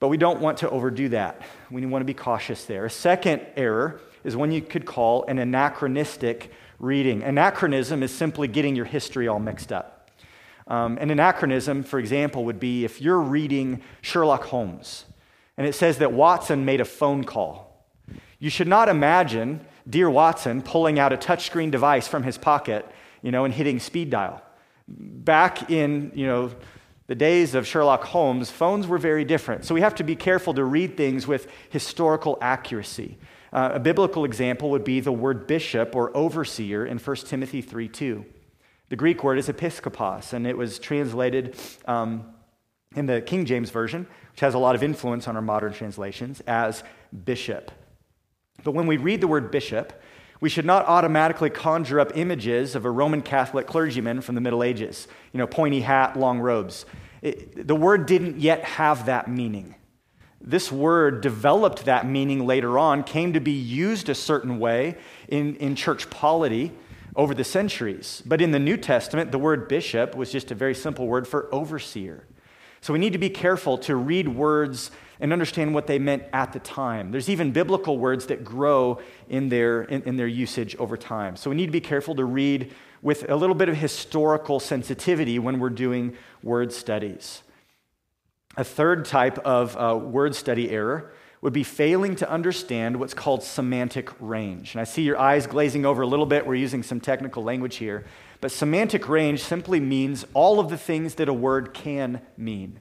but 0.00 0.08
we 0.08 0.16
don't 0.16 0.40
want 0.40 0.58
to 0.58 0.70
overdo 0.70 1.08
that. 1.10 1.40
We 1.70 1.84
want 1.86 2.02
to 2.02 2.06
be 2.06 2.14
cautious 2.14 2.64
there. 2.64 2.84
A 2.84 2.90
second 2.90 3.42
error 3.56 4.00
is 4.22 4.36
one 4.36 4.52
you 4.52 4.62
could 4.62 4.86
call 4.86 5.24
an 5.24 5.38
anachronistic 5.38 6.52
reading. 6.78 7.22
Anachronism 7.22 8.02
is 8.02 8.12
simply 8.12 8.48
getting 8.48 8.74
your 8.74 8.84
history 8.84 9.28
all 9.28 9.38
mixed 9.38 9.72
up. 9.72 10.10
Um, 10.66 10.96
an 10.98 11.10
anachronism, 11.10 11.82
for 11.82 11.98
example, 11.98 12.44
would 12.46 12.58
be 12.58 12.84
if 12.84 13.00
you're 13.00 13.20
reading 13.20 13.82
Sherlock 14.00 14.44
Holmes 14.44 15.04
and 15.56 15.66
it 15.66 15.74
says 15.74 15.98
that 15.98 16.12
Watson 16.12 16.64
made 16.64 16.80
a 16.80 16.84
phone 16.84 17.24
call. 17.24 17.86
You 18.38 18.50
should 18.50 18.68
not 18.68 18.88
imagine 18.88 19.64
dear 19.88 20.10
Watson 20.10 20.62
pulling 20.62 20.98
out 20.98 21.12
a 21.12 21.16
touchscreen 21.16 21.70
device 21.70 22.08
from 22.08 22.22
his 22.22 22.38
pocket 22.38 22.86
you 23.24 23.32
know, 23.32 23.46
and 23.46 23.54
hitting 23.54 23.80
speed 23.80 24.10
dial. 24.10 24.42
Back 24.86 25.70
in, 25.70 26.12
you 26.14 26.26
know, 26.26 26.52
the 27.06 27.14
days 27.14 27.54
of 27.54 27.66
Sherlock 27.66 28.04
Holmes, 28.04 28.50
phones 28.50 28.86
were 28.86 28.98
very 28.98 29.24
different. 29.24 29.64
So 29.64 29.74
we 29.74 29.80
have 29.80 29.94
to 29.96 30.04
be 30.04 30.14
careful 30.14 30.52
to 30.54 30.62
read 30.62 30.96
things 30.96 31.26
with 31.26 31.48
historical 31.70 32.36
accuracy. 32.42 33.16
Uh, 33.50 33.70
a 33.74 33.80
biblical 33.80 34.26
example 34.26 34.70
would 34.70 34.84
be 34.84 35.00
the 35.00 35.10
word 35.12 35.46
bishop 35.46 35.96
or 35.96 36.14
overseer 36.14 36.84
in 36.84 36.98
1 36.98 37.16
Timothy 37.16 37.62
3 37.62 37.88
2. 37.88 38.24
The 38.90 38.96
Greek 38.96 39.24
word 39.24 39.38
is 39.38 39.48
episkopos, 39.48 40.34
and 40.34 40.46
it 40.46 40.56
was 40.56 40.78
translated 40.78 41.56
um, 41.86 42.26
in 42.94 43.06
the 43.06 43.22
King 43.22 43.46
James 43.46 43.70
Version, 43.70 44.06
which 44.32 44.40
has 44.40 44.52
a 44.52 44.58
lot 44.58 44.74
of 44.74 44.82
influence 44.82 45.26
on 45.26 45.34
our 45.34 45.42
modern 45.42 45.72
translations, 45.72 46.42
as 46.46 46.84
bishop. 47.24 47.70
But 48.62 48.72
when 48.72 48.86
we 48.86 48.98
read 48.98 49.22
the 49.22 49.28
word 49.28 49.50
bishop, 49.50 49.94
we 50.44 50.50
should 50.50 50.66
not 50.66 50.86
automatically 50.86 51.48
conjure 51.48 51.98
up 51.98 52.18
images 52.18 52.74
of 52.74 52.84
a 52.84 52.90
Roman 52.90 53.22
Catholic 53.22 53.66
clergyman 53.66 54.20
from 54.20 54.34
the 54.34 54.42
Middle 54.42 54.62
Ages, 54.62 55.08
you 55.32 55.38
know, 55.38 55.46
pointy 55.46 55.80
hat, 55.80 56.18
long 56.18 56.38
robes. 56.38 56.84
It, 57.22 57.66
the 57.66 57.74
word 57.74 58.04
didn't 58.04 58.40
yet 58.40 58.62
have 58.62 59.06
that 59.06 59.26
meaning. 59.26 59.74
This 60.42 60.70
word 60.70 61.22
developed 61.22 61.86
that 61.86 62.06
meaning 62.06 62.44
later 62.44 62.78
on, 62.78 63.04
came 63.04 63.32
to 63.32 63.40
be 63.40 63.52
used 63.52 64.10
a 64.10 64.14
certain 64.14 64.58
way 64.58 64.98
in, 65.28 65.56
in 65.56 65.76
church 65.76 66.10
polity 66.10 66.72
over 67.16 67.32
the 67.32 67.42
centuries. 67.42 68.22
But 68.26 68.42
in 68.42 68.50
the 68.50 68.58
New 68.58 68.76
Testament, 68.76 69.32
the 69.32 69.38
word 69.38 69.66
bishop 69.66 70.14
was 70.14 70.30
just 70.30 70.50
a 70.50 70.54
very 70.54 70.74
simple 70.74 71.06
word 71.06 71.26
for 71.26 71.48
overseer. 71.54 72.26
So 72.82 72.92
we 72.92 72.98
need 72.98 73.14
to 73.14 73.18
be 73.18 73.30
careful 73.30 73.78
to 73.78 73.96
read 73.96 74.28
words 74.28 74.90
and 75.20 75.32
understand 75.32 75.74
what 75.74 75.86
they 75.86 75.98
meant 75.98 76.24
at 76.32 76.52
the 76.52 76.58
time. 76.58 77.10
There's 77.10 77.28
even 77.28 77.52
biblical 77.52 77.98
words 77.98 78.26
that 78.26 78.44
grow 78.44 79.00
in 79.28 79.48
their, 79.48 79.82
in, 79.82 80.02
in, 80.02 80.16
their 80.16 80.26
usage 80.26 80.74
over 80.76 80.96
time. 80.96 81.36
So 81.36 81.50
we 81.50 81.56
need 81.56 81.66
to 81.66 81.72
be 81.72 81.80
careful 81.80 82.14
to 82.16 82.24
read 82.24 82.72
with 83.02 83.28
a 83.30 83.36
little 83.36 83.54
bit 83.54 83.68
of 83.68 83.76
historical 83.76 84.58
sensitivity 84.60 85.38
when 85.38 85.60
we're 85.60 85.70
doing 85.70 86.16
word 86.42 86.72
studies. 86.72 87.42
A 88.56 88.64
third 88.64 89.04
type 89.04 89.38
of 89.38 89.76
uh, 89.76 89.96
word 89.96 90.34
study 90.34 90.70
error 90.70 91.12
would 91.44 91.52
be 91.52 91.62
failing 91.62 92.16
to 92.16 92.30
understand 92.30 92.96
what's 92.96 93.12
called 93.12 93.42
semantic 93.42 94.10
range. 94.18 94.72
And 94.72 94.80
I 94.80 94.84
see 94.84 95.02
your 95.02 95.18
eyes 95.18 95.46
glazing 95.46 95.84
over 95.84 96.00
a 96.00 96.06
little 96.06 96.24
bit. 96.24 96.46
We're 96.46 96.54
using 96.54 96.82
some 96.82 97.00
technical 97.00 97.44
language 97.44 97.76
here. 97.76 98.06
But 98.40 98.50
semantic 98.50 99.08
range 99.08 99.42
simply 99.42 99.78
means 99.78 100.24
all 100.32 100.58
of 100.58 100.70
the 100.70 100.78
things 100.78 101.16
that 101.16 101.28
a 101.28 101.34
word 101.34 101.74
can 101.74 102.22
mean. 102.38 102.80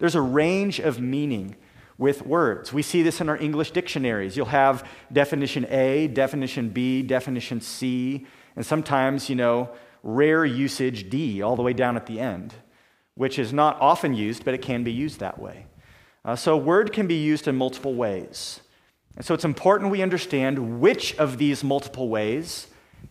There's 0.00 0.16
a 0.16 0.20
range 0.20 0.80
of 0.80 0.98
meaning 1.00 1.54
with 2.00 2.24
words. 2.24 2.72
We 2.72 2.80
see 2.80 3.02
this 3.02 3.20
in 3.20 3.28
our 3.28 3.36
English 3.36 3.72
dictionaries. 3.72 4.34
You'll 4.34 4.46
have 4.46 4.88
definition 5.12 5.66
A, 5.68 6.08
definition 6.08 6.70
B, 6.70 7.02
definition 7.02 7.60
C, 7.60 8.26
and 8.56 8.64
sometimes, 8.64 9.28
you 9.28 9.36
know, 9.36 9.68
rare 10.02 10.46
usage 10.46 11.10
D 11.10 11.42
all 11.42 11.56
the 11.56 11.62
way 11.62 11.74
down 11.74 11.96
at 11.96 12.06
the 12.06 12.18
end, 12.18 12.54
which 13.16 13.38
is 13.38 13.52
not 13.52 13.78
often 13.82 14.14
used, 14.14 14.46
but 14.46 14.54
it 14.54 14.62
can 14.62 14.82
be 14.82 14.90
used 14.90 15.20
that 15.20 15.38
way. 15.38 15.66
Uh, 16.24 16.34
so, 16.34 16.56
word 16.56 16.90
can 16.90 17.06
be 17.06 17.22
used 17.22 17.46
in 17.46 17.54
multiple 17.54 17.94
ways. 17.94 18.60
And 19.16 19.24
so, 19.24 19.34
it's 19.34 19.44
important 19.44 19.90
we 19.90 20.00
understand 20.00 20.80
which 20.80 21.14
of 21.16 21.36
these 21.36 21.62
multiple 21.62 22.08
ways 22.08 22.68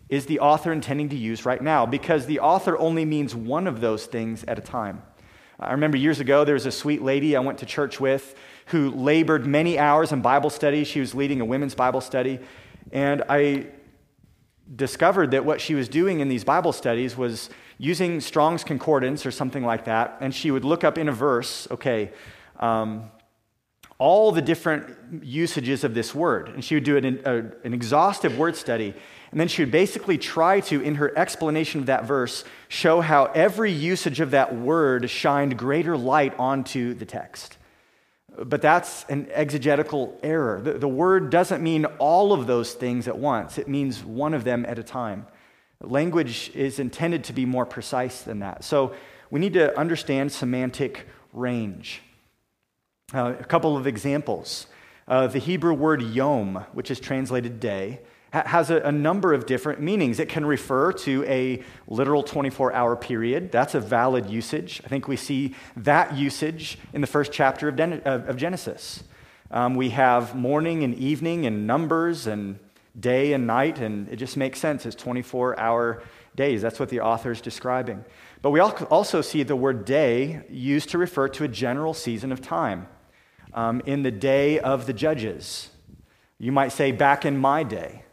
is 0.10 0.26
the 0.26 0.40
author 0.40 0.72
intending 0.72 1.10
to 1.10 1.16
use 1.16 1.46
right 1.46 1.62
now? 1.62 1.86
Because 1.86 2.26
the 2.26 2.40
author 2.40 2.76
only 2.80 3.06
means 3.06 3.36
one 3.36 3.68
of 3.68 3.82
those 3.82 4.08
things 4.08 4.44
at 4.46 4.58
a 4.58 4.62
time. 4.62 5.04
I 5.60 5.72
remember 5.74 5.98
years 5.98 6.20
ago, 6.20 6.46
there 6.46 6.54
was 6.54 6.66
a 6.66 6.72
sweet 6.72 7.02
lady 7.02 7.36
I 7.36 7.40
went 7.42 7.58
to 7.60 7.66
church 7.66 8.00
with 8.00 8.36
who 8.68 8.92
labored 8.92 9.46
many 9.46 9.78
hours 9.78 10.12
in 10.12 10.22
Bible 10.22 10.50
study. 10.50 10.84
She 10.84 11.00
was 11.00 11.14
leading 11.14 11.42
a 11.42 11.46
women's 11.46 11.76
Bible 11.76 12.02
study. 12.02 12.40
And 12.92 13.24
I 13.28 13.68
discovered 14.76 15.32
that 15.32 15.44
what 15.44 15.60
she 15.60 15.76
was 15.76 15.90
doing 15.90 16.20
in 16.20 16.30
these 16.30 16.44
Bible 16.44 16.72
studies 16.72 17.18
was 17.18 17.50
using 17.78 18.22
Strong's 18.22 18.64
Concordance 18.64 19.26
or 19.26 19.32
something 19.32 19.66
like 19.66 19.86
that. 19.86 20.18
And 20.22 20.34
she 20.34 20.52
would 20.52 20.64
look 20.64 20.84
up 20.84 20.98
in 20.98 21.10
a 21.10 21.12
verse, 21.12 21.68
okay, 21.72 22.12
um, 22.60 23.10
all 24.00 24.32
the 24.32 24.42
different 24.42 25.24
usages 25.24 25.84
of 25.84 25.94
this 25.94 26.16
word. 26.16 26.50
And 26.50 26.64
she 26.64 26.76
would 26.76 26.86
do 26.86 26.98
an, 26.98 27.22
a, 27.26 27.38
an 27.66 27.74
exhaustive 27.74 28.38
word 28.38 28.56
study. 28.56 28.96
And 29.32 29.40
then 29.40 29.50
she 29.50 29.62
would 29.62 29.72
basically 29.72 30.18
try 30.18 30.62
to, 30.62 30.82
in 30.82 30.96
her 30.96 31.16
explanation 31.18 31.82
of 31.82 31.86
that 31.88 32.06
verse, 32.06 32.46
show 32.70 33.02
how 33.02 33.26
every 33.26 33.72
usage 33.72 34.22
of 34.22 34.32
that 34.32 34.56
word 34.56 35.10
shined 35.10 35.58
greater 35.58 35.98
light 35.98 36.34
onto 36.40 36.94
the 36.94 37.06
text. 37.06 37.58
But 38.38 38.62
that's 38.62 39.04
an 39.10 39.28
exegetical 39.32 40.18
error. 40.24 40.62
The, 40.62 40.74
the 40.74 40.88
word 40.88 41.30
doesn't 41.30 41.62
mean 41.62 41.84
all 42.00 42.32
of 42.32 42.48
those 42.48 42.74
things 42.74 43.08
at 43.08 43.18
once, 43.18 43.58
it 43.58 43.68
means 43.68 44.04
one 44.04 44.34
of 44.34 44.46
them 44.46 44.66
at 44.66 44.80
a 44.80 44.84
time. 44.84 45.28
Language 45.82 46.52
is 46.56 46.80
intended 46.80 47.26
to 47.26 47.34
be 47.34 47.46
more 47.46 47.66
precise 47.66 48.22
than 48.22 48.40
that. 48.40 48.64
So 48.64 48.94
we 49.30 49.40
need 49.40 49.54
to 49.54 49.78
understand 49.78 50.32
semantic 50.32 51.06
range. 51.34 52.02
Uh, 53.12 53.34
a 53.40 53.44
couple 53.44 53.76
of 53.76 53.88
examples. 53.88 54.68
Uh, 55.08 55.26
the 55.26 55.40
Hebrew 55.40 55.74
word 55.74 56.04
yom, 56.04 56.64
which 56.74 56.92
is 56.92 57.00
translated 57.00 57.60
day, 57.60 58.02
has 58.32 58.70
a, 58.70 58.82
a, 58.82 58.92
number 58.92 59.34
of 59.34 59.48
different 59.48 59.82
meanings. 59.82 60.20
It 60.20 60.30
can 60.30 60.46
refer 60.46 60.92
to 60.92 61.24
a 61.24 61.64
literal 61.88 62.22
24 62.22 62.72
hour 62.74 62.96
period. 62.96 63.52
That's 63.52 63.74
a 63.74 63.80
valid 63.80 64.30
usage. 64.30 64.82
I 64.86 64.88
think 64.88 65.08
we 65.08 65.16
see 65.16 65.56
that 65.78 66.16
usage 66.16 66.78
in 66.94 67.02
the 67.02 67.08
first 67.08 67.32
chapter 67.32 67.68
of, 67.68 67.76
Den- 67.76 68.04
of 68.04 68.38
Genesis. 68.38 69.04
Um, 69.50 69.74
we 69.74 69.90
have 69.90 70.36
morning 70.36 70.84
and 70.84 70.94
evening 70.94 71.48
and 71.48 71.66
numbers 71.66 72.28
and 72.28 72.60
day 73.00 73.34
and 73.34 73.48
night, 73.48 73.80
and 73.80 74.08
it 74.10 74.18
just 74.18 74.38
makes 74.38 74.60
sense 74.60 74.86
as 74.86 74.94
24 74.94 75.60
hour 75.60 76.04
days. 76.36 76.62
That's 76.62 76.80
what 76.80 76.90
the 76.90 77.00
author 77.00 77.32
is 77.32 77.42
describing. 77.42 78.06
But 78.44 78.52
we 78.52 78.60
also 78.60 79.22
see 79.22 79.42
the 79.42 79.56
word 79.56 79.86
day 79.86 80.42
used 80.48 80.90
to 80.90 81.00
refer 81.00 81.28
to 81.30 81.44
a 81.46 81.48
general 81.48 81.96
season 81.96 82.32
of 82.32 82.42
time. 82.42 82.88
Um, 83.60 83.82
in 83.86 84.04
the 84.04 84.12
day 84.12 84.58
of 84.58 84.86
the 84.86 84.94
judges, 84.94 85.70
you 86.38 86.50
might 86.50 86.70
say, 86.70 86.94
back 86.94 87.26
in 87.26 87.38
my 87.38 87.64
day. 87.64 88.04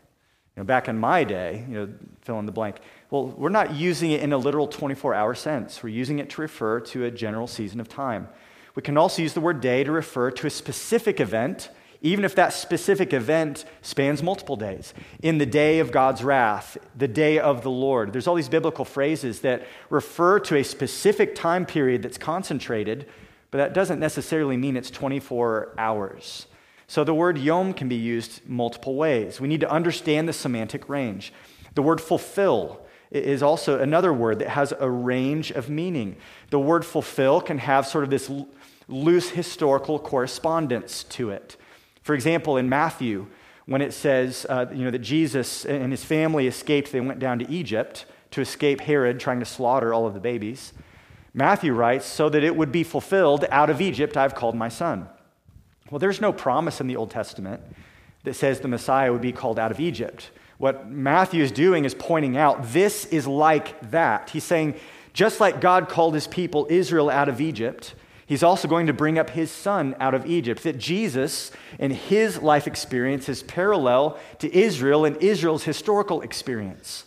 You 0.57 0.63
know, 0.63 0.65
back 0.65 0.89
in 0.89 0.99
my 0.99 1.23
day, 1.23 1.65
you 1.69 1.75
know, 1.75 1.89
fill 2.23 2.41
in 2.41 2.47
the 2.47 2.53
blank. 2.53 2.79
Well, 3.11 3.29
we're 3.29 3.49
not 3.49 3.73
using 3.73 4.11
it 4.11 4.23
in 4.23 4.33
a 4.33 4.39
literal 4.39 4.67
24 4.67 5.15
hour 5.15 5.37
sense. 5.37 5.85
We're 5.85 5.91
using 5.91 6.19
it 6.19 6.31
to 6.31 6.41
refer 6.41 6.81
to 6.81 7.05
a 7.05 7.13
general 7.13 7.47
season 7.47 7.79
of 7.79 7.89
time. 7.89 8.27
We 8.75 8.83
can 8.83 8.99
also 8.99 9.23
use 9.23 9.35
the 9.35 9.41
word 9.41 9.61
day 9.61 9.85
to 9.85 9.93
refer 9.93 10.33
to 10.33 10.49
a 10.49 10.51
specific 10.51 11.21
event, 11.21 11.71
even 12.03 12.25
if 12.25 12.35
that 12.35 12.53
specific 12.53 13.13
event 13.13 13.67
spans 13.83 14.25
multiple 14.25 14.57
days. 14.57 14.95
In 15.23 15.39
the 15.39 15.47
day 15.47 15.79
of 15.79 15.93
God's 15.93 16.25
wrath, 16.25 16.77
the 16.97 17.07
day 17.07 17.39
of 17.39 17.63
the 17.63 17.71
Lord. 17.71 18.13
There's 18.13 18.27
all 18.27 18.35
these 18.35 18.49
biblical 18.49 18.85
phrases 18.85 19.43
that 19.43 19.65
refer 19.91 20.41
to 20.41 20.57
a 20.57 20.65
specific 20.65 21.37
time 21.37 21.67
period 21.67 22.03
that's 22.03 22.19
concentrated, 22.19 23.07
but 23.51 23.59
that 23.59 23.75
doesn't 23.75 24.01
necessarily 24.01 24.57
mean 24.57 24.77
it's 24.77 24.91
24 24.91 25.75
hours. 25.79 26.47
So 26.87 27.03
the 27.05 27.15
word 27.15 27.39
yom 27.39 27.73
can 27.73 27.89
be 27.89 27.97
used 27.97 28.49
multiple 28.49 28.95
ways. 28.95 29.41
We 29.41 29.49
need 29.49 29.61
to 29.61 29.71
understand 29.71 30.29
the 30.29 30.33
semantic 30.33 30.89
range. 30.89 31.33
The 31.75 31.83
word 31.83 32.01
fulfill 32.01 32.87
is 33.11 33.43
also 33.43 33.81
another 33.81 34.13
word 34.13 34.39
that 34.41 34.49
has 34.51 34.73
a 34.79 34.89
range 34.89 35.51
of 35.51 35.69
meaning. 35.69 36.17
The 36.51 36.59
word 36.59 36.85
fulfill 36.85 37.41
can 37.41 37.59
have 37.59 37.87
sort 37.87 38.05
of 38.05 38.11
this 38.11 38.31
loose 38.89 39.31
historical 39.31 39.99
correspondence 39.99 41.05
to 41.05 41.31
it. 41.31 41.57
For 42.03 42.15
example, 42.15 42.57
in 42.57 42.69
Matthew, 42.69 43.27
when 43.67 43.83
it 43.83 43.93
says 43.93 44.47
uh, 44.49 44.67
you 44.73 44.85
know, 44.85 44.91
that 44.91 45.01
Jesus 45.01 45.65
and 45.65 45.91
his 45.91 46.05
family 46.05 46.47
escaped, 46.47 46.93
they 46.93 47.01
went 47.01 47.19
down 47.19 47.41
to 47.41 47.51
Egypt 47.51 48.07
to 48.31 48.41
escape 48.41 48.81
Herod 48.81 49.19
trying 49.19 49.41
to 49.41 49.47
slaughter 49.47 49.93
all 49.93 50.07
of 50.07 50.15
the 50.15 50.21
babies. 50.21 50.73
Matthew 51.37 51.75
writes, 51.75 52.07
so 52.07 52.31
that 52.31 52.43
it 52.43 52.57
would 52.57 52.73
be 52.73 52.83
fulfilled, 52.83 53.45
out 53.51 53.69
of 53.69 53.83
Egypt 53.83 54.17
I've 54.17 54.35
called 54.35 54.55
my 54.55 54.71
son. 54.71 55.07
Well, 55.91 55.99
there's 55.99 56.21
no 56.21 56.33
promise 56.33 56.81
in 56.81 56.87
the 56.87 56.97
Old 56.97 57.11
Testament 57.11 57.61
that 58.25 58.33
says 58.35 58.61
the 58.61 58.69
Messiah 58.69 59.13
would 59.13 59.21
be 59.21 59.33
called 59.33 59.59
out 59.59 59.71
of 59.71 59.79
Egypt. 59.79 60.31
What 60.57 60.91
Matthew 60.91 61.43
is 61.43 61.53
doing 61.53 61.85
is 61.85 61.95
pointing 61.95 62.39
out 62.39 62.73
this 62.73 63.05
is 63.05 63.27
like 63.27 63.79
that. 63.91 64.31
He's 64.31 64.45
saying, 64.45 64.77
just 65.13 65.39
like 65.39 65.61
God 65.61 65.91
called 65.91 66.15
his 66.15 66.27
people 66.27 66.67
Israel 66.71 67.11
out 67.11 67.29
of 67.29 67.39
Egypt, 67.39 67.95
he's 68.25 68.43
also 68.43 68.67
going 68.67 68.87
to 68.87 68.95
bring 68.95 69.19
up 69.19 69.29
his 69.29 69.51
son 69.51 69.95
out 70.01 70.15
of 70.15 70.25
Egypt. 70.25 70.63
That 70.63 70.79
Jesus 70.79 71.53
and 71.79 71.93
his 71.93 72.41
life 72.41 72.67
experience 72.67 73.29
is 73.29 73.43
parallel 73.43 74.19
to 74.39 74.53
Israel 74.57 75.05
and 75.05 75.19
Israel's 75.19 75.65
historical 75.65 76.23
experience 76.23 77.05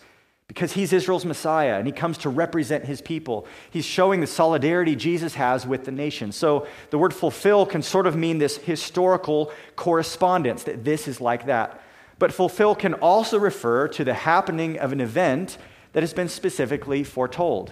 because 0.50 0.74
he's 0.74 0.92
Israel's 0.92 1.26
Messiah 1.26 1.78
and 1.78 1.86
he 1.86 1.94
comes 1.94 2.18
to 2.18 2.30
represent 2.30 2.84
his 2.84 3.02
people. 3.02 3.46
He's 3.70 3.86
showing 3.86 4.20
the 4.20 4.28
solidarity 4.28 4.96
Jesus 4.96 5.36
has 5.36 5.66
with 5.66 5.86
the 5.86 5.92
nation. 5.92 6.32
So 6.32 6.68
the 6.90 6.98
word 6.98 7.14
fulfill 7.14 7.68
can 7.68 7.84
sort 7.84 8.08
of 8.08 8.16
mean 8.16 8.40
this 8.40 8.58
historical 8.58 9.52
correspondence, 9.76 10.64
that 10.64 10.84
this 10.84 11.08
is 11.08 11.22
like 11.22 11.46
that. 11.46 11.82
But 12.18 12.34
fulfill 12.34 12.74
can 12.74 12.96
also 12.96 13.38
refer 13.38 13.88
to 13.90 14.04
the 14.04 14.16
happening 14.16 14.80
of 14.80 14.92
an 14.92 15.00
event 15.00 15.60
that 15.94 16.02
has 16.02 16.16
been 16.16 16.28
specifically 16.28 17.04
foretold 17.04 17.72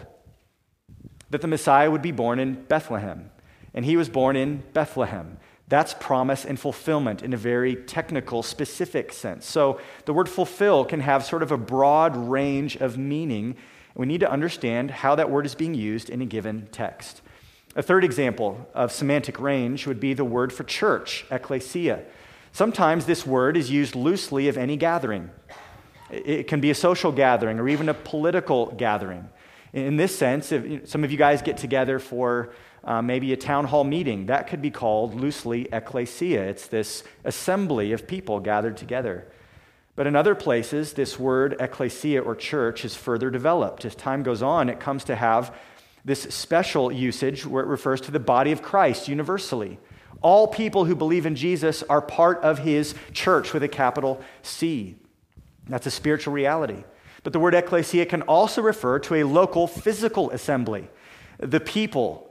that 1.32 1.42
the 1.42 1.48
Messiah 1.48 1.90
would 1.90 2.04
be 2.04 2.12
born 2.12 2.40
in 2.40 2.64
Bethlehem. 2.66 3.32
And 3.74 3.86
he 3.86 3.98
was 3.98 4.08
born 4.08 4.36
in 4.36 4.64
Bethlehem. 4.74 5.38
That's 5.70 5.94
promise 5.94 6.46
and 6.46 6.58
fulfillment 6.60 7.22
in 7.22 7.34
a 7.34 7.38
very 7.38 7.76
technical, 7.76 8.42
specific 8.42 9.12
sense. 9.12 9.46
So 9.46 9.80
the 10.06 10.14
word 10.14 10.30
fulfill 10.30 10.86
can 10.86 11.02
have 11.02 11.26
sort 11.26 11.44
of 11.44 11.52
a 11.52 11.58
broad 11.58 12.16
range 12.16 12.78
of 12.78 12.98
meaning. 12.98 13.58
We 13.94 14.06
need 14.06 14.22
to 14.22 14.32
understand 14.32 14.92
how 14.92 15.16
that 15.16 15.30
word 15.30 15.46
is 15.46 15.56
being 15.56 15.74
used 15.74 16.10
in 16.10 16.22
a 16.22 16.26
given 16.26 16.68
text. 16.72 17.22
A 17.76 17.84
third 17.84 18.06
example 18.06 18.66
of 18.74 18.92
semantic 18.92 19.40
range 19.40 19.86
would 19.86 20.00
be 20.00 20.14
the 20.14 20.24
word 20.24 20.54
for 20.54 20.64
church, 20.64 21.26
ecclesia. 21.30 22.06
Sometimes 22.54 23.06
this 23.06 23.26
word 23.26 23.58
is 23.58 23.70
used 23.70 23.94
loosely 23.94 24.48
of 24.48 24.58
any 24.58 24.78
gathering. 24.78 25.30
It 26.10 26.48
can 26.48 26.62
be 26.62 26.72
a 26.72 26.76
social 26.76 27.12
gathering 27.12 27.60
or 27.60 27.68
even 27.68 27.90
a 27.90 27.94
political 27.94 28.68
gathering. 28.68 29.28
In 29.74 29.98
this 29.98 30.18
sense, 30.18 30.54
if 30.54 30.90
some 30.90 31.04
of 31.04 31.12
you 31.12 31.18
guys 31.18 31.42
get 31.42 31.58
together 31.58 32.00
for 32.00 32.54
uh, 32.88 33.02
maybe 33.02 33.34
a 33.34 33.38
town 33.38 33.66
hall 33.66 33.84
meeting. 33.84 34.28
That 34.28 34.48
could 34.48 34.62
be 34.62 34.72
called 34.72 35.14
loosely 35.14 35.68
ecclesia. 35.74 36.42
It's 36.48 36.68
this 36.68 37.04
assembly 37.26 37.92
of 37.92 38.08
people 38.08 38.40
gathered 38.40 38.78
together. 38.78 39.28
But 39.98 40.08
in 40.08 40.16
other 40.16 40.36
places, 40.36 40.94
this 40.94 41.20
word 41.20 41.58
ecclesia 41.60 42.22
or 42.22 42.36
church 42.36 42.86
is 42.86 42.96
further 42.96 43.30
developed. 43.30 43.84
As 43.84 43.94
time 43.94 44.24
goes 44.24 44.42
on, 44.42 44.70
it 44.70 44.80
comes 44.80 45.04
to 45.06 45.16
have 45.16 45.54
this 46.06 46.22
special 46.34 46.90
usage 46.92 47.46
where 47.46 47.64
it 47.64 47.68
refers 47.68 48.00
to 48.02 48.12
the 48.12 48.20
body 48.20 48.54
of 48.54 48.62
Christ 48.62 49.10
universally. 49.10 49.80
All 50.22 50.48
people 50.48 50.86
who 50.86 50.96
believe 50.96 51.26
in 51.26 51.36
Jesus 51.36 51.84
are 51.84 52.02
part 52.02 52.42
of 52.42 52.60
his 52.60 52.96
church 53.12 53.54
with 53.54 53.64
a 53.64 53.68
capital 53.68 54.22
C. 54.44 54.96
That's 55.68 55.88
a 55.88 55.92
spiritual 55.92 56.34
reality. 56.34 56.86
But 57.24 57.34
the 57.34 57.40
word 57.40 57.54
ecclesia 57.54 58.06
can 58.06 58.22
also 58.22 58.62
refer 58.62 59.00
to 59.00 59.16
a 59.16 59.24
local 59.24 59.68
physical 59.68 60.32
assembly. 60.32 60.88
The 61.40 61.60
people 61.60 62.27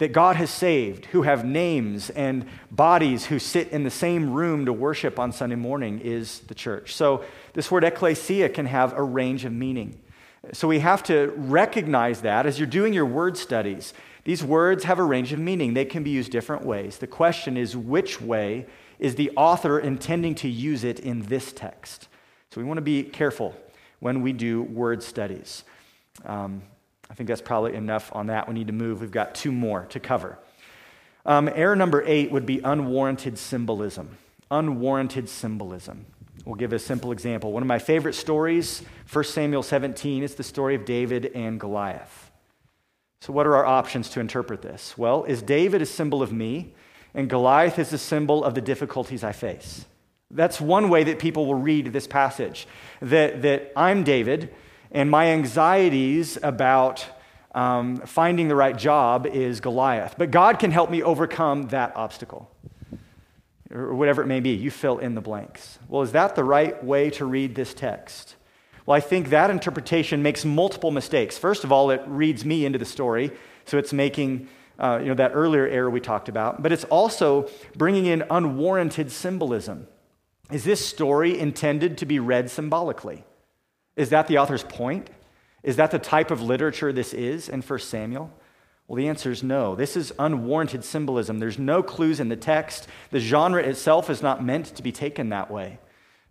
that 0.00 0.12
God 0.12 0.36
has 0.36 0.48
saved, 0.48 1.04
who 1.06 1.22
have 1.22 1.44
names 1.44 2.08
and 2.08 2.46
bodies 2.70 3.26
who 3.26 3.38
sit 3.38 3.68
in 3.68 3.84
the 3.84 3.90
same 3.90 4.32
room 4.32 4.64
to 4.64 4.72
worship 4.72 5.18
on 5.18 5.30
Sunday 5.30 5.56
morning, 5.56 6.00
is 6.00 6.40
the 6.40 6.54
church. 6.54 6.94
So, 6.94 7.22
this 7.52 7.70
word 7.70 7.84
ecclesia 7.84 8.48
can 8.48 8.64
have 8.64 8.94
a 8.94 9.02
range 9.02 9.44
of 9.44 9.52
meaning. 9.52 10.00
So, 10.54 10.66
we 10.68 10.78
have 10.78 11.02
to 11.04 11.34
recognize 11.36 12.22
that 12.22 12.46
as 12.46 12.58
you're 12.58 12.66
doing 12.66 12.94
your 12.94 13.04
word 13.04 13.36
studies. 13.36 13.92
These 14.24 14.42
words 14.42 14.84
have 14.84 14.98
a 14.98 15.04
range 15.04 15.34
of 15.34 15.38
meaning, 15.38 15.74
they 15.74 15.84
can 15.84 16.02
be 16.02 16.10
used 16.10 16.32
different 16.32 16.64
ways. 16.64 16.96
The 16.96 17.06
question 17.06 17.58
is, 17.58 17.76
which 17.76 18.22
way 18.22 18.66
is 18.98 19.16
the 19.16 19.30
author 19.36 19.78
intending 19.78 20.34
to 20.36 20.48
use 20.48 20.82
it 20.82 21.00
in 21.00 21.22
this 21.26 21.52
text? 21.52 22.08
So, 22.50 22.58
we 22.62 22.66
want 22.66 22.78
to 22.78 22.82
be 22.82 23.02
careful 23.02 23.54
when 23.98 24.22
we 24.22 24.32
do 24.32 24.62
word 24.62 25.02
studies. 25.02 25.62
Um, 26.24 26.62
I 27.10 27.14
think 27.14 27.28
that's 27.28 27.42
probably 27.42 27.74
enough 27.74 28.10
on 28.14 28.28
that. 28.28 28.46
We 28.46 28.54
need 28.54 28.68
to 28.68 28.72
move. 28.72 29.00
We've 29.00 29.10
got 29.10 29.34
two 29.34 29.50
more 29.50 29.86
to 29.86 29.98
cover. 30.00 30.38
Um, 31.26 31.50
error 31.52 31.76
number 31.76 32.02
eight 32.06 32.30
would 32.30 32.46
be 32.46 32.60
unwarranted 32.60 33.36
symbolism. 33.36 34.16
Unwarranted 34.50 35.28
symbolism. 35.28 36.06
We'll 36.44 36.54
give 36.54 36.72
a 36.72 36.78
simple 36.78 37.12
example. 37.12 37.52
One 37.52 37.62
of 37.62 37.66
my 37.66 37.78
favorite 37.78 38.14
stories, 38.14 38.82
1 39.12 39.24
Samuel 39.24 39.62
17, 39.62 40.22
is 40.22 40.36
the 40.36 40.42
story 40.42 40.74
of 40.74 40.84
David 40.84 41.26
and 41.34 41.60
Goliath. 41.60 42.30
So, 43.20 43.32
what 43.32 43.46
are 43.46 43.54
our 43.56 43.66
options 43.66 44.08
to 44.10 44.20
interpret 44.20 44.62
this? 44.62 44.96
Well, 44.96 45.24
is 45.24 45.42
David 45.42 45.82
a 45.82 45.86
symbol 45.86 46.22
of 46.22 46.32
me, 46.32 46.72
and 47.12 47.28
Goliath 47.28 47.78
is 47.78 47.92
a 47.92 47.98
symbol 47.98 48.42
of 48.42 48.54
the 48.54 48.62
difficulties 48.62 49.22
I 49.22 49.32
face? 49.32 49.84
That's 50.30 50.60
one 50.60 50.88
way 50.88 51.04
that 51.04 51.18
people 51.18 51.44
will 51.44 51.56
read 51.56 51.92
this 51.92 52.06
passage. 52.06 52.66
That, 53.02 53.42
that 53.42 53.72
I'm 53.76 54.04
David, 54.04 54.54
and 54.92 55.10
my 55.10 55.26
anxieties 55.26 56.38
about 56.42 57.06
um, 57.54 57.98
finding 57.98 58.48
the 58.48 58.56
right 58.56 58.76
job 58.76 59.26
is 59.26 59.60
Goliath. 59.60 60.14
But 60.16 60.30
God 60.30 60.58
can 60.58 60.70
help 60.70 60.90
me 60.90 61.02
overcome 61.02 61.68
that 61.68 61.96
obstacle, 61.96 62.50
or 63.70 63.94
whatever 63.94 64.22
it 64.22 64.26
may 64.26 64.40
be. 64.40 64.50
You 64.50 64.70
fill 64.70 64.98
in 64.98 65.14
the 65.14 65.20
blanks. 65.20 65.78
Well, 65.88 66.02
is 66.02 66.12
that 66.12 66.34
the 66.34 66.44
right 66.44 66.82
way 66.84 67.10
to 67.10 67.24
read 67.24 67.54
this 67.54 67.74
text? 67.74 68.36
Well, 68.86 68.96
I 68.96 69.00
think 69.00 69.30
that 69.30 69.50
interpretation 69.50 70.22
makes 70.22 70.44
multiple 70.44 70.90
mistakes. 70.90 71.38
First 71.38 71.64
of 71.64 71.72
all, 71.72 71.90
it 71.90 72.02
reads 72.06 72.44
me 72.44 72.64
into 72.64 72.78
the 72.78 72.84
story, 72.84 73.30
so 73.64 73.78
it's 73.78 73.92
making 73.92 74.48
uh, 74.80 74.98
you 75.00 75.08
know, 75.08 75.14
that 75.14 75.32
earlier 75.34 75.66
error 75.66 75.90
we 75.90 76.00
talked 76.00 76.28
about, 76.28 76.62
but 76.62 76.72
it's 76.72 76.84
also 76.84 77.48
bringing 77.76 78.06
in 78.06 78.24
unwarranted 78.30 79.12
symbolism. 79.12 79.86
Is 80.50 80.64
this 80.64 80.84
story 80.84 81.38
intended 81.38 81.98
to 81.98 82.06
be 82.06 82.18
read 82.18 82.50
symbolically? 82.50 83.24
Is 84.00 84.08
that 84.08 84.28
the 84.28 84.38
author's 84.38 84.62
point? 84.62 85.10
Is 85.62 85.76
that 85.76 85.90
the 85.90 85.98
type 85.98 86.30
of 86.30 86.40
literature 86.40 86.90
this 86.90 87.12
is 87.12 87.50
in 87.50 87.60
1 87.60 87.78
Samuel? 87.80 88.32
Well, 88.88 88.96
the 88.96 89.08
answer 89.08 89.30
is 89.30 89.42
no. 89.42 89.74
This 89.74 89.94
is 89.94 90.10
unwarranted 90.18 90.84
symbolism. 90.84 91.38
There's 91.38 91.58
no 91.58 91.82
clues 91.82 92.18
in 92.18 92.30
the 92.30 92.36
text. 92.36 92.88
The 93.10 93.20
genre 93.20 93.62
itself 93.62 94.08
is 94.08 94.22
not 94.22 94.42
meant 94.42 94.74
to 94.76 94.82
be 94.82 94.90
taken 94.90 95.28
that 95.28 95.50
way. 95.50 95.78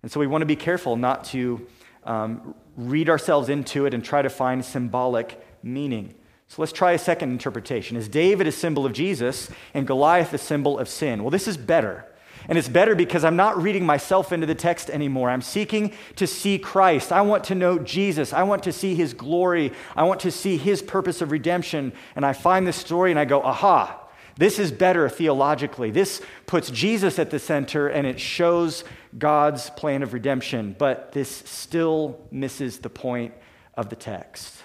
And 0.02 0.12
so 0.12 0.20
we 0.20 0.26
want 0.26 0.42
to 0.42 0.48
be 0.48 0.56
careful 0.56 0.96
not 0.96 1.26
to 1.26 1.68
um, 2.06 2.56
read 2.76 3.08
ourselves 3.08 3.50
into 3.50 3.86
it 3.86 3.94
and 3.94 4.04
try 4.04 4.24
to 4.24 4.32
find 4.32 4.66
symbolic 4.66 5.40
meaning. 5.62 6.16
So 6.48 6.64
let's 6.64 6.72
try 6.72 6.94
a 6.94 6.98
second 6.98 7.30
interpretation. 7.30 7.98
Is 7.98 8.10
David 8.10 8.48
a 8.48 8.52
symbol 8.52 8.88
of 8.88 8.94
Jesus 8.94 9.48
and 9.76 9.86
Goliath 9.86 10.34
a 10.34 10.40
symbol 10.40 10.80
of 10.80 10.90
sin? 10.90 11.22
Well, 11.22 11.30
this 11.30 11.48
is 11.48 11.56
better. 11.56 12.04
And 12.50 12.58
it's 12.58 12.68
better 12.68 12.96
because 12.96 13.24
I'm 13.24 13.36
not 13.36 13.62
reading 13.62 13.86
myself 13.86 14.32
into 14.32 14.48
the 14.48 14.56
text 14.56 14.90
anymore. 14.90 15.30
I'm 15.30 15.44
seeking 15.44 15.94
to 16.16 16.26
see 16.26 16.58
Christ. 16.58 17.12
I 17.12 17.22
want 17.22 17.44
to 17.46 17.56
know 17.56 17.78
Jesus. 17.78 18.34
I 18.34 18.42
want 18.42 18.64
to 18.64 18.74
see 18.74 18.96
his 18.96 19.14
glory. 19.14 19.72
I 19.96 20.04
want 20.04 20.20
to 20.22 20.32
see 20.32 20.58
his 20.58 20.82
purpose 20.82 21.22
of 21.22 21.32
redemption. 21.32 21.94
And 22.16 22.26
I 22.26 22.34
find 22.34 22.66
this 22.66 22.76
story 22.76 23.12
and 23.12 23.20
I 23.20 23.26
go, 23.26 23.44
aha, 23.44 24.00
this 24.36 24.58
is 24.58 24.72
better 24.72 25.08
theologically. 25.10 25.92
This 25.92 26.22
puts 26.48 26.72
Jesus 26.72 27.20
at 27.20 27.30
the 27.30 27.38
center 27.38 27.88
and 27.88 28.08
it 28.08 28.20
shows 28.20 28.84
God's 29.18 29.70
plan 29.72 30.02
of 30.02 30.14
redemption, 30.14 30.76
but 30.80 31.12
this 31.12 31.30
still 31.30 32.20
misses 32.32 32.80
the 32.80 32.90
point 32.90 33.34
of 33.76 33.90
the 33.90 33.96
text. 33.96 34.56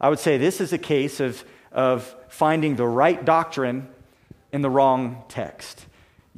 I 0.00 0.08
would 0.08 0.20
say 0.20 0.38
this 0.38 0.60
is 0.60 0.72
a 0.72 0.78
case 0.78 1.20
of, 1.20 1.44
of 1.70 2.14
finding 2.28 2.76
the 2.76 2.86
right 2.86 3.22
doctrine 3.22 3.88
in 4.52 4.62
the 4.62 4.70
wrong 4.70 5.24
text. 5.28 5.86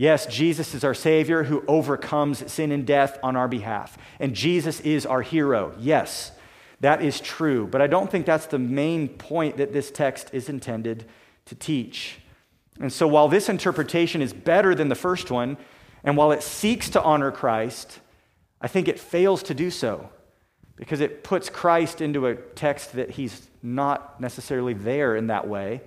Yes, 0.01 0.27
Jesus 0.27 0.75
is 0.75 0.85
our 0.85 0.95
Savior 0.95 1.43
who 1.43 1.65
overcomes 1.67 2.49
sin 2.53 2.71
and 2.71 2.87
death 2.87 3.19
on 3.21 3.35
our 3.35 3.49
behalf. 3.49 3.99
And 4.21 4.33
Jesus 4.33 4.79
is 4.83 5.05
our 5.05 5.23
hero. 5.23 5.75
Yes, 5.77 6.31
that 6.79 7.03
is 7.03 7.21
true. 7.21 7.67
But 7.67 7.83
I 7.83 7.89
don't 7.89 8.09
think 8.09 8.25
that's 8.25 8.47
the 8.47 8.61
main 8.61 9.09
point 9.09 9.57
that 9.57 9.73
this 9.73 9.91
text 9.91 10.31
is 10.33 10.49
intended 10.49 11.07
to 11.47 11.57
teach. 11.57 12.21
And 12.79 12.93
so 12.93 13.09
while 13.09 13.27
this 13.27 13.49
interpretation 13.49 14.23
is 14.23 14.33
better 14.33 14.73
than 14.73 14.89
the 14.89 14.95
first 14.95 15.33
one, 15.33 15.57
and 16.05 16.17
while 16.17 16.31
it 16.31 16.45
seeks 16.45 16.89
to 16.91 17.03
honor 17.03 17.33
Christ, 17.33 17.99
I 18.61 18.69
think 18.69 18.87
it 18.87 19.01
fails 19.01 19.43
to 19.43 19.55
do 19.55 19.69
so 19.69 20.11
because 20.77 21.01
it 21.01 21.25
puts 21.25 21.51
Christ 21.51 22.01
into 22.01 22.29
a 22.29 22.37
text 22.37 22.93
that 22.93 23.11
he's 23.11 23.49
not 23.65 24.21
necessarily 24.21 24.75
there 24.75 25.17
in 25.17 25.27
that 25.27 25.49
way. 25.49 25.81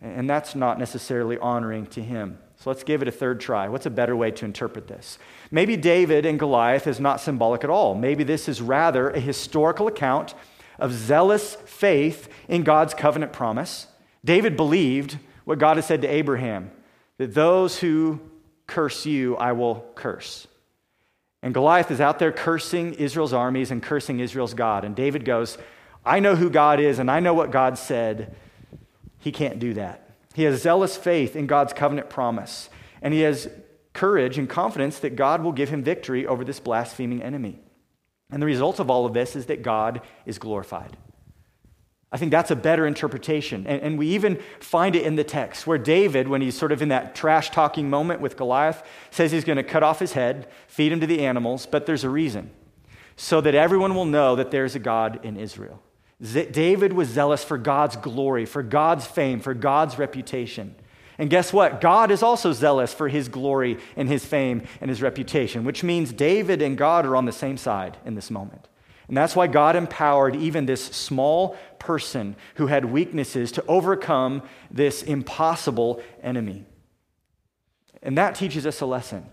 And 0.00 0.30
that's 0.30 0.54
not 0.54 0.78
necessarily 0.78 1.38
honoring 1.38 1.86
to 1.86 2.00
him. 2.00 2.38
So 2.62 2.70
let's 2.70 2.84
give 2.84 3.02
it 3.02 3.08
a 3.08 3.12
third 3.12 3.40
try. 3.40 3.68
What's 3.68 3.86
a 3.86 3.90
better 3.90 4.14
way 4.14 4.30
to 4.30 4.44
interpret 4.44 4.86
this? 4.86 5.18
Maybe 5.50 5.76
David 5.76 6.24
and 6.24 6.38
Goliath 6.38 6.86
is 6.86 7.00
not 7.00 7.20
symbolic 7.20 7.64
at 7.64 7.70
all. 7.70 7.96
Maybe 7.96 8.22
this 8.22 8.48
is 8.48 8.62
rather 8.62 9.10
a 9.10 9.18
historical 9.18 9.88
account 9.88 10.34
of 10.78 10.92
zealous 10.92 11.56
faith 11.64 12.28
in 12.46 12.62
God's 12.62 12.94
covenant 12.94 13.32
promise. 13.32 13.88
David 14.24 14.56
believed 14.56 15.18
what 15.44 15.58
God 15.58 15.76
had 15.76 15.84
said 15.84 16.02
to 16.02 16.08
Abraham 16.08 16.70
that 17.18 17.34
those 17.34 17.80
who 17.80 18.20
curse 18.68 19.06
you, 19.06 19.36
I 19.38 19.52
will 19.52 19.84
curse. 19.96 20.46
And 21.42 21.52
Goliath 21.52 21.90
is 21.90 22.00
out 22.00 22.20
there 22.20 22.30
cursing 22.30 22.94
Israel's 22.94 23.32
armies 23.32 23.72
and 23.72 23.82
cursing 23.82 24.20
Israel's 24.20 24.54
God. 24.54 24.84
And 24.84 24.94
David 24.94 25.24
goes, 25.24 25.58
I 26.06 26.20
know 26.20 26.36
who 26.36 26.48
God 26.48 26.78
is 26.78 27.00
and 27.00 27.10
I 27.10 27.18
know 27.18 27.34
what 27.34 27.50
God 27.50 27.76
said. 27.76 28.36
He 29.18 29.32
can't 29.32 29.58
do 29.58 29.74
that. 29.74 30.01
He 30.34 30.44
has 30.44 30.62
zealous 30.62 30.96
faith 30.96 31.36
in 31.36 31.46
God's 31.46 31.72
covenant 31.72 32.08
promise, 32.08 32.70
and 33.00 33.12
he 33.12 33.20
has 33.20 33.48
courage 33.92 34.38
and 34.38 34.48
confidence 34.48 34.98
that 35.00 35.16
God 35.16 35.42
will 35.42 35.52
give 35.52 35.68
him 35.68 35.82
victory 35.82 36.26
over 36.26 36.44
this 36.44 36.60
blaspheming 36.60 37.22
enemy. 37.22 37.60
And 38.30 38.40
the 38.40 38.46
result 38.46 38.80
of 38.80 38.90
all 38.90 39.04
of 39.04 39.12
this 39.12 39.36
is 39.36 39.46
that 39.46 39.62
God 39.62 40.00
is 40.24 40.38
glorified. 40.38 40.96
I 42.10 42.18
think 42.18 42.30
that's 42.30 42.50
a 42.50 42.56
better 42.56 42.86
interpretation. 42.86 43.66
And, 43.66 43.80
and, 43.80 43.98
we 43.98 44.08
even 44.08 44.38
find 44.60 44.94
it 44.94 45.04
in 45.04 45.16
the 45.16 45.24
text 45.24 45.66
where 45.66 45.78
David, 45.78 46.28
when 46.28 46.42
he's 46.42 46.56
sort 46.56 46.70
of 46.70 46.82
in 46.82 46.90
that 46.90 47.14
trash 47.14 47.50
talking 47.50 47.88
moment 47.88 48.20
with 48.20 48.36
Goliath, 48.36 48.82
says 49.10 49.32
he's 49.32 49.44
going 49.44 49.56
to 49.56 49.62
cut 49.62 49.82
off 49.82 49.98
his 49.98 50.12
head, 50.12 50.46
feed 50.66 50.92
him 50.92 51.00
to 51.00 51.06
the 51.06 51.24
animals, 51.24 51.64
but 51.64 51.86
there's 51.86 52.04
a 52.04 52.10
reason. 52.10 52.50
So 53.16 53.40
that 53.40 53.54
everyone 53.54 53.94
will 53.94 54.04
know 54.04 54.36
that 54.36 54.50
there's 54.50 54.74
a 54.74 54.78
God 54.78 55.24
in 55.24 55.38
Israel. 55.38 55.82
David 56.22 56.92
was 56.92 57.08
zealous 57.08 57.42
for 57.42 57.58
God's 57.58 57.96
glory, 57.96 58.46
for 58.46 58.62
God's 58.62 59.06
fame, 59.06 59.40
for 59.40 59.54
God's 59.54 59.98
reputation. 59.98 60.76
And 61.18 61.28
guess 61.28 61.52
what? 61.52 61.80
God 61.80 62.10
is 62.10 62.22
also 62.22 62.52
zealous 62.52 62.94
for 62.94 63.08
his 63.08 63.28
glory 63.28 63.78
and 63.96 64.08
his 64.08 64.24
fame 64.24 64.62
and 64.80 64.88
his 64.88 65.02
reputation, 65.02 65.64
which 65.64 65.82
means 65.82 66.12
David 66.12 66.62
and 66.62 66.78
God 66.78 67.04
are 67.06 67.16
on 67.16 67.24
the 67.24 67.32
same 67.32 67.56
side 67.56 67.96
in 68.04 68.14
this 68.14 68.30
moment. 68.30 68.68
And 69.08 69.16
that's 69.16 69.36
why 69.36 69.46
God 69.46 69.76
empowered 69.76 70.36
even 70.36 70.66
this 70.66 70.84
small 70.84 71.56
person 71.78 72.36
who 72.54 72.68
had 72.68 72.84
weaknesses 72.84 73.52
to 73.52 73.64
overcome 73.66 74.42
this 74.70 75.02
impossible 75.02 76.02
enemy. 76.22 76.64
And 78.02 78.16
that 78.16 78.36
teaches 78.36 78.64
us 78.64 78.80
a 78.80 78.86
lesson 78.86 79.26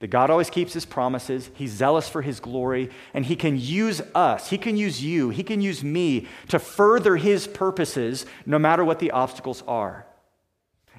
that 0.00 0.08
God 0.08 0.30
always 0.30 0.50
keeps 0.50 0.74
his 0.74 0.84
promises, 0.84 1.50
he's 1.54 1.72
zealous 1.72 2.08
for 2.08 2.22
his 2.22 2.38
glory, 2.38 2.90
and 3.12 3.26
he 3.26 3.34
can 3.34 3.58
use 3.58 4.00
us, 4.14 4.50
he 4.50 4.58
can 4.58 4.76
use 4.76 5.02
you, 5.02 5.30
he 5.30 5.42
can 5.42 5.60
use 5.60 5.82
me 5.82 6.28
to 6.48 6.58
further 6.58 7.16
his 7.16 7.48
purposes 7.48 8.24
no 8.46 8.58
matter 8.58 8.84
what 8.84 9.00
the 9.00 9.10
obstacles 9.10 9.64
are. 9.66 10.06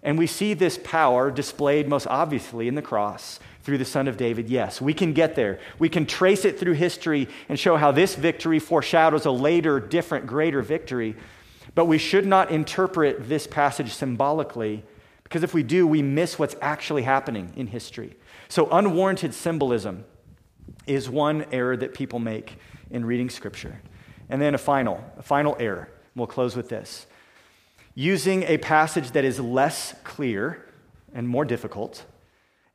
And 0.04 0.18
we 0.18 0.28
see 0.28 0.54
this 0.54 0.78
power 0.84 1.32
displayed 1.32 1.88
most 1.88 2.08
obviously 2.08 2.68
in 2.68 2.76
the 2.76 2.82
cross 2.82 3.40
through 3.64 3.78
the 3.78 3.86
Son 3.86 4.08
of 4.08 4.18
David. 4.18 4.50
Yes, 4.50 4.82
we 4.82 4.94
can 4.94 5.14
get 5.14 5.36
there. 5.36 5.60
We 5.78 5.90
can 5.90 6.06
trace 6.06 6.46
it 6.46 6.60
through 6.60 6.74
history 6.74 7.28
and 7.50 7.60
show 7.60 7.78
how 7.78 7.92
this 7.92 8.16
victory 8.16 8.60
foreshadows 8.60 9.26
a 9.26 9.32
later, 9.32 9.80
different, 9.80 10.26
greater 10.26 10.62
victory. 10.62 11.16
But 11.76 11.86
we 11.86 11.98
should 11.98 12.26
not 12.26 12.52
interpret 12.52 13.30
this 13.30 13.46
passage 13.46 13.92
symbolically, 13.94 14.84
because 15.24 15.44
if 15.44 15.54
we 15.54 15.64
do, 15.64 15.86
we 15.86 16.02
miss 16.02 16.40
what's 16.40 16.56
actually 16.62 17.04
happening 17.04 17.54
in 17.56 17.68
history. 17.68 18.16
So, 18.50 18.68
unwarranted 18.72 19.34
symbolism 19.34 20.06
is 20.88 21.10
one 21.10 21.46
error 21.52 21.78
that 21.78 21.94
people 21.94 22.20
make 22.20 22.58
in 22.90 23.06
reading 23.06 23.30
Scripture. 23.30 23.82
And 24.28 24.42
then 24.42 24.56
a 24.56 24.58
final, 24.58 25.04
a 25.18 25.24
final 25.24 25.56
error. 25.60 25.90
We'll 26.16 26.28
close 26.28 26.56
with 26.56 26.70
this 26.70 27.06
using 27.96 28.44
a 28.44 28.58
passage 28.58 29.12
that 29.12 29.26
is 29.26 29.40
less 29.40 29.94
clear 30.04 30.66
and 31.14 31.28
more 31.28 31.44
difficult 31.44 32.06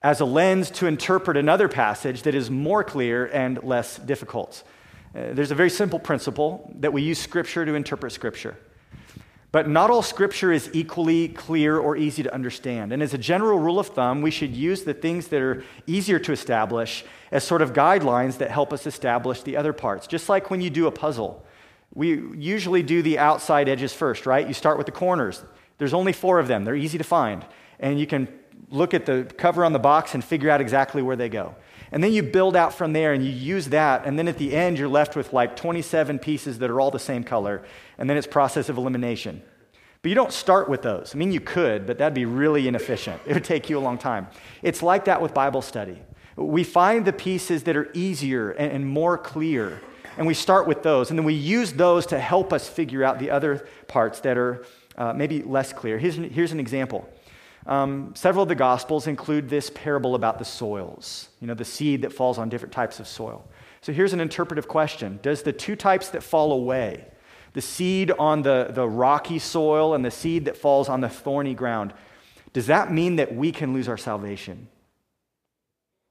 as 0.02 0.20
a 0.20 0.24
lens 0.24 0.70
to 0.70 0.86
interpret 0.86 1.36
another 1.36 1.66
passage 1.66 2.22
that 2.22 2.34
is 2.34 2.50
more 2.50 2.84
clear 2.84 3.26
and 3.26 3.62
less 3.62 3.96
difficult. 3.96 4.62
Uh, 5.14 5.32
there's 5.32 5.50
a 5.50 5.54
very 5.54 5.70
simple 5.70 5.98
principle 5.98 6.70
that 6.74 6.92
we 6.92 7.00
use 7.00 7.18
Scripture 7.18 7.64
to 7.64 7.74
interpret 7.74 8.12
Scripture. 8.12 8.56
But 9.54 9.68
not 9.68 9.88
all 9.88 10.02
Scripture 10.02 10.50
is 10.50 10.68
equally 10.72 11.28
clear 11.28 11.78
or 11.78 11.96
easy 11.96 12.24
to 12.24 12.34
understand. 12.34 12.92
And 12.92 13.00
as 13.00 13.14
a 13.14 13.18
general 13.18 13.60
rule 13.60 13.78
of 13.78 13.86
thumb, 13.86 14.20
we 14.20 14.32
should 14.32 14.50
use 14.50 14.82
the 14.82 14.94
things 14.94 15.28
that 15.28 15.40
are 15.40 15.62
easier 15.86 16.18
to 16.18 16.32
establish 16.32 17.04
as 17.30 17.44
sort 17.44 17.62
of 17.62 17.72
guidelines 17.72 18.38
that 18.38 18.50
help 18.50 18.72
us 18.72 18.84
establish 18.84 19.42
the 19.42 19.56
other 19.56 19.72
parts. 19.72 20.08
Just 20.08 20.28
like 20.28 20.50
when 20.50 20.60
you 20.60 20.70
do 20.70 20.88
a 20.88 20.90
puzzle, 20.90 21.46
we 21.94 22.20
usually 22.36 22.82
do 22.82 23.00
the 23.00 23.16
outside 23.20 23.68
edges 23.68 23.92
first, 23.92 24.26
right? 24.26 24.44
You 24.44 24.54
start 24.54 24.76
with 24.76 24.86
the 24.86 24.92
corners. 24.92 25.44
There's 25.78 25.94
only 25.94 26.12
four 26.12 26.40
of 26.40 26.48
them, 26.48 26.64
they're 26.64 26.74
easy 26.74 26.98
to 26.98 27.04
find. 27.04 27.46
And 27.78 28.00
you 28.00 28.08
can 28.08 28.26
look 28.70 28.92
at 28.92 29.06
the 29.06 29.32
cover 29.38 29.64
on 29.64 29.72
the 29.72 29.78
box 29.78 30.14
and 30.14 30.24
figure 30.24 30.50
out 30.50 30.60
exactly 30.60 31.00
where 31.00 31.14
they 31.14 31.28
go. 31.28 31.54
And 31.94 32.02
then 32.02 32.12
you 32.12 32.24
build 32.24 32.56
out 32.56 32.74
from 32.74 32.92
there 32.92 33.12
and 33.12 33.24
you 33.24 33.30
use 33.30 33.68
that. 33.68 34.04
And 34.04 34.18
then 34.18 34.26
at 34.26 34.36
the 34.36 34.52
end, 34.52 34.80
you're 34.80 34.88
left 34.88 35.14
with 35.14 35.32
like 35.32 35.54
27 35.54 36.18
pieces 36.18 36.58
that 36.58 36.68
are 36.68 36.80
all 36.80 36.90
the 36.90 36.98
same 36.98 37.22
color. 37.22 37.62
And 37.98 38.10
then 38.10 38.16
it's 38.16 38.26
process 38.26 38.68
of 38.68 38.76
elimination. 38.76 39.40
But 40.02 40.08
you 40.08 40.16
don't 40.16 40.32
start 40.32 40.68
with 40.68 40.82
those. 40.82 41.14
I 41.14 41.18
mean, 41.18 41.30
you 41.30 41.38
could, 41.38 41.86
but 41.86 41.98
that'd 41.98 42.12
be 42.12 42.24
really 42.24 42.66
inefficient. 42.66 43.22
It 43.26 43.34
would 43.34 43.44
take 43.44 43.70
you 43.70 43.78
a 43.78 43.80
long 43.80 43.96
time. 43.96 44.26
It's 44.60 44.82
like 44.82 45.04
that 45.04 45.22
with 45.22 45.34
Bible 45.34 45.62
study. 45.62 46.02
We 46.34 46.64
find 46.64 47.04
the 47.04 47.12
pieces 47.12 47.62
that 47.62 47.76
are 47.76 47.88
easier 47.94 48.50
and, 48.50 48.84
more 48.84 49.16
clear, 49.16 49.80
and 50.18 50.26
we 50.26 50.34
start 50.34 50.66
with 50.66 50.82
those. 50.82 51.10
And 51.10 51.18
then 51.18 51.24
we 51.24 51.34
use 51.34 51.74
those 51.74 52.06
to 52.06 52.18
help 52.18 52.52
us 52.52 52.68
figure 52.68 53.04
out 53.04 53.20
the 53.20 53.30
other 53.30 53.68
parts 53.86 54.18
that 54.20 54.36
are 54.36 54.66
uh, 54.98 55.12
maybe 55.12 55.42
less 55.42 55.72
clear. 55.72 55.96
Here's 55.96 56.18
an, 56.18 56.28
here's 56.28 56.50
an 56.50 56.58
example. 56.58 57.08
Um, 57.66 58.12
several 58.14 58.42
of 58.42 58.48
the 58.48 58.54
Gospels 58.54 59.06
include 59.06 59.48
this 59.48 59.70
parable 59.70 60.14
about 60.14 60.38
the 60.38 60.44
soils, 60.44 61.28
you 61.40 61.46
know, 61.46 61.54
the 61.54 61.64
seed 61.64 62.02
that 62.02 62.12
falls 62.12 62.36
on 62.36 62.48
different 62.48 62.72
types 62.72 63.00
of 63.00 63.08
soil. 63.08 63.44
So 63.80 63.92
here's 63.92 64.12
an 64.12 64.20
interpretive 64.20 64.68
question 64.68 65.18
Does 65.22 65.42
the 65.42 65.52
two 65.52 65.76
types 65.76 66.10
that 66.10 66.22
fall 66.22 66.52
away, 66.52 67.06
the 67.54 67.62
seed 67.62 68.10
on 68.18 68.42
the, 68.42 68.68
the 68.70 68.86
rocky 68.86 69.38
soil 69.38 69.94
and 69.94 70.04
the 70.04 70.10
seed 70.10 70.44
that 70.44 70.56
falls 70.56 70.88
on 70.88 71.00
the 71.00 71.08
thorny 71.08 71.54
ground, 71.54 71.94
does 72.52 72.66
that 72.66 72.92
mean 72.92 73.16
that 73.16 73.34
we 73.34 73.50
can 73.50 73.72
lose 73.72 73.88
our 73.88 73.96
salvation? 73.96 74.68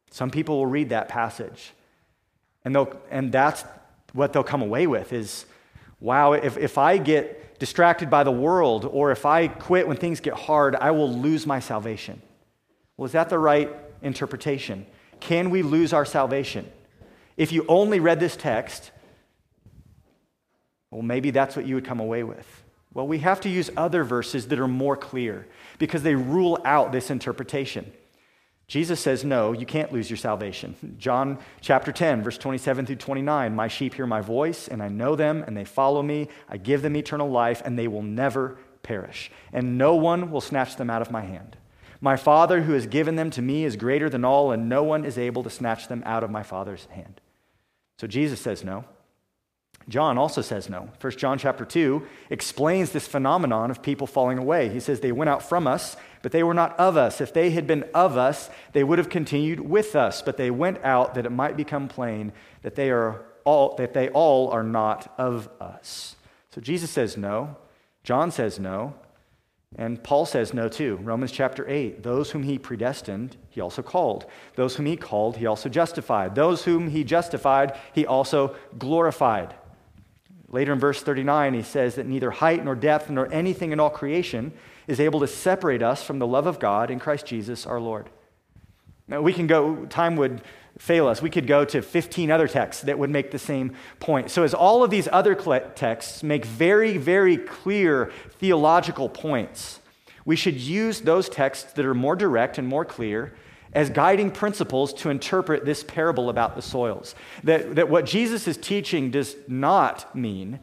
Some 0.09 0.29
people 0.29 0.57
will 0.57 0.67
read 0.67 0.89
that 0.89 1.07
passage, 1.07 1.73
and, 2.65 2.75
they'll, 2.75 2.99
and 3.09 3.31
that's 3.31 3.63
what 4.13 4.33
they'll 4.33 4.43
come 4.43 4.61
away 4.61 4.87
with 4.87 5.11
is, 5.13 5.45
wow, 5.99 6.33
if, 6.33 6.57
if 6.57 6.77
I 6.77 6.97
get 6.97 7.52
distracted 7.63 8.09
by 8.09 8.25
the 8.25 8.31
world, 8.31 8.83
or 8.83 9.11
if 9.11 9.25
I 9.25 9.47
quit 9.47 9.87
when 9.87 9.95
things 9.95 10.19
get 10.19 10.33
hard, 10.33 10.75
I 10.75 10.91
will 10.91 11.09
lose 11.09 11.47
my 11.47 11.61
salvation. 11.61 12.21
Well, 12.97 13.05
is 13.05 13.13
that 13.13 13.29
the 13.29 13.39
right 13.39 13.73
interpretation? 14.01 14.85
Can 15.21 15.49
we 15.49 15.61
lose 15.61 15.93
our 15.93 16.03
salvation? 16.03 16.69
If 17.37 17.53
you 17.53 17.63
only 17.69 18.01
read 18.01 18.19
this 18.19 18.35
text, 18.35 18.91
well, 20.91 21.03
maybe 21.03 21.31
that's 21.31 21.55
what 21.55 21.65
you 21.65 21.75
would 21.75 21.85
come 21.85 22.01
away 22.01 22.23
with. 22.23 22.45
Well, 22.93 23.07
we 23.07 23.19
have 23.19 23.39
to 23.39 23.49
use 23.49 23.69
other 23.77 24.03
verses 24.03 24.49
that 24.49 24.59
are 24.59 24.67
more 24.67 24.97
clear 24.97 25.47
because 25.79 26.03
they 26.03 26.15
rule 26.15 26.59
out 26.65 26.91
this 26.91 27.09
interpretation. 27.09 27.93
Jesus 28.67 28.99
says, 28.99 29.23
No, 29.23 29.51
you 29.51 29.65
can't 29.65 29.91
lose 29.91 30.09
your 30.09 30.17
salvation. 30.17 30.95
John 30.97 31.39
chapter 31.61 31.91
10, 31.91 32.23
verse 32.23 32.37
27 32.37 32.85
through 32.85 32.95
29 32.95 33.55
My 33.55 33.67
sheep 33.67 33.93
hear 33.95 34.07
my 34.07 34.21
voice, 34.21 34.67
and 34.67 34.81
I 34.81 34.87
know 34.87 35.15
them, 35.15 35.43
and 35.45 35.55
they 35.55 35.65
follow 35.65 36.01
me. 36.01 36.29
I 36.49 36.57
give 36.57 36.81
them 36.81 36.95
eternal 36.95 37.29
life, 37.29 37.61
and 37.65 37.77
they 37.77 37.87
will 37.87 38.03
never 38.03 38.57
perish, 38.81 39.31
and 39.51 39.77
no 39.77 39.95
one 39.95 40.31
will 40.31 40.41
snatch 40.41 40.75
them 40.75 40.89
out 40.89 41.01
of 41.01 41.11
my 41.11 41.21
hand. 41.21 41.57
My 42.01 42.17
Father, 42.17 42.63
who 42.63 42.73
has 42.73 42.85
given 42.85 43.15
them 43.15 43.29
to 43.31 43.41
me, 43.41 43.63
is 43.63 43.77
greater 43.77 44.09
than 44.09 44.25
all, 44.25 44.51
and 44.51 44.67
no 44.67 44.83
one 44.83 45.05
is 45.05 45.17
able 45.17 45.43
to 45.43 45.49
snatch 45.49 45.87
them 45.87 46.03
out 46.05 46.23
of 46.23 46.29
my 46.29 46.43
Father's 46.43 46.85
hand. 46.87 47.21
So 47.97 48.07
Jesus 48.07 48.41
says, 48.41 48.63
No. 48.63 48.85
John 49.89 50.17
also 50.17 50.41
says 50.41 50.69
no. 50.69 50.89
1 50.99 51.13
John 51.17 51.37
chapter 51.37 51.65
2 51.65 52.05
explains 52.29 52.91
this 52.91 53.07
phenomenon 53.07 53.69
of 53.69 53.81
people 53.81 54.07
falling 54.07 54.37
away. 54.37 54.69
He 54.69 54.79
says, 54.79 54.99
They 54.99 55.11
went 55.11 55.29
out 55.29 55.43
from 55.43 55.67
us, 55.67 55.97
but 56.21 56.31
they 56.31 56.43
were 56.43 56.53
not 56.53 56.77
of 56.79 56.95
us. 56.95 57.19
If 57.19 57.33
they 57.33 57.49
had 57.51 57.67
been 57.67 57.83
of 57.93 58.17
us, 58.17 58.49
they 58.71 58.83
would 58.83 58.97
have 58.97 59.09
continued 59.09 59.59
with 59.59 59.95
us, 59.95 60.21
but 60.21 60.37
they 60.37 60.51
went 60.51 60.83
out 60.83 61.15
that 61.15 61.25
it 61.25 61.31
might 61.31 61.57
become 61.57 61.87
plain 61.87 62.31
that 62.61 62.75
they 62.75 62.91
are 62.91 63.25
all 63.43 63.75
that 63.75 63.93
they 63.93 64.09
all 64.09 64.49
are 64.51 64.63
not 64.63 65.13
of 65.17 65.49
us. 65.59 66.15
So 66.51 66.61
Jesus 66.61 66.91
says 66.91 67.17
no. 67.17 67.57
John 68.03 68.31
says 68.31 68.59
no. 68.59 68.95
And 69.75 70.03
Paul 70.03 70.25
says 70.25 70.53
no 70.53 70.69
too. 70.69 70.97
Romans 70.97 71.31
chapter 71.31 71.67
8. 71.67 72.03
Those 72.03 72.31
whom 72.31 72.43
he 72.43 72.59
predestined, 72.59 73.37
he 73.49 73.59
also 73.59 73.81
called. 73.81 74.25
Those 74.55 74.75
whom 74.75 74.85
he 74.85 74.95
called, 74.95 75.37
he 75.37 75.47
also 75.47 75.67
justified. 75.67 76.35
Those 76.35 76.63
whom 76.63 76.89
he 76.89 77.03
justified, 77.03 77.77
he 77.91 78.05
also 78.05 78.55
glorified. 78.77 79.55
Later 80.53 80.71
in 80.71 80.79
verse 80.79 81.01
39, 81.01 81.55
he 81.55 81.63
says 81.63 81.95
that 81.95 82.05
neither 82.05 82.29
height 82.29 82.63
nor 82.63 82.75
depth 82.75 83.09
nor 83.09 83.31
anything 83.33 83.71
in 83.71 83.79
all 83.79 83.89
creation 83.89 84.53
is 84.87 84.99
able 84.99 85.19
to 85.21 85.27
separate 85.27 85.81
us 85.81 86.03
from 86.03 86.19
the 86.19 86.27
love 86.27 86.45
of 86.45 86.59
God 86.59 86.91
in 86.91 86.99
Christ 86.99 87.25
Jesus 87.25 87.65
our 87.65 87.79
Lord. 87.79 88.11
Now, 89.07 89.21
we 89.21 89.33
can 89.33 89.47
go, 89.47 89.85
time 89.87 90.15
would 90.15 90.43
fail 90.77 91.07
us. 91.07 91.23
We 91.23 91.31
could 91.31 91.47
go 91.47 91.65
to 91.65 91.81
15 91.81 92.29
other 92.29 92.47
texts 92.47 92.83
that 92.83 92.99
would 92.99 93.09
make 93.09 93.31
the 93.31 93.39
same 93.39 93.73
point. 93.99 94.29
So, 94.29 94.43
as 94.43 94.53
all 94.53 94.83
of 94.83 94.91
these 94.91 95.07
other 95.11 95.33
texts 95.33 96.21
make 96.21 96.45
very, 96.45 96.97
very 96.97 97.37
clear 97.37 98.11
theological 98.37 99.09
points, 99.09 99.79
we 100.23 100.35
should 100.35 100.55
use 100.55 101.01
those 101.01 101.29
texts 101.29 101.73
that 101.73 101.85
are 101.85 101.95
more 101.95 102.15
direct 102.15 102.59
and 102.59 102.67
more 102.67 102.85
clear 102.85 103.33
as 103.73 103.89
guiding 103.89 104.31
principles 104.31 104.93
to 104.93 105.09
interpret 105.09 105.65
this 105.65 105.83
parable 105.83 106.29
about 106.29 106.55
the 106.55 106.61
soils. 106.61 107.15
That, 107.43 107.75
that 107.75 107.89
what 107.89 108.05
Jesus 108.05 108.47
is 108.47 108.57
teaching 108.57 109.11
does 109.11 109.35
not 109.47 110.15
mean 110.15 110.59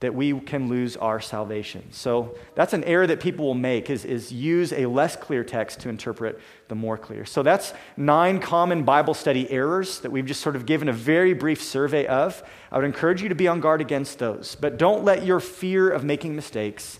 that 0.00 0.14
we 0.14 0.40
can 0.40 0.68
lose 0.68 0.96
our 0.96 1.20
salvation. 1.20 1.84
So 1.92 2.34
that's 2.54 2.72
an 2.72 2.82
error 2.84 3.06
that 3.06 3.20
people 3.20 3.44
will 3.44 3.54
make 3.54 3.90
is, 3.90 4.06
is 4.06 4.32
use 4.32 4.72
a 4.72 4.86
less 4.86 5.14
clear 5.14 5.44
text 5.44 5.80
to 5.80 5.90
interpret 5.90 6.40
the 6.68 6.74
more 6.74 6.96
clear. 6.96 7.26
So 7.26 7.42
that's 7.42 7.74
nine 7.98 8.40
common 8.40 8.84
Bible 8.84 9.12
study 9.12 9.50
errors 9.50 10.00
that 10.00 10.10
we've 10.10 10.24
just 10.24 10.40
sort 10.40 10.56
of 10.56 10.64
given 10.64 10.88
a 10.88 10.92
very 10.92 11.34
brief 11.34 11.62
survey 11.62 12.06
of. 12.06 12.42
I 12.72 12.76
would 12.76 12.86
encourage 12.86 13.22
you 13.22 13.28
to 13.28 13.34
be 13.34 13.46
on 13.46 13.60
guard 13.60 13.82
against 13.82 14.18
those. 14.18 14.56
But 14.58 14.78
don't 14.78 15.04
let 15.04 15.26
your 15.26 15.38
fear 15.38 15.90
of 15.90 16.02
making 16.02 16.34
mistakes 16.34 16.98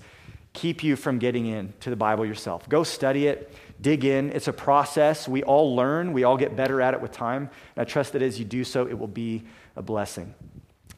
keep 0.53 0.85
you 0.85 0.95
from 0.95 1.19
getting 1.19 1.47
into 1.47 1.89
the 1.89 1.97
Bible 1.97 2.27
yourself. 2.27 2.69
Go 2.69 2.83
study 2.83 3.29
it, 3.29 3.51
dig 3.81 4.05
in. 4.05 4.31
It's 4.31 4.49
a 4.49 4.53
process. 4.53 5.27
We 5.29 5.43
all 5.43 5.75
learn, 5.75 6.13
we 6.13 6.25
all 6.25 6.37
get 6.37 6.57
better 6.57 6.81
at 6.81 6.95
it 6.95 7.01
with 7.01 7.13
time. 7.13 7.51
And 7.77 7.83
I 7.83 7.85
trust 7.85 8.13
that 8.13 8.23
as 8.23 8.39
you 8.39 8.45
do 8.45 8.65
so, 8.65 8.87
it 8.87 8.99
will 8.99 9.09
be 9.09 9.45
a 9.77 9.83
blessing. 9.83 10.35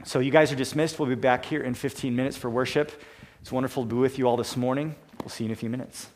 So, 0.05 0.19
you 0.19 0.31
guys 0.33 0.51
are 0.51 0.57
dismissed. 0.57 0.99
We'll 0.99 1.09
be 1.09 1.15
back 1.15 1.45
here 1.45 1.63
in 1.63 1.75
15 1.75 2.15
minutes 2.17 2.37
for 2.37 2.51
worship. 2.51 3.01
It's 3.41 3.53
wonderful 3.53 3.85
to 3.85 3.89
be 3.89 3.97
with 3.97 4.19
you 4.19 4.29
all 4.29 4.37
this 4.37 4.57
morning. 4.57 4.97
We'll 5.21 5.31
see 5.31 5.45
you 5.45 5.49
in 5.49 5.53
a 5.53 5.57
few 5.57 5.71
minutes. 5.71 6.09